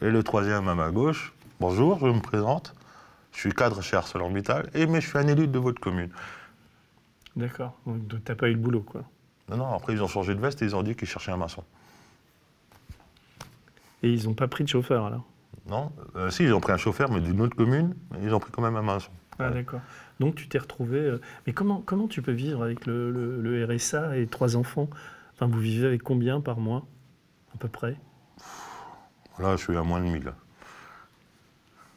Et 0.00 0.10
le 0.10 0.22
troisième 0.22 0.68
à 0.68 0.74
ma 0.74 0.90
gauche, 0.90 1.32
bonjour, 1.60 1.98
je 1.98 2.06
me 2.06 2.20
présente. 2.20 2.74
Je 3.32 3.40
suis 3.40 3.52
cadre 3.52 3.82
chez 3.82 3.96
ArcelorMittal, 3.96 4.70
et 4.74 4.86
mais 4.86 5.00
je 5.00 5.08
suis 5.08 5.18
un 5.18 5.26
élu 5.26 5.48
de 5.48 5.58
votre 5.58 5.80
commune. 5.80 6.10
D'accord. 7.34 7.74
Donc, 7.86 8.22
t'as 8.24 8.36
pas 8.36 8.48
eu 8.48 8.52
le 8.52 8.60
boulot, 8.60 8.82
quoi. 8.82 9.02
Non, 9.48 9.56
non, 9.56 9.74
après 9.74 9.92
ils 9.92 10.02
ont 10.02 10.08
changé 10.08 10.34
de 10.34 10.40
veste 10.40 10.62
et 10.62 10.64
ils 10.64 10.76
ont 10.76 10.82
dit 10.82 10.94
qu'ils 10.94 11.08
cherchaient 11.08 11.32
un 11.32 11.36
maçon. 11.36 11.64
Et 14.02 14.10
ils 14.10 14.26
n'ont 14.26 14.34
pas 14.34 14.48
pris 14.48 14.64
de 14.64 14.68
chauffeur, 14.68 15.06
alors? 15.06 15.24
Non, 15.68 15.92
euh, 16.16 16.30
si, 16.30 16.44
ils 16.44 16.52
ont 16.52 16.60
pris 16.60 16.72
un 16.72 16.76
chauffeur, 16.76 17.10
mais 17.10 17.20
d'une 17.20 17.40
autre 17.40 17.56
commune, 17.56 17.94
mais 18.10 18.18
ils 18.22 18.34
ont 18.34 18.40
pris 18.40 18.52
quand 18.52 18.62
même 18.62 18.76
un 18.76 18.82
maçon. 18.82 19.10
Ah, 19.38 19.50
d'accord. 19.50 19.80
Donc, 20.20 20.34
tu 20.36 20.48
t'es 20.48 20.58
retrouvé. 20.58 20.98
euh, 20.98 21.20
Mais 21.46 21.52
comment, 21.52 21.82
comment 21.84 22.06
tu 22.08 22.22
peux 22.22 22.32
vivre 22.32 22.62
avec 22.62 22.86
le, 22.86 23.10
le- 23.10 23.40
le 23.40 23.64
RSA 23.66 24.16
et 24.16 24.26
trois 24.26 24.56
enfants? 24.56 24.88
Enfin, 25.34 25.46
vous 25.46 25.58
vivez 25.60 25.86
avec 25.86 26.02
combien 26.02 26.40
par 26.40 26.58
mois 26.58 26.86
À 27.54 27.58
peu 27.58 27.68
près? 27.68 27.96
Là, 29.38 29.56
je 29.56 29.62
suis 29.64 29.76
à 29.76 29.82
moins 29.82 30.00
de 30.00 30.04
1000. 30.06 30.32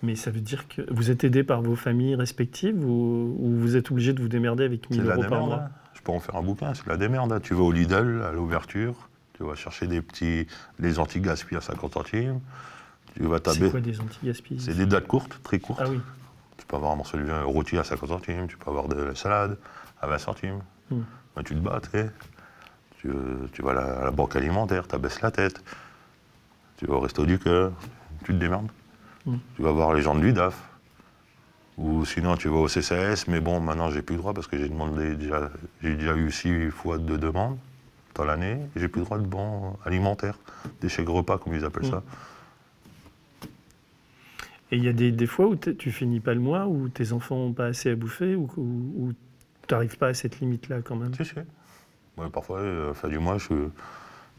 Mais 0.03 0.15
ça 0.15 0.29
veut 0.29 0.41
dire 0.41 0.67
que 0.67 0.81
vous 0.93 1.09
êtes 1.09 1.23
aidé 1.23 1.43
par 1.43 1.61
vos 1.61 1.75
familles 1.75 2.15
respectives 2.15 2.83
ou, 2.83 3.35
ou 3.39 3.55
vous 3.57 3.75
êtes 3.75 3.89
obligé 3.91 4.13
de 4.13 4.21
vous 4.21 4.27
démerder 4.27 4.63
avec 4.63 4.85
C'est 4.89 4.95
1000 4.95 5.03
de 5.03 5.07
la 5.07 5.15
euros 5.15 5.23
par 5.23 5.39
démerde. 5.39 5.49
mois? 5.49 5.57
hein. 5.65 5.71
Je 5.93 6.01
peux 6.01 6.11
en 6.11 6.19
faire 6.19 6.35
un 6.35 6.43
bouquin, 6.43 6.73
c'est 6.75 6.85
de 6.85 6.89
la 6.89 6.97
démerde. 6.97 7.31
hein. 7.31 7.39
Tu 7.39 7.53
vas 7.55 7.63
au 7.63 7.71
Lidl, 7.71 8.21
à 8.23 8.31
l'ouverture, 8.31 9.09
tu 9.33 9.43
vas 9.43 9.55
chercher 9.55 9.87
des 9.87 10.01
petits, 10.01 10.45
les 10.79 10.99
anti-gaspi 10.99 11.55
à 11.55 11.61
50 11.61 11.93
centimes. 11.93 12.39
Tu 13.15 13.23
vas 13.23 13.39
C'est 13.39 13.43
taber. 13.55 13.69
quoi 13.71 13.81
des 13.81 13.99
anti-gaspilles 13.99 14.59
C'est 14.59 14.75
des 14.75 14.85
dates 14.85 15.07
courtes, 15.07 15.39
très 15.43 15.59
courtes. 15.59 15.79
Ah 15.81 15.87
oui. 15.89 15.99
Tu 16.67 16.71
peux 16.71 16.75
avoir 16.75 16.91
un 16.91 16.95
morceau 16.97 17.17
de 17.17 17.23
viande 17.23 17.45
rôti 17.45 17.77
à 17.77 17.85
50 17.85 18.09
centimes, 18.09 18.47
tu 18.47 18.57
peux 18.57 18.69
avoir 18.69 18.89
de 18.89 19.01
la 19.01 19.15
salade 19.15 19.57
à 20.01 20.07
20 20.07 20.17
centimes. 20.17 20.59
Hmm. 20.91 21.03
Ben, 21.33 21.43
tu 21.43 21.55
te 21.55 21.59
bats, 21.59 21.79
tu 22.99 23.61
vas 23.61 23.71
à 23.71 23.73
la, 23.73 23.99
à 23.99 24.03
la 24.03 24.11
banque 24.11 24.35
alimentaire, 24.35 24.85
tu 24.85 24.93
abaisses 24.93 25.21
la 25.21 25.31
tête. 25.31 25.63
Tu 26.75 26.85
vas 26.85 26.95
au 26.95 26.99
resto 26.99 27.25
du 27.25 27.39
cœur, 27.39 27.71
tu 28.25 28.33
te 28.33 28.37
démerdes. 28.37 28.67
Hmm. 29.25 29.37
Tu 29.55 29.61
vas 29.61 29.71
voir 29.71 29.93
les 29.93 30.01
gens 30.01 30.13
de 30.13 30.19
l'UDAF. 30.19 30.61
Ou 31.77 32.03
sinon, 32.03 32.35
tu 32.35 32.49
vas 32.49 32.57
au 32.57 32.67
CCS, 32.67 33.29
mais 33.29 33.39
bon, 33.39 33.61
maintenant, 33.61 33.89
j'ai 33.89 34.01
plus 34.01 34.15
le 34.15 34.21
droit 34.21 34.33
parce 34.33 34.47
que 34.47 34.57
j'ai 34.57 34.67
demandé 34.67 35.15
déjà, 35.15 35.49
j'ai 35.81 35.95
déjà 35.95 36.15
eu 36.17 36.29
six 36.31 36.69
fois 36.69 36.97
de 36.97 37.15
demandes 37.15 37.57
dans 38.13 38.25
l'année, 38.25 38.59
j'ai 38.75 38.89
plus 38.89 38.99
le 38.99 39.05
droit 39.05 39.19
de 39.19 39.25
bons 39.25 39.77
alimentaires, 39.85 40.37
des 40.81 40.89
chèques 40.89 41.07
repas, 41.07 41.37
comme 41.37 41.53
ils 41.53 41.63
appellent 41.63 41.87
Hmm. 41.87 41.91
ça. 41.91 42.03
Et 44.71 44.77
il 44.77 44.83
y 44.83 44.87
a 44.89 44.93
des, 44.93 45.11
des 45.11 45.27
fois 45.27 45.47
où 45.47 45.55
tu 45.55 45.91
finis 45.91 46.19
pas 46.19 46.33
le 46.33 46.39
mois, 46.41 46.67
où 46.67 46.89
tes 46.89 47.13
enfants 47.13 47.37
n'ont 47.37 47.53
pas 47.53 47.67
assez 47.67 47.89
à 47.91 47.95
bouffer, 47.95 48.35
ou, 48.35 48.49
ou- 48.57 48.93
ou 48.97 49.13
n'arrives 49.71 49.97
pas 49.97 50.07
à 50.07 50.13
cette 50.13 50.39
limite-là 50.39 50.81
quand 50.81 50.95
même 50.97 51.13
Si, 51.13 51.23
si. 51.25 51.33
Ouais, 52.17 52.29
parfois, 52.31 52.59
euh, 52.59 52.93
fin 52.93 53.07
du 53.07 53.17
mois, 53.19 53.37
je, 53.37 53.47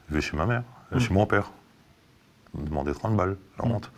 je 0.08 0.14
vais 0.14 0.20
chez 0.20 0.36
ma 0.36 0.44
mère, 0.46 0.64
euh, 0.92 0.96
Mm. 0.96 1.00
chez 1.00 1.14
mon 1.14 1.26
père. 1.26 1.50
Me 2.54 2.64
demander 2.66 2.92
30 2.92 3.16
balles, 3.16 3.36
la 3.58 3.66
Mm. 3.68 3.72
honte. 3.72 3.92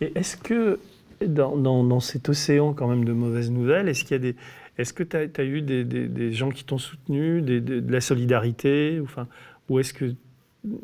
Et 0.00 0.12
est-ce 0.16 0.36
que 0.36 0.78
dans, 1.24 1.56
dans- 1.56 1.84
dans 1.84 2.00
cet 2.00 2.28
océan 2.28 2.72
quand 2.72 2.86
même 2.88 3.04
de 3.04 3.12
mauvaises 3.12 3.50
nouvelles, 3.50 3.88
est-ce 3.88 4.02
qu'il 4.04 4.12
y 4.12 4.14
a 4.14 4.18
des, 4.18 4.36
est-ce 4.78 4.92
que 4.92 5.02
tu 5.02 5.16
as, 5.16 5.44
eu 5.44 5.60
des, 5.62 5.84
des- 5.84 6.06
des 6.08 6.32
gens 6.32 6.50
qui 6.50 6.64
t'ont 6.64 6.78
soutenu, 6.78 7.42
des- 7.42 7.60
de 7.60 7.92
la 7.92 8.00
solidarité, 8.00 9.00
enfin, 9.02 9.26
ou 9.68 9.78
est-ce 9.80 9.92
que, 9.92 10.14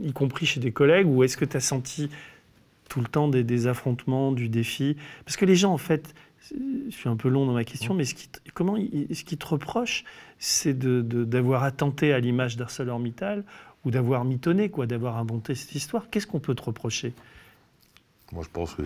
y 0.01 0.13
compris 0.13 0.47
chez 0.47 0.61
des 0.61 0.73
collègues, 0.73 1.07
ou 1.07 1.23
est-ce 1.23 1.37
que 1.37 1.45
tu 1.45 1.57
as 1.57 1.61
senti 1.61 2.11
tout 2.95 3.01
le 3.01 3.09
temps 3.09 3.27
des, 3.27 3.43
des 3.43 3.67
affrontements, 3.67 4.31
du 4.31 4.49
défi 4.49 4.97
Parce 5.25 5.37
que 5.37 5.45
les 5.45 5.57
gens, 5.57 5.73
en 5.73 5.79
fait, 5.79 6.15
je 6.53 6.95
suis 6.95 7.09
un 7.09 7.17
peu 7.17 7.29
long 7.29 7.45
dans 7.45 7.53
ma 7.53 7.65
question, 7.65 7.93
mais 7.93 8.05
ce 8.05 8.15
qui, 8.15 8.29
te- 8.29 8.39
comment 8.55 8.77
ce 8.77 9.25
qu'ils 9.25 9.37
te 9.37 9.47
reprochent, 9.47 10.05
c'est 10.39 10.79
de- 10.79 11.03
de- 11.03 11.25
d'avoir 11.25 11.65
attenté 11.65 12.13
à 12.13 12.21
l'image 12.21 12.57
d'ArcelorMittal 12.57 13.43
ou 13.85 13.91
d'avoir 13.91 14.25
mitonné, 14.25 14.69
quoi, 14.69 14.87
d'avoir 14.87 15.17
inventé 15.17 15.57
cette 15.57 15.75
histoire. 15.75 16.05
Qu'est-ce 16.09 16.29
qu'on 16.29 16.39
peut 16.39 16.55
te 16.55 16.63
reprocher? 16.63 17.15
Moi, 18.33 18.45
je 18.45 18.49
pense 18.51 18.75
que 18.77 18.83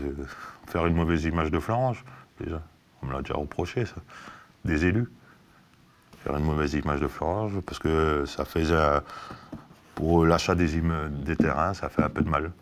faire 0.68 0.86
une 0.86 0.94
mauvaise 0.94 1.24
image 1.24 1.50
de 1.50 1.58
Florange, 1.58 2.02
déjà. 2.40 2.62
On 3.02 3.06
me 3.08 3.12
l'a 3.12 3.20
déjà 3.20 3.34
reproché, 3.34 3.84
ça. 3.84 3.96
Des 4.64 4.86
élus. 4.86 5.06
Faire 6.24 6.34
une 6.38 6.44
mauvaise 6.46 6.72
image 6.72 7.00
de 7.02 7.08
Florange, 7.08 7.60
parce 7.60 7.78
que 7.78 8.24
ça 8.24 8.46
faisait. 8.46 8.72
euh, 8.74 9.00
Pour 9.94 10.24
l'achat 10.24 10.54
des, 10.54 10.80
des 11.26 11.36
terrains, 11.36 11.74
ça 11.74 11.90
fait 11.90 12.02
un 12.02 12.08
peu 12.08 12.22
de 12.22 12.30
mal. 12.30 12.52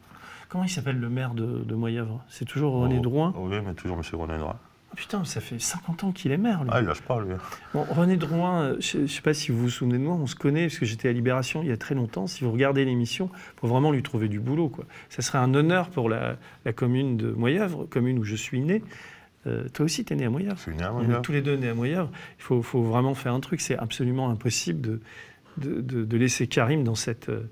Comment 0.48 0.64
il 0.64 0.68
s'appelle 0.70 0.98
le 1.00 1.09
maire 1.09 1.35
de, 1.35 1.64
de 1.64 1.74
Moyavre 1.74 2.24
C'est 2.28 2.44
toujours 2.44 2.74
René 2.80 2.96
Oh, 2.98 3.02
Drouin? 3.02 3.35
Oui, 3.37 3.56
mais 3.64 3.74
toujours 3.74 3.96
M. 3.98 4.02
René 4.20 4.38
Drouin. 4.38 4.56
Ah, 4.92 4.94
Putain, 4.96 5.24
ça 5.24 5.40
fait 5.40 5.59
50 5.59 6.04
ans 6.04 6.12
qu'il 6.12 6.30
est 6.30 6.37
maire, 6.38 6.62
lui. 6.62 6.70
Ah, 6.72 6.80
il 6.80 6.87
lâche 6.87 7.02
pas, 7.02 7.20
lui. 7.20 7.35
Bon, 7.74 7.85
René 7.90 8.16
Drouin, 8.16 8.62
euh, 8.62 8.76
je 8.78 8.98
ne 8.98 9.06
sais 9.09 9.20
pas 9.22 9.35
si 9.35 9.50
vous 9.50 9.59
vous 9.59 9.70
souvenez 9.70 9.98
de 9.98 10.04
moi, 10.04 10.14
on 10.14 10.26
se 10.28 10.37
connaît 10.37 10.66
parce 10.68 10.78
que 10.78 10.87
j'étais 10.87 11.09
à 11.09 11.12
Libération 11.12 11.62
il 11.62 11.68
y 11.68 11.72
a 11.72 11.76
très 11.76 11.94
longtemps. 11.96 12.26
Si 12.28 12.44
vous 12.44 12.52
regardez 12.52 12.85
l'émission, 12.85 13.28
il 13.35 13.61
faut 13.61 13.66
vraiment 13.66 13.90
lui 13.90 14.02
trouver 14.02 14.28
du 14.28 14.38
boulot. 14.38 14.68
Quoi. 14.68 14.85
Ça 15.09 15.22
serait 15.22 15.38
un 15.38 15.52
honneur 15.54 15.90
pour 15.90 16.09
la, 16.09 16.37
la 16.64 16.72
commune 16.72 17.16
de 17.16 17.30
Moyavre, 17.32 17.85
commune 17.87 18.18
où 18.18 18.24
je 18.24 18.37
suis 18.37 18.61
né. 18.61 18.82
Euh, 19.48 19.68
toi 19.68 19.85
aussi, 19.85 20.04
tu 20.04 20.12
es 20.12 20.16
né 20.16 20.24
à 20.26 20.30
Moyavre. 20.30 20.56
Je 20.56 20.62
suis 20.62 20.74
né 20.76 20.82
à 20.85 20.92
On 20.94 21.00
est 21.00 21.04
Moyavre. 21.04 21.22
tous 21.22 21.32
les 21.32 21.42
deux 21.42 21.56
nés 21.56 21.68
à 21.68 21.74
Moyavre. 21.74 22.11
Il 22.38 22.42
faut, 22.42 22.62
faut 22.62 22.82
vraiment 22.82 23.14
faire 23.14 23.35
un 23.35 23.40
truc. 23.40 23.61
C'est 23.61 23.76
absolument 23.76 24.30
impossible 24.30 24.80
de, 24.80 25.00
de, 25.59 25.80
de- 25.80 26.04
de 26.04 26.16
laisser 26.16 26.46
Karim 26.46 26.85
dans 26.85 26.94
cette, 26.94 27.28
euh, 27.28 27.48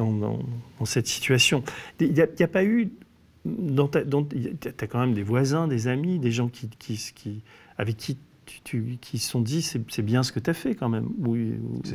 dans, 0.00 0.12
dans- 0.12 0.38
dans 0.78 0.84
cette 0.84 1.06
situation. 1.06 1.62
Il 2.00 2.12
n'y 2.12 2.20
a, 2.22 2.48
pas 2.48 2.64
eu. 2.64 2.90
Tu 3.44 4.68
as 4.68 4.86
quand 4.86 4.98
même 5.00 5.14
des 5.14 5.22
voisins, 5.22 5.68
des 5.68 5.88
amis, 5.88 6.18
des 6.18 6.30
gens 6.32 6.48
qui, 6.48 6.68
qui, 6.68 6.96
qui- 7.14 7.42
avec 7.78 7.96
qui 7.96 8.16
tu, 8.46 8.60
tu- 8.64 8.98
qui 9.00 9.18
se 9.18 9.30
sont 9.30 9.40
dit 9.40 9.62
c'est 9.62 10.02
bien 10.02 10.22
ce 10.22 10.32
que 10.32 10.40
tu 10.40 10.50
as 10.50 10.54
fait 10.54 10.74
quand 10.74 10.88
même. 10.88 11.08
Oui, 11.18 11.52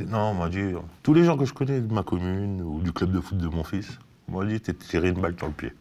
Non, 0.08 0.30
on 0.30 0.34
m'a 0.34 0.48
dit, 0.48 0.62
tous 1.02 1.14
les 1.14 1.24
gens 1.24 1.36
que 1.36 1.44
je 1.44 1.52
connais 1.52 1.80
de 1.80 1.92
ma 1.92 2.02
commune 2.02 2.62
ou 2.62 2.80
du 2.80 2.92
club 2.92 3.10
de 3.12 3.20
foot 3.20 3.38
de 3.38 3.48
mon 3.48 3.64
fils, 3.64 3.98
m'ont 4.28 4.44
dit, 4.44 4.60
t'es 4.60 4.72
tiré 4.74 5.08
une 5.10 5.20
balle 5.20 5.34
dans 5.34 5.48
le 5.48 5.52
pied. 5.52 5.72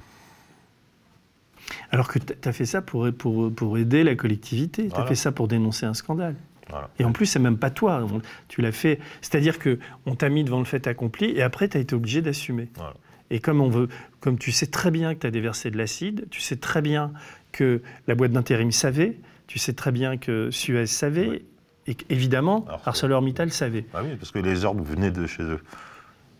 Alors 1.91 2.07
que 2.09 2.19
tu 2.19 2.47
as 2.47 2.51
fait 2.53 2.65
ça 2.65 2.81
pour, 2.81 3.07
pour, 3.17 3.51
pour 3.53 3.77
aider 3.77 4.03
la 4.03 4.15
collectivité. 4.15 4.83
Tu 4.83 4.91
as 4.91 4.95
Voilà. 4.95 5.07
fait 5.07 5.15
ça 5.15 5.31
pour 5.31 5.47
dénoncer 5.47 5.85
un 5.85 5.93
scandale. 5.95 6.35
Voilà. 6.69 6.89
Et 6.99 7.05
en 7.05 7.11
plus, 7.11 7.25
c'est 7.25 7.39
même 7.39 7.57
pas 7.57 7.69
toi. 7.69 8.05
Tu 8.47 8.61
l'as 8.61 8.71
fait. 8.71 8.99
C'est-à-dire 9.21 9.59
que 9.59 9.79
on 10.05 10.15
t'a 10.15 10.29
mis 10.29 10.43
devant 10.43 10.59
le 10.59 10.65
fait 10.65 10.87
accompli 10.87 11.31
et 11.31 11.41
après, 11.41 11.67
tu 11.69 11.77
as 11.77 11.79
été 11.79 11.95
obligé 11.95 12.21
d'assumer. 12.21 12.69
Voilà. 12.75 12.93
Et 13.29 13.39
comme 13.39 13.61
on 13.61 13.69
veut, 13.69 13.89
comme 14.19 14.37
tu 14.37 14.51
sais 14.51 14.67
très 14.67 14.91
bien 14.91 15.15
que 15.15 15.19
tu 15.21 15.27
as 15.27 15.31
déversé 15.31 15.71
de 15.71 15.77
l'acide, 15.77 16.27
tu 16.29 16.41
sais 16.41 16.57
très 16.57 16.81
bien 16.81 17.11
que 17.51 17.81
la 18.07 18.15
boîte 18.15 18.31
d'intérim 18.31 18.71
savait, 18.71 19.17
tu 19.47 19.57
sais 19.59 19.73
très 19.73 19.91
bien 19.91 20.17
que 20.17 20.51
Suez 20.51 20.85
savait, 20.85 21.27
Oui. 21.29 21.45
et 21.87 21.95
qu'évidemment, 21.95 22.65
Alors, 22.67 22.81
ArcelorMittal 22.85 23.51
savait. 23.51 23.85
Ah 23.93 24.01
oui, 24.03 24.15
parce 24.15 24.31
que 24.31 24.39
les 24.39 24.63
ordres 24.65 24.83
venaient 24.83 25.11
de 25.11 25.25
chez 25.25 25.43
eux. 25.43 25.59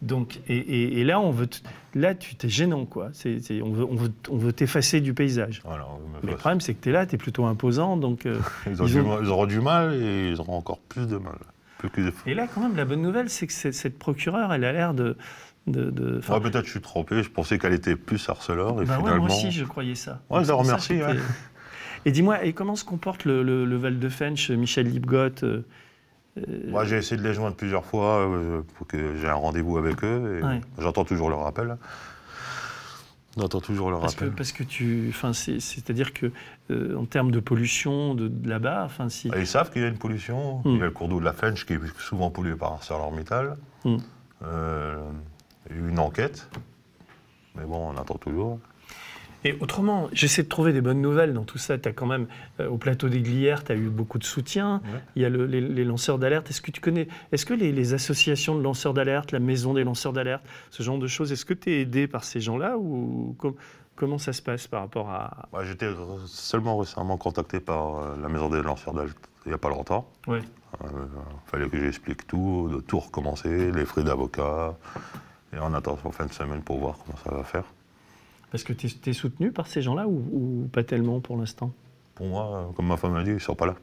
Donc, 0.05 0.39
et, 0.47 0.55
et- 0.57 0.99
et 0.99 1.03
là, 1.03 1.19
on 1.19 1.31
veut, 1.31 1.49
là, 1.95 2.13
tu 2.15 2.35
t'es 2.35 2.47
gênant, 2.47 2.85
quoi. 2.85 3.09
C'est- 3.13 3.39
on 3.61 3.71
veut, 3.73 3.85
on 3.85 3.95
veut, 3.95 4.11
on 4.29 4.37
veut 4.37 4.53
t'effacer 4.53 5.01
du 5.01 5.13
paysage. 5.13 5.61
Voilà, 5.65 5.85
Mais 6.23 6.31
le 6.31 6.37
problème, 6.37 6.61
c'est 6.61 6.73
que 6.75 6.81
tu 6.83 6.89
es 6.89 6.91
là, 6.91 7.05
tu 7.05 7.15
es 7.15 7.17
plutôt 7.17 7.45
imposant, 7.45 7.97
donc. 7.97 8.25
euh, 8.25 8.37
ils, 8.67 8.81
ont 8.81 8.85
ils 8.85 8.93
du 8.93 8.99
ont- 9.01 9.07
mal- 9.15 9.19
ils 9.23 9.29
auront 9.29 9.45
du 9.47 9.59
mal 9.61 9.93
et 9.95 10.29
ils 10.29 10.39
auront 10.39 10.57
encore 10.57 10.79
plus 10.79 11.07
de 11.07 11.17
mal. 11.17 11.37
Plus 11.79 11.89
que... 11.89 12.01
Et 12.25 12.33
là, 12.35 12.47
quand 12.47 12.61
même, 12.61 12.75
la 12.77 12.85
bonne 12.85 13.01
nouvelle, 13.01 13.29
c'est 13.29 13.47
que 13.47 13.53
cette, 13.53 13.97
procureure, 13.99 14.53
elle 14.53 14.63
a 14.63 14.71
l'air 14.71 14.93
de. 14.93 15.17
de, 15.67 15.89
peut-être 15.89 16.65
je 16.65 16.71
suis 16.71 16.81
trompé, 16.81 17.21
je 17.23 17.29
pensais 17.29 17.57
qu'elle 17.59 17.73
était 17.73 17.95
plus 17.95 18.29
Arcelor 18.29 18.81
et 18.81 18.85
bah 18.85 18.97
ouais, 18.97 19.03
finalement. 19.03 19.25
moi 19.25 19.35
aussi, 19.35 19.51
je 19.51 19.65
croyais 19.65 19.95
ça. 19.95 20.21
Ouais, 20.29 20.39
je 20.41 20.45
C'est 20.45 20.51
la 20.51 20.57
ça 20.57 20.63
remercie, 20.63 20.97
que 20.99 21.03
ouais. 21.03 21.19
Et 22.05 22.11
dis-moi, 22.11 22.45
et 22.45 22.53
comment 22.53 22.75
se 22.75 22.85
comporte 22.85 23.25
le, 23.25 23.41
le, 23.41 23.65
le 23.65 23.75
Val 23.77 23.97
de 23.99 24.09
Fench, 24.09 24.51
Michel 24.51 24.87
Lipgott 24.87 25.41
euh, 25.43 25.65
Moi, 26.67 26.83
j'ai 26.85 26.97
essayé 26.97 27.17
de 27.21 27.25
les 27.25 27.33
joindre 27.33 27.55
plusieurs 27.55 27.85
fois 27.85 28.19
euh, 28.19 28.61
pour 28.75 28.87
que 28.87 29.15
j'ai 29.17 29.27
un 29.29 29.35
rendez-vous 29.35 29.77
avec 29.77 30.03
eux. 30.03 30.39
et 30.39 30.43
Ouais. 30.43 30.61
J'entends 30.77 31.05
toujours 31.05 31.29
leur 31.29 31.45
appel. 31.45 31.77
J'entends 33.37 33.61
toujours 33.61 33.89
leur 33.91 33.99
parce 34.01 34.15
que, 34.15 34.25
appel. 34.25 34.35
parce 34.35 34.51
que 34.51 34.63
tu. 34.63 35.07
Enfin, 35.09 35.33
c'est-à-dire 35.33 36.13
que, 36.13 36.31
euh, 36.71 36.95
en 36.97 37.05
termes 37.05 37.31
de 37.31 37.39
pollution 37.39 38.15
de, 38.15 38.27
de 38.27 38.49
là-bas, 38.49 38.83
enfin, 38.85 39.09
si. 39.09 39.27
Et 39.29 39.39
Ils 39.39 39.47
savent 39.47 39.71
qu'il 39.71 39.81
y 39.81 39.85
a 39.85 39.89
une 39.89 39.97
pollution. 39.97 40.59
Mm. 40.59 40.69
Il 40.69 40.77
y 40.77 40.81
a 40.81 40.85
le 40.85 40.91
cours 40.91 41.09
d'eau 41.09 41.19
de 41.19 41.25
la 41.25 41.33
Fench 41.33 41.65
qui 41.65 41.73
est 41.73 41.79
souvent 41.99 42.29
pollué 42.29 42.55
par 42.55 42.73
ArcelorMittal. 42.73 43.57
Mm. 43.83 43.97
Euh, 44.43 44.97
il 45.69 45.75
y 45.75 45.79
a 45.79 45.81
eu 45.81 45.89
une 45.89 45.99
enquête. 45.99 46.49
Mais 47.55 47.65
bon, 47.65 47.93
on 47.93 47.97
attend 47.97 48.15
toujours. 48.15 48.59
Et 49.45 49.55
autrement, 49.61 50.09
j'essaie 50.11 50.43
de 50.43 50.47
trouver 50.49 50.73
des 50.73 50.81
bonnes 50.81 51.01
nouvelles 51.01 51.33
dans 51.33 51.43
tout 51.45 51.57
ça. 51.59 51.77
Tu 51.77 51.87
as 51.87 51.93
quand 51.93 52.07
même, 52.07 52.25
euh, 52.59 52.67
au 52.67 52.77
plateau 52.77 53.07
des 53.09 53.21
Glières, 53.21 53.63
tu 53.63 53.71
as 53.71 53.75
eu 53.75 53.89
beaucoup 53.89 54.17
de 54.17 54.23
soutien. 54.23 54.81
Ouais. 54.85 54.99
Il 55.15 55.21
y 55.21 55.25
a 55.25 55.29
le- 55.29 55.45
les, 55.45 55.61
les 55.61 55.83
lanceurs 55.85 56.17
d'alerte. 56.19 56.49
Est-ce 56.49 56.61
que 56.61 56.71
tu 56.71 56.81
connais, 56.81 57.07
est-ce 57.31 57.45
que 57.45 57.53
les, 57.53 57.71
les 57.71 57.93
associations 57.93 58.55
de 58.57 58.61
lanceurs 58.63 58.93
d'alerte, 58.93 59.31
la 59.31 59.39
maison 59.39 59.73
des 59.75 59.83
lanceurs 59.83 60.13
d'alerte, 60.13 60.43
ce 60.71 60.81
genre 60.83 60.97
de 60.97 61.07
choses, 61.07 61.31
est-ce 61.31 61.45
que 61.45 61.53
tu 61.53 61.71
es 61.71 61.81
aidé 61.81 62.07
par 62.07 62.23
ces 62.23 62.41
gens-là 62.41 62.77
ou 62.77 63.35
com- 63.37 63.53
comment 63.95 64.17
ça 64.17 64.33
se 64.33 64.41
passe 64.41 64.67
par 64.67 64.81
rapport 64.81 65.09
à? 65.11 65.47
Moi, 65.53 65.63
J'étais 65.63 65.89
seulement 66.25 66.77
récemment 66.79 67.17
contacté 67.17 67.59
par 67.59 67.99
euh, 67.99 68.15
la 68.21 68.27
maison 68.29 68.49
des 68.49 68.61
lanceurs 68.63 68.93
d'alerte 68.93 69.29
il 69.45 69.49
n'y 69.49 69.53
a 69.53 69.59
pas 69.59 69.69
longtemps. 69.69 70.09
Ouais. 70.27 70.41
Il 70.83 70.89
fallait 71.45 71.69
que 71.69 71.77
j'explique 71.79 72.25
tout, 72.25 72.67
de 72.73 72.81
tout 72.81 72.99
recommencer, 72.99 73.71
les 73.71 73.85
frais 73.85 74.03
d'avocat. 74.03 74.75
Et 75.53 75.57
on 75.61 75.71
attend 75.75 75.95
en 76.03 76.11
fin 76.11 76.25
de 76.25 76.33
semaine 76.33 76.61
pour 76.63 76.79
voir 76.79 76.95
comment 77.05 77.17
ça 77.23 77.29
va 77.29 77.43
faire. 77.43 77.63
Parce 78.51 78.63
que 78.63 78.73
tu 78.73 78.87
es, 79.09 79.13
soutenu 79.13 79.51
par 79.51 79.67
ces 79.67 79.81
gens-là 79.81 80.07
ou, 80.07 80.23
ou 80.31 80.69
pas 80.71 80.83
tellement 80.83 81.19
pour 81.19 81.37
l'instant? 81.37 81.73
Pour 82.15 82.27
moi, 82.27 82.55
euh, 82.69 82.73
comme 82.73 82.87
ma 82.87 82.97
femme 82.97 83.13
m'a 83.13 83.23
dit, 83.23 83.31
ils 83.31 83.35
ne 83.35 83.39
sont 83.39 83.55
pas 83.55 83.65
là. 83.65 83.75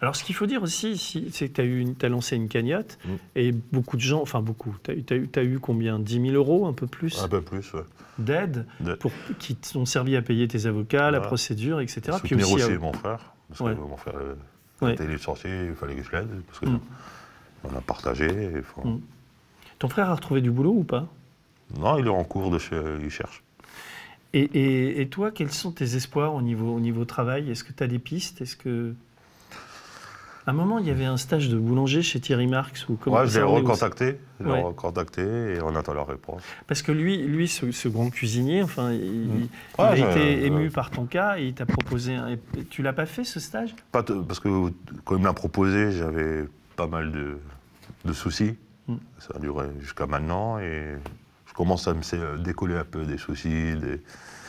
Alors, 0.00 0.16
ce 0.16 0.24
qu'il 0.24 0.34
faut 0.34 0.46
dire 0.46 0.62
aussi, 0.62 0.98
si- 0.98 1.30
c'est 1.30 1.48
que 1.48 1.94
tu 1.96 2.06
as, 2.06 2.08
lancé 2.08 2.36
une 2.36 2.48
cagnotte 2.48 2.98
Mm. 3.04 3.10
et 3.36 3.52
beaucoup 3.72 3.96
de 3.96 4.02
gens, 4.02 4.20
enfin 4.20 4.40
beaucoup, 4.40 4.74
tu 4.82 4.90
as, 5.38 5.42
eu 5.42 5.58
combien? 5.60 5.98
10 5.98 6.20
000 6.20 6.34
euros, 6.34 6.66
un 6.66 6.72
peu 6.72 6.86
plus? 6.86 7.22
Un 7.22 7.28
peu 7.28 7.40
plus, 7.40 7.72
ouais. 7.74 7.82
d'aide 8.18 8.66
qui 9.38 9.54
t'ont 9.56 9.86
servi 9.86 10.16
à 10.16 10.22
payer 10.22 10.46
tes 10.48 10.66
avocats, 10.66 11.10
la 11.10 11.20
procédure, 11.20 11.80
etc. 11.80 12.00
Puis 12.22 12.30
Soutenir 12.30 12.46
aussi, 12.52 12.64
aussi, 12.64 12.72
à- 12.74 12.78
mon 12.78 12.92
frère. 12.92 13.32
Parce 13.48 13.60
Ouais. 13.60 13.74
que 13.74 13.80
mon 13.80 13.96
frère 13.96 14.14
euh, 14.16 14.34
Ouais. 14.82 14.94
était 14.94 15.06
licencié, 15.06 15.66
il 15.68 15.74
fallait 15.74 15.94
que 15.94 16.02
je 16.02 16.10
l'aide. 16.12 16.28
Parce 16.46 16.58
que 16.58 16.66
Mm. 16.66 16.80
on 17.64 17.76
a 17.76 17.80
partagé. 17.80 18.26
et 18.26 18.62
faut- 18.62 18.82
Mm. 18.86 19.00
Ton 19.78 19.88
frère 19.88 20.10
a 20.10 20.14
retrouvé 20.14 20.40
du 20.40 20.50
boulot 20.50 20.72
ou 20.72 20.84
pas? 20.84 21.06
Non, 21.78 21.98
il 21.98 22.06
est 22.06 22.10
en 22.10 22.24
cours 22.24 22.50
de 22.50 22.58
chez. 22.58 22.80
Il 23.02 23.10
cherche. 23.10 23.42
et, 24.34 24.40
et- 24.40 25.00
et 25.00 25.08
toi, 25.08 25.30
quels 25.30 25.52
sont 25.52 25.72
tes 25.72 25.94
espoirs 25.96 26.34
au 26.34 26.42
niveau, 26.42 26.74
au 26.74 26.80
niveau 26.80 27.04
travail? 27.04 27.50
Est-ce 27.50 27.64
que 27.64 27.72
tu 27.72 27.82
as 27.82 27.86
des 27.86 27.98
pistes? 27.98 28.40
Est-ce 28.40 28.56
que... 28.56 28.94
À 30.44 30.50
un 30.50 30.54
moment, 30.54 30.80
il 30.80 30.86
y 30.88 30.90
avait 30.90 31.04
un 31.04 31.16
stage 31.18 31.48
de 31.50 31.56
boulanger 31.56 32.02
chez 32.02 32.18
Thierry 32.18 32.48
Marx. 32.48 32.88
Ou 32.88 32.96
comment 32.96 33.18
Ouais, 33.18 33.28
je 33.28 33.38
l'ai 33.38 33.44
recontacté. 33.44 34.16
Je 34.40 34.46
Ouais. 34.48 34.60
recontacté 34.60 35.22
et 35.22 35.62
on 35.62 35.76
attend 35.76 35.94
la 35.94 36.02
réponse. 36.02 36.42
Parce 36.66 36.82
que 36.82 36.90
lui, 36.90 37.16
lui 37.18 37.46
ce, 37.46 37.70
ce 37.70 37.86
grand 37.88 38.10
cuisinier, 38.10 38.60
enfin, 38.64 38.90
il, 38.92 38.98
Mm. 39.28 39.36
il 39.78 39.80
Ouais, 39.80 39.86
a 39.86 39.96
été 39.96 40.40
je- 40.40 40.46
ému 40.46 40.68
par 40.70 40.90
ton 40.90 41.04
cas 41.06 41.38
et 41.38 41.46
il 41.46 41.54
t'a 41.54 41.64
proposé. 41.64 42.14
Un... 42.16 42.36
Tu 42.70 42.82
l'as 42.82 42.92
pas 42.92 43.06
fait 43.06 43.22
ce 43.22 43.38
stage? 43.38 43.76
Pas 43.92 44.02
parce 44.02 44.40
que 44.40 44.48
quand 45.04 45.14
il 45.14 45.20
me 45.20 45.26
l'a 45.26 45.32
proposé, 45.32 45.92
j'avais 45.92 46.44
pas 46.74 46.88
mal 46.88 47.12
de, 47.12 47.38
de 48.04 48.12
soucis. 48.12 48.56
Mm. 48.88 48.96
Ça 49.20 49.34
a 49.36 49.38
duré 49.38 49.66
jusqu'à 49.78 50.06
maintenant 50.08 50.58
et 50.58 50.96
je 51.52 51.56
commence 51.56 51.86
à 51.86 51.92
me 51.92 52.00
sé- 52.02 52.18
décoller 52.38 52.76
un 52.76 52.84
peu 52.84 53.04
des 53.04 53.18
soucis. 53.18 53.74
Des... 53.76 54.00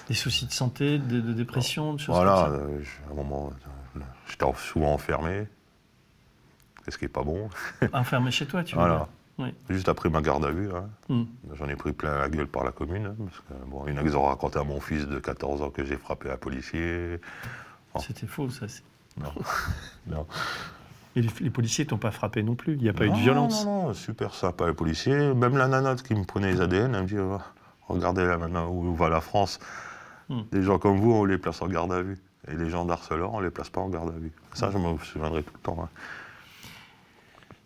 Des 0.07 0.13
soucis 0.13 0.45
de 0.45 0.51
santé, 0.51 0.97
de, 0.99 1.19
de 1.19 1.33
dépression, 1.33 1.93
de 1.93 1.99
choses 1.99 2.15
Voilà, 2.15 2.45
comme 2.45 2.55
ça 2.55 2.63
euh, 2.63 2.79
je- 2.81 3.09
à 3.09 3.11
un 3.11 3.15
moment, 3.15 3.51
euh, 3.97 3.99
j'étais 4.29 4.43
en- 4.45 4.53
souvent 4.53 4.93
enfermé, 4.93 5.47
ce 6.87 6.97
qui 6.97 7.05
n'est 7.05 7.09
pas 7.09 7.23
bon. 7.23 7.49
Enfermé 7.93 8.31
chez 8.31 8.45
toi, 8.45 8.63
tu 8.63 8.75
Voilà. 8.75 9.07
Oui. 9.39 9.53
Juste 9.69 9.89
après 9.89 10.09
ma 10.09 10.21
garde 10.21 10.45
à 10.45 10.51
vue, 10.51 10.69
hein, 10.75 10.89
Mm. 11.09 11.23
j'en 11.55 11.67
ai 11.67 11.75
pris 11.75 11.91
plein 11.91 12.17
la 12.19 12.29
gueule 12.29 12.47
par 12.47 12.63
la 12.63 12.71
commune. 12.71 13.07
hein, 13.07 13.15
parce 13.17 13.39
que, 13.39 13.65
bon, 13.69 13.83
il 13.87 13.93
y 13.93 13.97
en 13.97 14.01
a 14.01 14.07
qui 14.07 14.15
ont 14.15 14.25
raconté 14.25 14.59
à 14.59 14.63
mon 14.63 14.79
fils 14.79 15.07
de 15.07 15.19
14 15.19 15.61
ans 15.63 15.69
que 15.71 15.83
j'ai 15.83 15.97
frappé 15.97 16.29
un 16.29 16.37
policier. 16.37 17.19
Bon. 17.93 17.99
C'était 17.99 18.27
faux, 18.27 18.49
ça. 18.49 18.67
Non. 19.17 19.33
non. 20.07 20.27
Et 21.15 21.21
les, 21.21 21.29
les 21.41 21.49
policiers 21.49 21.85
t'ont 21.85 21.97
pas 21.97 22.11
frappé 22.11 22.41
non 22.43 22.55
plus. 22.55 22.73
Il 22.73 22.81
n'y 22.81 22.89
a 22.89 22.93
pas 22.93 23.05
eu 23.05 23.09
de 23.11 23.15
violence. 23.15 23.65
Non, 23.65 23.87
non, 23.87 23.93
super 23.93 24.33
sympa 24.33 24.67
les 24.67 24.73
policiers. 24.73 25.33
Même 25.33 25.57
la 25.57 25.67
nanote 25.67 26.01
qui 26.03 26.15
me 26.15 26.23
prenait 26.25 26.51
les 26.51 26.61
ADN, 26.61 26.95
elle 26.95 27.03
me 27.03 27.07
dit 27.07 27.17
oh, 27.19 27.37
Regardez 27.87 28.25
là 28.25 28.37
maintenant 28.37 28.69
où 28.69 28.93
va 28.95 29.09
la 29.09 29.21
France. 29.21 29.59
Hmm. 30.29 30.41
Des 30.51 30.63
gens 30.63 30.79
comme 30.79 30.97
vous, 30.97 31.11
on 31.11 31.25
les 31.25 31.37
place 31.37 31.61
en 31.61 31.67
garde 31.67 31.91
à 31.93 32.01
vue. 32.01 32.17
Et 32.47 32.55
les 32.55 32.69
gens 32.69 32.83
d'harceleurs, 32.85 33.33
on 33.33 33.39
ne 33.39 33.45
les 33.45 33.51
place 33.51 33.69
pas 33.69 33.81
en 33.81 33.89
garde 33.89 34.09
à 34.09 34.17
vue. 34.19 34.31
Ça, 34.53 34.69
je 34.71 34.77
me 34.77 34.97
souviendrai 34.97 35.43
tout 35.43 35.53
le 35.53 35.59
temps. 35.61 35.77
hein. 35.83 35.89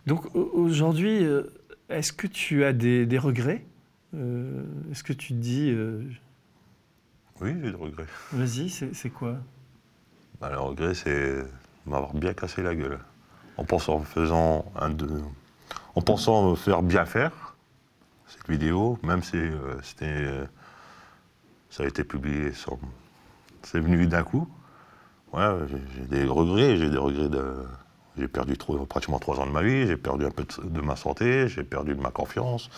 Donc 0.06 0.34
au- 0.36 0.52
aujourd'hui, 0.54 1.24
euh, 1.26 1.44
est-ce 1.90 2.14
que 2.14 2.28
tu 2.28 2.64
as 2.64 2.74
des, 2.74 3.06
des 3.06 3.18
regrets 3.18 3.64
Euh, 4.16 4.64
Est-ce 4.92 5.04
que 5.04 5.14
tu 5.14 5.30
te 5.30 5.34
dis, 5.40 5.70
euh, 5.72 6.02
Oui, 7.42 7.54
j'ai 7.62 7.72
des 7.72 7.78
regrets. 7.78 8.06
vas-y, 8.32 8.70
c'est 8.70 8.94
c'est 8.96 9.10
quoi? 9.10 9.36
Bah, 10.40 10.50
le 10.50 10.60
regret, 10.60 10.94
c'est 10.94 11.44
m'avoir 11.86 12.14
bien 12.14 12.34
cassé 12.34 12.62
la 12.64 12.74
gueule. 12.76 13.00
En 13.58 13.64
pensant, 13.64 13.96
en 13.96 14.04
faisant 14.04 14.66
faire 16.56 16.82
bien 16.84 17.06
faire 17.06 17.56
cette 18.28 18.48
vidéo, 18.50 19.00
même 19.04 19.24
si 19.24 19.38
euh, 19.38 19.82
c'était, 19.82 20.06
euh, 20.06 20.46
ça 21.70 21.84
a 21.84 21.88
été 21.88 22.04
publié 22.04 22.54
sans, 22.54 22.80
c'est 23.64 23.80
venu 23.80 24.06
d'un 24.08 24.24
coup. 24.24 24.48
Ouais, 25.34 25.48
j'ai 25.96 26.06
des 26.08 26.26
regrets. 26.26 26.78
J'ai 26.78 26.90
des 26.90 26.98
regrets 26.98 27.30
de, 27.30 27.66
j'ai 28.18 28.28
perdu 28.28 28.58
trop- 28.58 28.86
pratiquement 28.86 29.20
trois 29.20 29.40
ans 29.40 29.46
de 29.46 29.52
ma 29.52 29.62
vie. 29.62 29.88
J'ai 29.88 29.98
perdu 29.98 30.26
un 30.26 30.32
peu 30.32 30.46
de, 30.64 30.82
ma 30.82 30.96
santé. 30.96 31.48
J'ai 31.48 31.64
perdu 31.64 31.96
de 31.96 32.02
ma 32.02 32.12
confiance. 32.12 32.70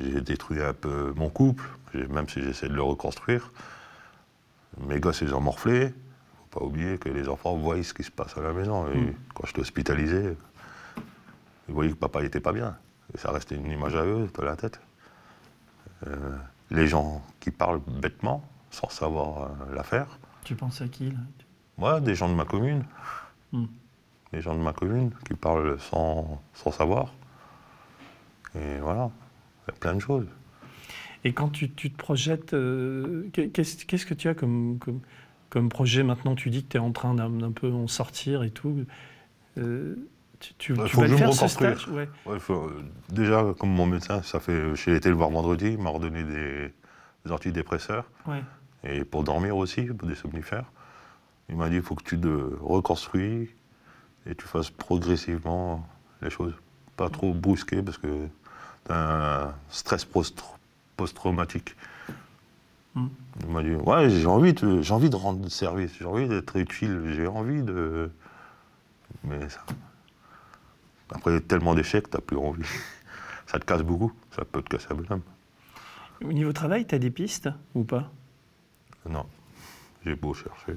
J'ai 0.00 0.20
détruit 0.20 0.62
un 0.62 0.72
peu 0.74 1.12
mon 1.16 1.28
couple. 1.28 1.64
Même 1.94 2.28
si 2.28 2.42
j'essaie 2.42 2.68
de 2.68 2.74
le 2.74 2.82
reconstruire. 2.82 3.50
Mes 4.86 5.00
gosses, 5.00 5.20
ils 5.20 5.34
ont 5.34 5.40
morflé 5.40 5.92
pas 6.52 6.62
oublier 6.62 6.98
que 6.98 7.08
les 7.08 7.28
enfants 7.28 7.56
voient 7.56 7.82
ce 7.82 7.94
qui 7.94 8.02
se 8.04 8.10
passe 8.10 8.36
à 8.36 8.42
la 8.42 8.52
maison. 8.52 8.86
Et 8.92 8.96
Mm. 8.98 9.14
quand 9.34 9.46
j'étais 9.46 9.60
hospitalisé, 9.60 10.36
ils 11.68 11.74
voyaient 11.74 11.90
que 11.90 11.96
papa 11.96 12.22
n'était 12.22 12.40
pas 12.40 12.52
bien. 12.52 12.76
Et 13.14 13.18
ça 13.18 13.32
restait 13.32 13.56
une 13.56 13.70
image 13.70 13.96
à 13.96 14.04
eux 14.04 14.28
dans 14.34 14.44
la 14.44 14.56
tête. 14.56 14.80
Euh, 16.06 16.36
les 16.70 16.86
gens 16.86 17.22
qui 17.40 17.50
parlent 17.50 17.80
bêtement, 17.86 18.44
sans 18.70 18.88
savoir 18.90 19.42
euh, 19.44 19.74
la 19.74 19.82
faire. 19.82 20.18
Tu 20.44 20.54
penses 20.54 20.80
à 20.82 20.88
qui 20.88 21.10
là? 21.10 21.18
Moi, 21.78 22.00
des 22.00 22.14
gens 22.14 22.28
de 22.28 22.34
ma 22.34 22.44
commune. 22.44 22.84
Mm. 23.52 23.64
Des 24.32 24.40
gens 24.40 24.54
de 24.54 24.60
ma 24.62 24.72
commune 24.72 25.10
qui 25.26 25.34
parlent 25.34 25.78
sans, 25.80 26.40
sans 26.54 26.70
savoir. 26.70 27.12
Et 28.54 28.78
voilà, 28.80 29.10
il 29.66 29.72
y 29.72 29.74
a 29.74 29.78
plein 29.78 29.94
de 29.94 30.00
choses. 30.00 30.26
Et 31.24 31.32
quand 31.32 31.48
tu, 31.50 31.70
tu 31.70 31.90
te 31.90 31.96
projettes, 31.96 32.52
euh, 32.54 33.28
qu'est- 33.32 33.48
qu'est-ce 33.86 34.04
que 34.06 34.14
tu 34.14 34.28
as 34.28 34.34
comme, 34.34 34.78
comme, 34.78 35.00
comme 35.52 35.68
projet 35.68 36.02
maintenant 36.02 36.34
Tu 36.34 36.48
dis 36.48 36.64
que 36.64 36.70
tu 36.70 36.76
es 36.78 36.80
en 36.80 36.92
train 36.92 37.14
d'un 37.14 37.52
peu 37.52 37.70
en 37.70 37.86
sortir 37.86 38.42
et 38.42 38.50
tout. 38.50 38.84
Euh, 39.58 39.94
tu, 40.40 40.54
tu, 40.54 40.72
Ouais, 40.72 40.84
tu 40.86 40.94
faut 40.94 41.02
vas 41.02 41.06
que 41.08 41.12
le 41.12 41.18
faire 41.18 41.32
ce 41.34 41.40
reconstruise. 41.44 41.70
stage 41.76 41.88
ouais. 41.88 42.08
Ouais, 42.24 42.40
faut- 42.40 42.68
euh, 42.68 42.82
déjà, 43.10 43.44
comme 43.58 43.68
mon 43.68 43.84
médecin, 43.86 44.22
ça 44.22 44.40
fait, 44.40 44.74
j'ai 44.74 44.96
été 44.96 45.10
le 45.10 45.14
voir 45.14 45.28
vendredi, 45.28 45.72
il 45.72 45.78
m'a 45.78 45.90
ordonné 45.90 46.24
des, 46.24 46.72
des 47.26 47.30
antidépresseurs. 47.32 48.06
Ouais. 48.26 48.42
Et 48.82 49.04
pour 49.04 49.24
dormir 49.24 49.56
aussi, 49.58 49.82
pour 49.84 50.08
des 50.08 50.14
somnifères. 50.14 50.64
Il 51.50 51.56
m'a 51.56 51.68
dit 51.68 51.76
il 51.76 51.82
faut 51.82 51.94
que 51.94 52.02
tu 52.02 52.18
te 52.18 52.54
reconstruis 52.62 53.50
et 54.26 54.34
tu 54.34 54.46
fasses 54.46 54.70
progressivement 54.70 55.86
les 56.22 56.30
choses. 56.30 56.54
Pas 56.96 57.10
trop 57.10 57.34
brusquer 57.34 57.82
parce 57.82 57.98
que 57.98 58.06
tu 58.86 58.92
as 58.92 59.48
un 59.48 59.54
stress 59.68 60.06
post- 60.06 60.42
post-traumatique. 60.96 61.76
Mm. 62.94 63.06
Il 63.40 63.48
m'a 63.48 63.62
dit 63.62 63.74
Ouais, 63.74 64.10
j'ai 64.10 64.26
envie, 64.26 64.52
de, 64.52 64.82
j'ai 64.82 64.92
envie 64.92 65.08
de 65.10 65.16
rendre 65.16 65.48
service, 65.48 65.92
j'ai 65.98 66.04
envie 66.04 66.28
d'être 66.28 66.56
utile, 66.56 67.12
j'ai 67.14 67.26
envie 67.26 67.62
de. 67.62 68.10
Mais 69.24 69.48
ça. 69.48 69.60
Après 71.14 71.40
tellement 71.40 71.74
d'échecs, 71.74 72.10
tu 72.10 72.16
n'as 72.16 72.20
plus 72.22 72.36
envie. 72.36 72.62
Ça 73.46 73.58
te 73.58 73.66
casse 73.66 73.82
beaucoup, 73.82 74.12
ça 74.30 74.46
peut 74.46 74.62
te 74.62 74.68
casser 74.70 74.86
un 74.92 74.94
bonhomme. 74.94 75.20
Au 76.24 76.32
niveau 76.32 76.54
travail, 76.54 76.86
tu 76.86 76.94
as 76.94 76.98
des 76.98 77.10
pistes 77.10 77.50
ou 77.74 77.84
pas? 77.84 78.10
Non, 79.06 79.26
j'ai 80.06 80.14
beau 80.14 80.32
chercher. 80.32 80.74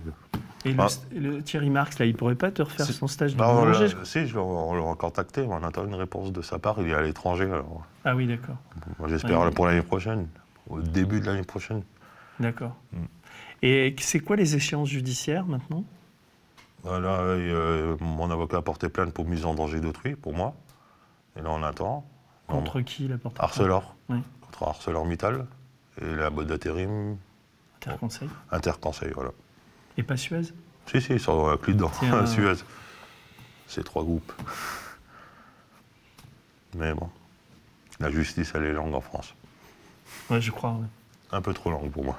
Et 0.65 0.73
le, 0.73 0.81
Ah. 0.81 0.87
le 1.13 1.41
Thierry 1.41 1.69
Marx, 1.69 1.99
là, 1.99 2.05
il 2.05 2.15
pourrait 2.17 2.35
pas 2.35 2.51
te 2.51 2.61
refaire 2.61 2.85
C'est- 2.85 2.91
son 2.91 3.07
stage 3.07 3.33
de 3.35 3.41
on 3.41 3.61
boulanger 3.61 3.87
je 3.87 4.03
si, 4.03 4.27
je 4.27 4.37
on 4.37 4.73
l'a 4.73 4.95
contacté, 4.95 5.45
on 5.47 5.63
attend 5.63 5.85
une 5.85 5.95
réponse 5.95 6.33
de 6.33 6.41
sa 6.41 6.59
part. 6.59 6.75
Il 6.81 6.89
est 6.89 6.93
à 6.93 7.01
l'étranger, 7.01 7.45
alors 7.45 7.85
Ah 8.03 8.13
oui, 8.13 8.27
d'accord. 8.27 8.57
moi, 8.99 9.07
j'espère 9.07 9.49
pour 9.51 9.67
l'année 9.67 9.81
prochaine, 9.83 10.27
au 10.69 10.81
début 10.81 11.21
de 11.21 11.27
l'année 11.27 11.43
prochaine. 11.43 11.81
D'accord. 12.39 12.75
Mm. 12.91 13.05
Et 13.61 13.95
c'est 13.99 14.19
quoi 14.19 14.35
les 14.35 14.55
échéances 14.55 14.89
judiciaires 14.89 15.45
maintenant? 15.45 15.83
Voilà, 16.83 17.19
euh, 17.19 17.97
mon 17.99 18.29
avocat 18.29 18.57
a 18.57 18.61
porté 18.61 18.89
plainte 18.89 19.11
pour 19.13 19.25
mise 19.25 19.45
en 19.45 19.55
danger 19.55 19.79
d'autrui, 19.79 20.15
pour 20.15 20.33
moi. 20.33 20.55
Et 21.35 21.41
là, 21.41 21.49
on 21.49 21.63
attend. 21.63 22.05
Contre 22.47 22.81
qui 22.81 23.07
la 23.07 23.17
porte 23.17 23.39
Harceleur. 23.39 23.95
Oui. 24.09 24.19
Contre 24.41 24.63
ArcelorMittal. 24.63 25.47
Et 26.01 26.15
la 26.15 26.29
boîte 26.29 26.47
d'intérim, 26.47 27.17
Interconseil. 27.77 28.29
Interconseil, 28.51 29.11
voilà. 29.13 29.31
Et 29.97 30.03
pas 30.03 30.17
Suez? 30.17 30.41
Si, 30.87 31.01
si, 31.01 31.13
ils 31.13 31.19
sont 31.19 31.47
inclus 31.47 31.73
dedans. 31.73 31.91
Suez. 32.25 32.53
Ces 33.67 33.83
trois 33.83 34.03
groupes. 34.03 34.33
Mais 36.75 36.93
bon, 36.93 37.09
la 37.99 38.11
justice, 38.11 38.51
elle 38.53 38.65
est 38.65 38.73
longue 38.73 38.93
en 38.93 39.01
France. 39.01 39.33
Ouais, 40.29 40.41
je 40.41 40.51
crois. 40.51 40.73
ouais. 40.73 40.87
Un 41.31 41.41
peu 41.41 41.53
trop 41.53 41.71
longue 41.71 41.91
pour 41.91 42.03
moi. 42.03 42.17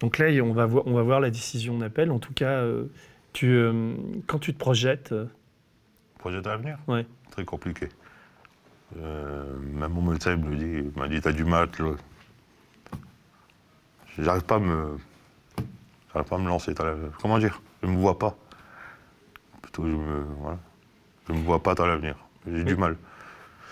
Donc 0.00 0.18
là, 0.18 0.26
on 0.42 0.52
va 0.52 0.66
voir, 0.66 0.86
on 0.86 0.92
va 0.94 1.02
voir 1.02 1.20
la 1.20 1.30
décision 1.30 1.78
d'appel. 1.78 2.10
En 2.10 2.18
tout 2.18 2.32
cas, 2.34 2.58
euh, 2.58 2.86
tu, 3.32 3.46
euh, 3.48 3.94
quand 4.26 4.38
tu 4.38 4.52
te 4.52 4.58
projettes, 4.58 5.12
euh, 5.12 5.26
Projet 6.18 6.40
d'avenir 6.40 6.78
Ouais. 6.88 7.06
Très 7.30 7.44
compliqué. 7.44 7.88
Euh, 8.96 9.56
même 9.58 9.92
mon 9.92 10.02
médecin 10.02 10.36
me 10.36 10.56
dit, 10.56 10.90
il 10.94 10.98
m'a 11.00 11.08
dit, 11.08 11.20
t'as 11.20 11.32
du 11.32 11.44
mal. 11.44 11.68
J'arrive 14.18 14.44
pas 14.44 14.56
à 14.56 14.58
me... 14.60 14.96
J'arrive 16.12 16.28
pas 16.28 16.36
à 16.36 16.38
me 16.38 16.48
lancer. 16.48 16.74
Comment 17.20 17.38
dire? 17.38 17.60
Je 17.82 17.88
me 17.88 17.96
vois 17.96 18.18
pas. 18.18 18.36
Plutôt, 19.62 19.84
je 19.84 19.90
me... 19.96 20.22
Voilà. 20.38 20.58
Je 21.28 21.32
me 21.32 21.38
vois 21.40 21.62
pas 21.62 21.74
dans 21.74 21.86
l'avenir. 21.86 22.16
J'ai 22.46 22.64
du 22.64 22.74
Oui. 22.74 22.78
mal. 22.80 22.96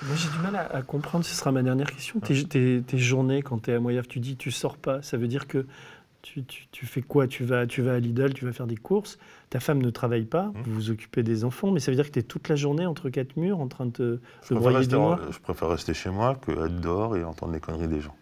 Moi 0.03 0.17
j'ai 0.17 0.29
du 0.29 0.39
mal 0.39 0.57
à, 0.57 0.67
à 0.67 0.83
comprendre, 0.83 1.25
ce 1.25 1.35
sera 1.35 1.53
ma 1.53 1.63
dernière 1.63 1.87
question. 1.91 2.21
Tes, 2.21 2.45
tes- 2.45 2.83
tes 2.83 2.99
journées, 2.99 3.43
quand 3.43 3.59
tu 3.65 3.71
es 3.71 3.75
à 3.75 3.81
Moyave, 3.81 4.07
tu 4.07 4.21
dis 4.21 4.37
tu 4.37 4.51
sors 4.51 4.77
pas, 4.77 5.03
ça 5.03 5.17
veut 5.17 5.29
dire 5.29 5.47
que 5.47 5.67
tu, 6.23 6.45
tu- 6.45 6.67
tu 6.71 6.87
fais 6.87 7.03
quoi? 7.03 7.27
Tu 7.27 7.45
vas, 7.45 7.67
tu 7.67 7.83
vas 7.83 7.95
à 7.95 7.99
Lidl, 7.99 8.33
tu 8.33 8.45
vas 8.45 8.53
faire 8.53 8.67
des 8.69 8.77
courses, 8.77 9.19
ta 9.51 9.59
femme 9.61 9.83
ne 9.83 9.91
travaille 9.91 10.25
pas, 10.25 10.47
Mmh. 10.47 10.53
vous 10.67 10.75
vous 10.75 10.91
occupez 10.91 11.23
des 11.23 11.45
enfants, 11.45 11.73
mais 11.73 11.81
ça 11.81 11.91
veut 11.91 11.97
dire 11.97 12.07
que 12.07 12.13
tu 12.13 12.19
es 12.21 12.23
toute 12.23 12.49
la 12.49 12.55
journée 12.57 12.87
entre 12.87 13.11
quatre 13.11 13.37
murs 13.37 13.59
en 13.61 13.67
train 13.69 13.87
de 13.87 13.91
te 13.91 14.03
Je 14.03 14.09
de 14.09 14.21
préfère, 14.45 14.61
broyer 14.61 14.79
rester, 14.79 14.97
je 15.33 15.39
préfère 15.41 15.69
rester 15.69 15.95
chez 15.95 16.11
moi 16.11 16.37
que 16.37 16.53
être 16.53 16.81
dehors 16.81 17.17
et 17.17 17.25
entendre 17.25 17.53
les 17.53 17.61
conneries 17.61 17.89
des 17.89 18.01
gens. 18.01 18.15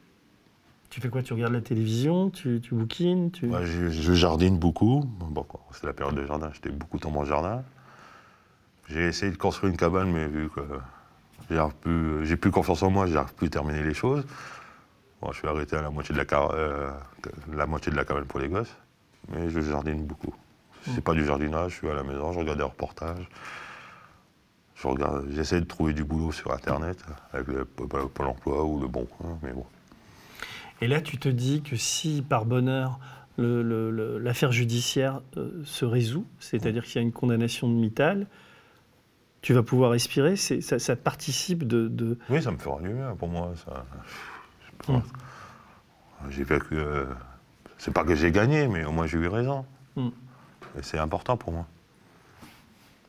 Tu 0.89 1.01
fais 1.01 1.09
quoi? 1.09 1.23
Tu 1.23 1.33
regardes 1.35 1.53
la 1.53 1.61
télévision? 1.61 2.31
Tu, 2.31 2.61
tu 2.61 2.75
bouquines? 2.75 3.31
Tu... 3.31 3.47
Ouais, 3.47 3.65
je, 3.65 3.91
je 3.91 4.13
jardine 4.13 4.59
beaucoup. 4.59 5.05
Bon, 5.21 5.47
c'est 5.73 5.87
la 5.87 5.93
période 5.93 6.17
de 6.17 6.27
jardin, 6.27 6.51
j'étais 6.53 6.71
beaucoup 6.71 6.99
dans 6.99 7.11
mon 7.11 7.25
jardin. 7.25 7.63
J'ai 8.89 9.07
essayé 9.07 9.31
de 9.31 9.37
construire 9.37 9.71
une 9.71 9.77
cabane, 9.77 10.11
mais 10.11 10.27
vu 10.27 10.49
que 10.51 10.61
plus- 11.81 12.27
j'ai 12.27 12.37
plus 12.37 12.51
confiance 12.51 12.83
en 12.83 12.91
moi, 12.91 13.07
j'arrive 13.07 13.35
plus 13.35 13.47
à 13.47 13.51
terminer 13.51 13.83
les 13.83 13.95
choses. 13.95 14.25
Bon, 15.21 15.33
je 15.33 15.39
suis 15.39 15.49
arrêté 15.49 15.77
à 15.77 15.83
la 15.83 15.91
moitié 15.91 16.13
de 16.15 16.19
la, 16.19 16.25
car- 16.25 16.53
euh, 16.55 16.91
la 17.53 17.67
moitié 17.67 17.93
de 17.93 17.97
la 17.97 18.05
cabane 18.05 18.25
pour 18.25 18.41
les 18.41 18.49
gosses, 18.49 18.75
mais 19.31 19.51
je 19.51 19.61
jardine 19.61 20.05
beaucoup. 20.07 20.35
C'est 20.95 21.05
pas 21.05 21.13
du 21.13 21.25
jardinage, 21.27 21.73
je 21.73 21.77
suis 21.77 21.89
à 21.91 21.95
la 21.95 22.03
maison, 22.03 22.33
je 22.33 22.39
regarde 22.39 22.57
des 22.59 22.65
reportages. 22.65 23.29
Je 24.77 24.89
regarde, 24.89 25.27
j'essaie 25.31 25.61
de 25.61 25.67
trouver 25.67 25.93
du 25.93 26.05
boulot 26.05 26.33
sur 26.33 26.53
Internet 26.55 27.05
avec 27.35 27.49
le 27.49 27.67
Pôle 27.67 28.09
Pôle 28.09 28.27
emploi 28.29 28.65
ou 28.65 28.81
le 28.81 28.89
Bon 28.89 29.05
Coin, 29.05 29.39
mais 29.43 29.53
bon. 29.53 29.67
Et 30.81 30.89
là, 30.89 31.03
tu 31.03 31.19
te 31.19 31.29
dis 31.29 31.61
que 31.61 31.77
si, 31.77 32.25
par 32.27 32.47
bonheur, 32.47 32.99
l'affaire 33.37 34.53
judiciaire 34.53 35.21
euh, 35.37 35.51
se 35.65 35.85
résout, 35.85 36.27
c'est-à-dire 36.39 36.85
qu'il 36.85 36.97
y 36.97 36.99
a 36.99 37.03
une 37.03 37.13
condamnation 37.13 37.69
de 37.69 37.75
Mittal, 37.75 38.27
tu 39.43 39.53
vas 39.55 39.63
pouvoir 39.63 39.91
respirer, 39.93 40.37
ça, 40.37 40.79
ça 40.79 40.97
participe 40.97 41.67
de... 41.67 41.89
de- 41.89 42.19
Oui, 42.29 42.43
ça 42.43 42.51
me 42.51 42.59
fera 42.59 42.81
du 42.81 42.91
bien 42.91 43.15
pour 43.17 43.29
moi. 43.29 43.53
Ça. 43.65 43.85
Pas. 44.87 45.03
J'ai 46.29 46.45
vécu. 46.45 46.75
euh, 46.75 47.07
c'est 47.79 47.93
pas 47.93 48.05
que 48.05 48.15
j'ai 48.15 48.31
gagné, 48.31 48.69
mais 48.69 48.85
au 48.85 48.93
moins 48.93 49.07
j'ai 49.07 49.19
eu 49.19 49.27
raison. 49.29 49.65
Mm. 49.97 50.09
Et 50.79 50.83
c'est 50.83 50.99
important 50.99 51.37
pour 51.37 51.53
moi. 51.53 51.67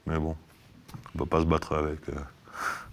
Mais 0.07 0.17
bon, 0.17 0.35
on 1.13 1.17
peut 1.19 1.25
pas 1.25 1.41
se 1.41 1.45
battre 1.45 1.73
avec. 1.75 2.07
euh, 2.09 2.13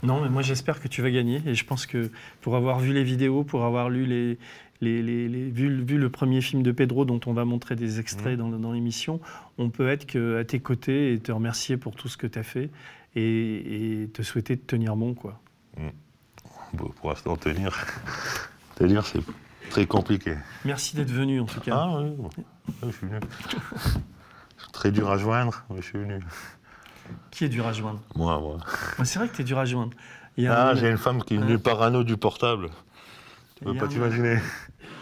Non, 0.02 0.20
mais 0.22 0.28
moi 0.28 0.42
j'espère 0.42 0.80
que 0.80 0.88
tu 0.88 1.02
vas 1.02 1.10
gagner, 1.10 1.40
et 1.46 1.54
je 1.54 1.64
pense 1.64 1.86
que 1.86 2.10
pour 2.40 2.56
avoir 2.56 2.78
vu 2.80 2.92
les 2.92 3.04
vidéos, 3.04 3.44
pour 3.44 3.64
avoir 3.64 3.88
lu 3.88 4.04
les... 4.06 4.38
les- 4.80 5.02
les- 5.02 5.28
les- 5.28 5.50
vu, 5.50 5.82
vu 5.84 5.96
le 5.98 6.10
premier 6.10 6.40
film 6.40 6.62
de 6.64 6.72
Pedro 6.72 7.04
dont 7.04 7.20
on 7.26 7.32
va 7.32 7.44
montrer 7.44 7.76
des 7.76 8.00
extraits 8.00 8.36
dans, 8.36 8.48
dans 8.48 8.72
l'émission, 8.72 9.20
on 9.58 9.70
peut 9.70 9.88
être 9.88 10.06
que 10.06 10.38
à 10.40 10.44
tes 10.44 10.60
côtés 10.60 11.12
et 11.12 11.18
te 11.20 11.30
remercier 11.32 11.76
pour 11.76 11.94
tout 11.96 12.08
ce 12.08 12.16
que 12.16 12.26
tu 12.26 12.38
as 12.38 12.42
fait 12.44 12.70
et, 13.18 14.02
et 14.02 14.08
te 14.08 14.22
souhaiter 14.22 14.56
de 14.56 14.60
tenir 14.62 14.96
bon. 14.96 15.14
quoi. 15.14 15.40
bon, 16.72 16.88
pour 17.00 17.10
l'instant, 17.10 17.36
tenir. 17.36 17.76
tenir, 18.76 19.04
c'est 19.04 19.20
très 19.70 19.86
compliqué. 19.86 20.34
Merci 20.64 20.96
d'être 20.96 21.10
venu 21.10 21.40
en 21.40 21.46
tout 21.46 21.60
cas. 21.60 21.74
Ah 21.76 22.00
oui, 22.00 22.10
bon. 22.16 22.30
Oui, 22.82 22.90
je 22.90 22.96
suis 22.96 23.06
venu. 23.06 23.20
Très 24.72 24.90
dur 24.92 25.10
à 25.10 25.18
joindre, 25.18 25.64
mais 25.70 25.76
je 25.78 25.86
suis 25.86 25.98
venu. 25.98 26.20
Qui 27.30 27.44
est 27.44 27.48
dur 27.48 27.66
à 27.66 27.72
joindre? 27.72 28.00
Moi, 28.14 28.38
moi. 28.38 28.58
Ouais, 28.98 29.04
C'est 29.04 29.18
vrai 29.18 29.28
que 29.28 29.34
tu 29.34 29.42
es 29.42 29.44
dur 29.44 29.58
à 29.58 29.64
joindre. 29.64 29.96
Il 30.36 30.44
y 30.44 30.46
a, 30.46 30.54
Ah, 30.54 30.70
un, 30.70 30.74
j'ai 30.74 30.88
une 30.90 30.98
femme 30.98 31.22
qui 31.24 31.34
est 31.34 31.38
venue 31.38 31.58
parano 31.58 32.04
du 32.04 32.16
portable. 32.16 32.68
Tu 33.56 33.64
peux 33.64 33.74
pas 33.74 33.88
t'imaginer. 33.88 34.38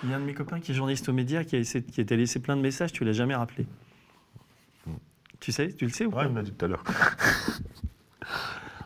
il 0.02 0.10
y 0.10 0.12
a 0.14 0.16
un 0.16 0.20
de 0.20 0.24
mes 0.24 0.32
copains 0.34 0.60
qui 0.60 0.72
est 0.72 0.74
journaliste 0.74 1.08
aux 1.08 1.12
médias 1.12 1.44
qui, 1.44 1.56
a 1.56 1.58
essayé, 1.58 1.84
qui 1.84 2.04
t'a 2.06 2.16
laissé 2.16 2.38
plein 2.40 2.56
de 2.56 2.62
messages, 2.62 2.92
tu 2.92 3.04
l'as 3.04 3.12
jamais 3.12 3.34
rappelé. 3.34 3.66
Tu 5.40 5.52
sais, 5.52 5.68
tu 5.72 5.84
le 5.84 5.90
sais 5.90 6.06
ou 6.06 6.10
pas 6.10 6.20
Ouais, 6.22 6.26
il 6.28 6.32
m'a 6.32 6.42
dit 6.42 6.52
tout 6.52 6.64
à 6.64 6.68
l'heure. 6.68 6.82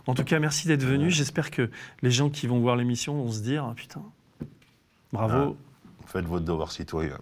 En 0.07 0.15
tout 0.15 0.25
cas, 0.25 0.39
merci 0.39 0.67
d'être 0.69 0.85
venu. 0.85 1.11
J'espère 1.11 1.51
que 1.51 1.71
les 2.03 2.11
gens 2.11 2.31
qui 2.31 2.47
vont 2.47 2.61
voir 2.61 2.77
l'émission 2.77 3.15
vont 3.15 3.31
se 3.31 3.41
dire, 3.41 3.65
ah, 3.65 3.75
putain, 3.75 4.03
bravo. 5.13 5.57
Faites 6.07 6.25
votre 6.25 6.45
devoir 6.45 6.73
citoyen. 6.73 7.19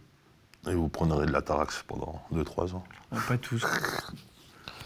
Et 0.66 0.74
vous 0.74 0.88
prendrez 0.88 1.26
de 1.26 1.32
la 1.32 1.42
tarax 1.42 1.84
pendant 1.86 2.22
2-3 2.32 2.74
ans. 2.74 2.84
Ah, 3.12 3.16
Pas 3.26 3.38
tous. 3.38 3.64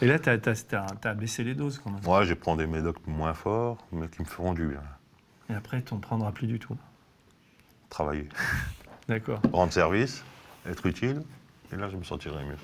Et 0.01 0.07
là, 0.07 0.19
tu 0.19 0.29
as, 0.29 1.15
baissé 1.15 1.45
les 1.45 1.55
doses 1.55 1.79
quand 1.79 1.91
même. 1.91 2.03
Moi, 2.03 2.25
je 2.25 2.35
prends 2.35 2.57
des 2.57 2.67
médocs 2.67 3.07
moins 3.07 3.35
forts, 3.35 3.79
mais 3.93 4.09
qui 4.09 4.23
me 4.23 4.27
feront 4.27 4.53
du 4.53 4.67
bien. 4.67 4.83
Et 5.49 5.55
après, 5.55 5.83
tu 5.83 5.95
n'en 5.95 6.01
prendras 6.01 6.33
plus 6.33 6.47
du 6.47 6.59
tout. 6.59 6.77
Travailler. 7.89 8.29
D'accord. 9.09 9.41
Rendre 9.53 9.73
service, 9.73 10.25
être 10.67 10.87
utile, 10.87 11.23
et 11.73 11.77
là, 11.77 11.89
je 11.89 11.97
me 11.97 12.03
sentirai 12.03 12.45
mieux. 12.45 12.57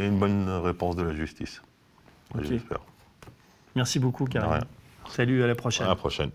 Et 0.00 0.06
une 0.06 0.18
bonne 0.18 0.48
réponse 0.48 0.96
de 0.96 1.02
la 1.02 1.14
justice. 1.14 1.62
J'espère. 2.40 2.80
Merci 3.74 3.98
beaucoup, 3.98 4.24
rien. 4.24 4.60
Salut, 5.08 5.42
à 5.42 5.46
la 5.46 5.54
prochaine. 5.54 5.86
À 5.86 5.90
la 5.90 5.96
prochaine. 5.96 6.30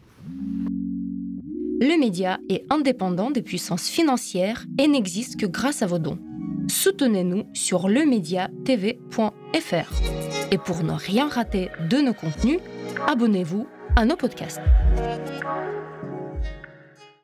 Le 1.80 2.00
média 2.00 2.40
est 2.50 2.66
indépendant 2.72 3.30
des 3.30 3.42
puissances 3.42 3.88
financières 3.88 4.66
et 4.80 4.88
n'existe 4.88 5.40
que 5.40 5.46
grâce 5.46 5.84
à 5.84 5.88
vos 5.88 6.00
dons. 6.00 6.18
Soutenez-nous 6.70 7.44
sur 7.54 7.88
lemediatv.fr. 7.88 9.94
Et 10.52 10.58
pour 10.58 10.84
ne 10.84 10.94
rien 10.94 11.28
rater 11.28 11.70
de 11.90 11.98
nos 11.98 12.14
contenus, 12.14 12.60
abonnez-vous 13.08 13.68
à 13.96 14.06
nos 14.06 14.16
podcasts. 14.16 14.62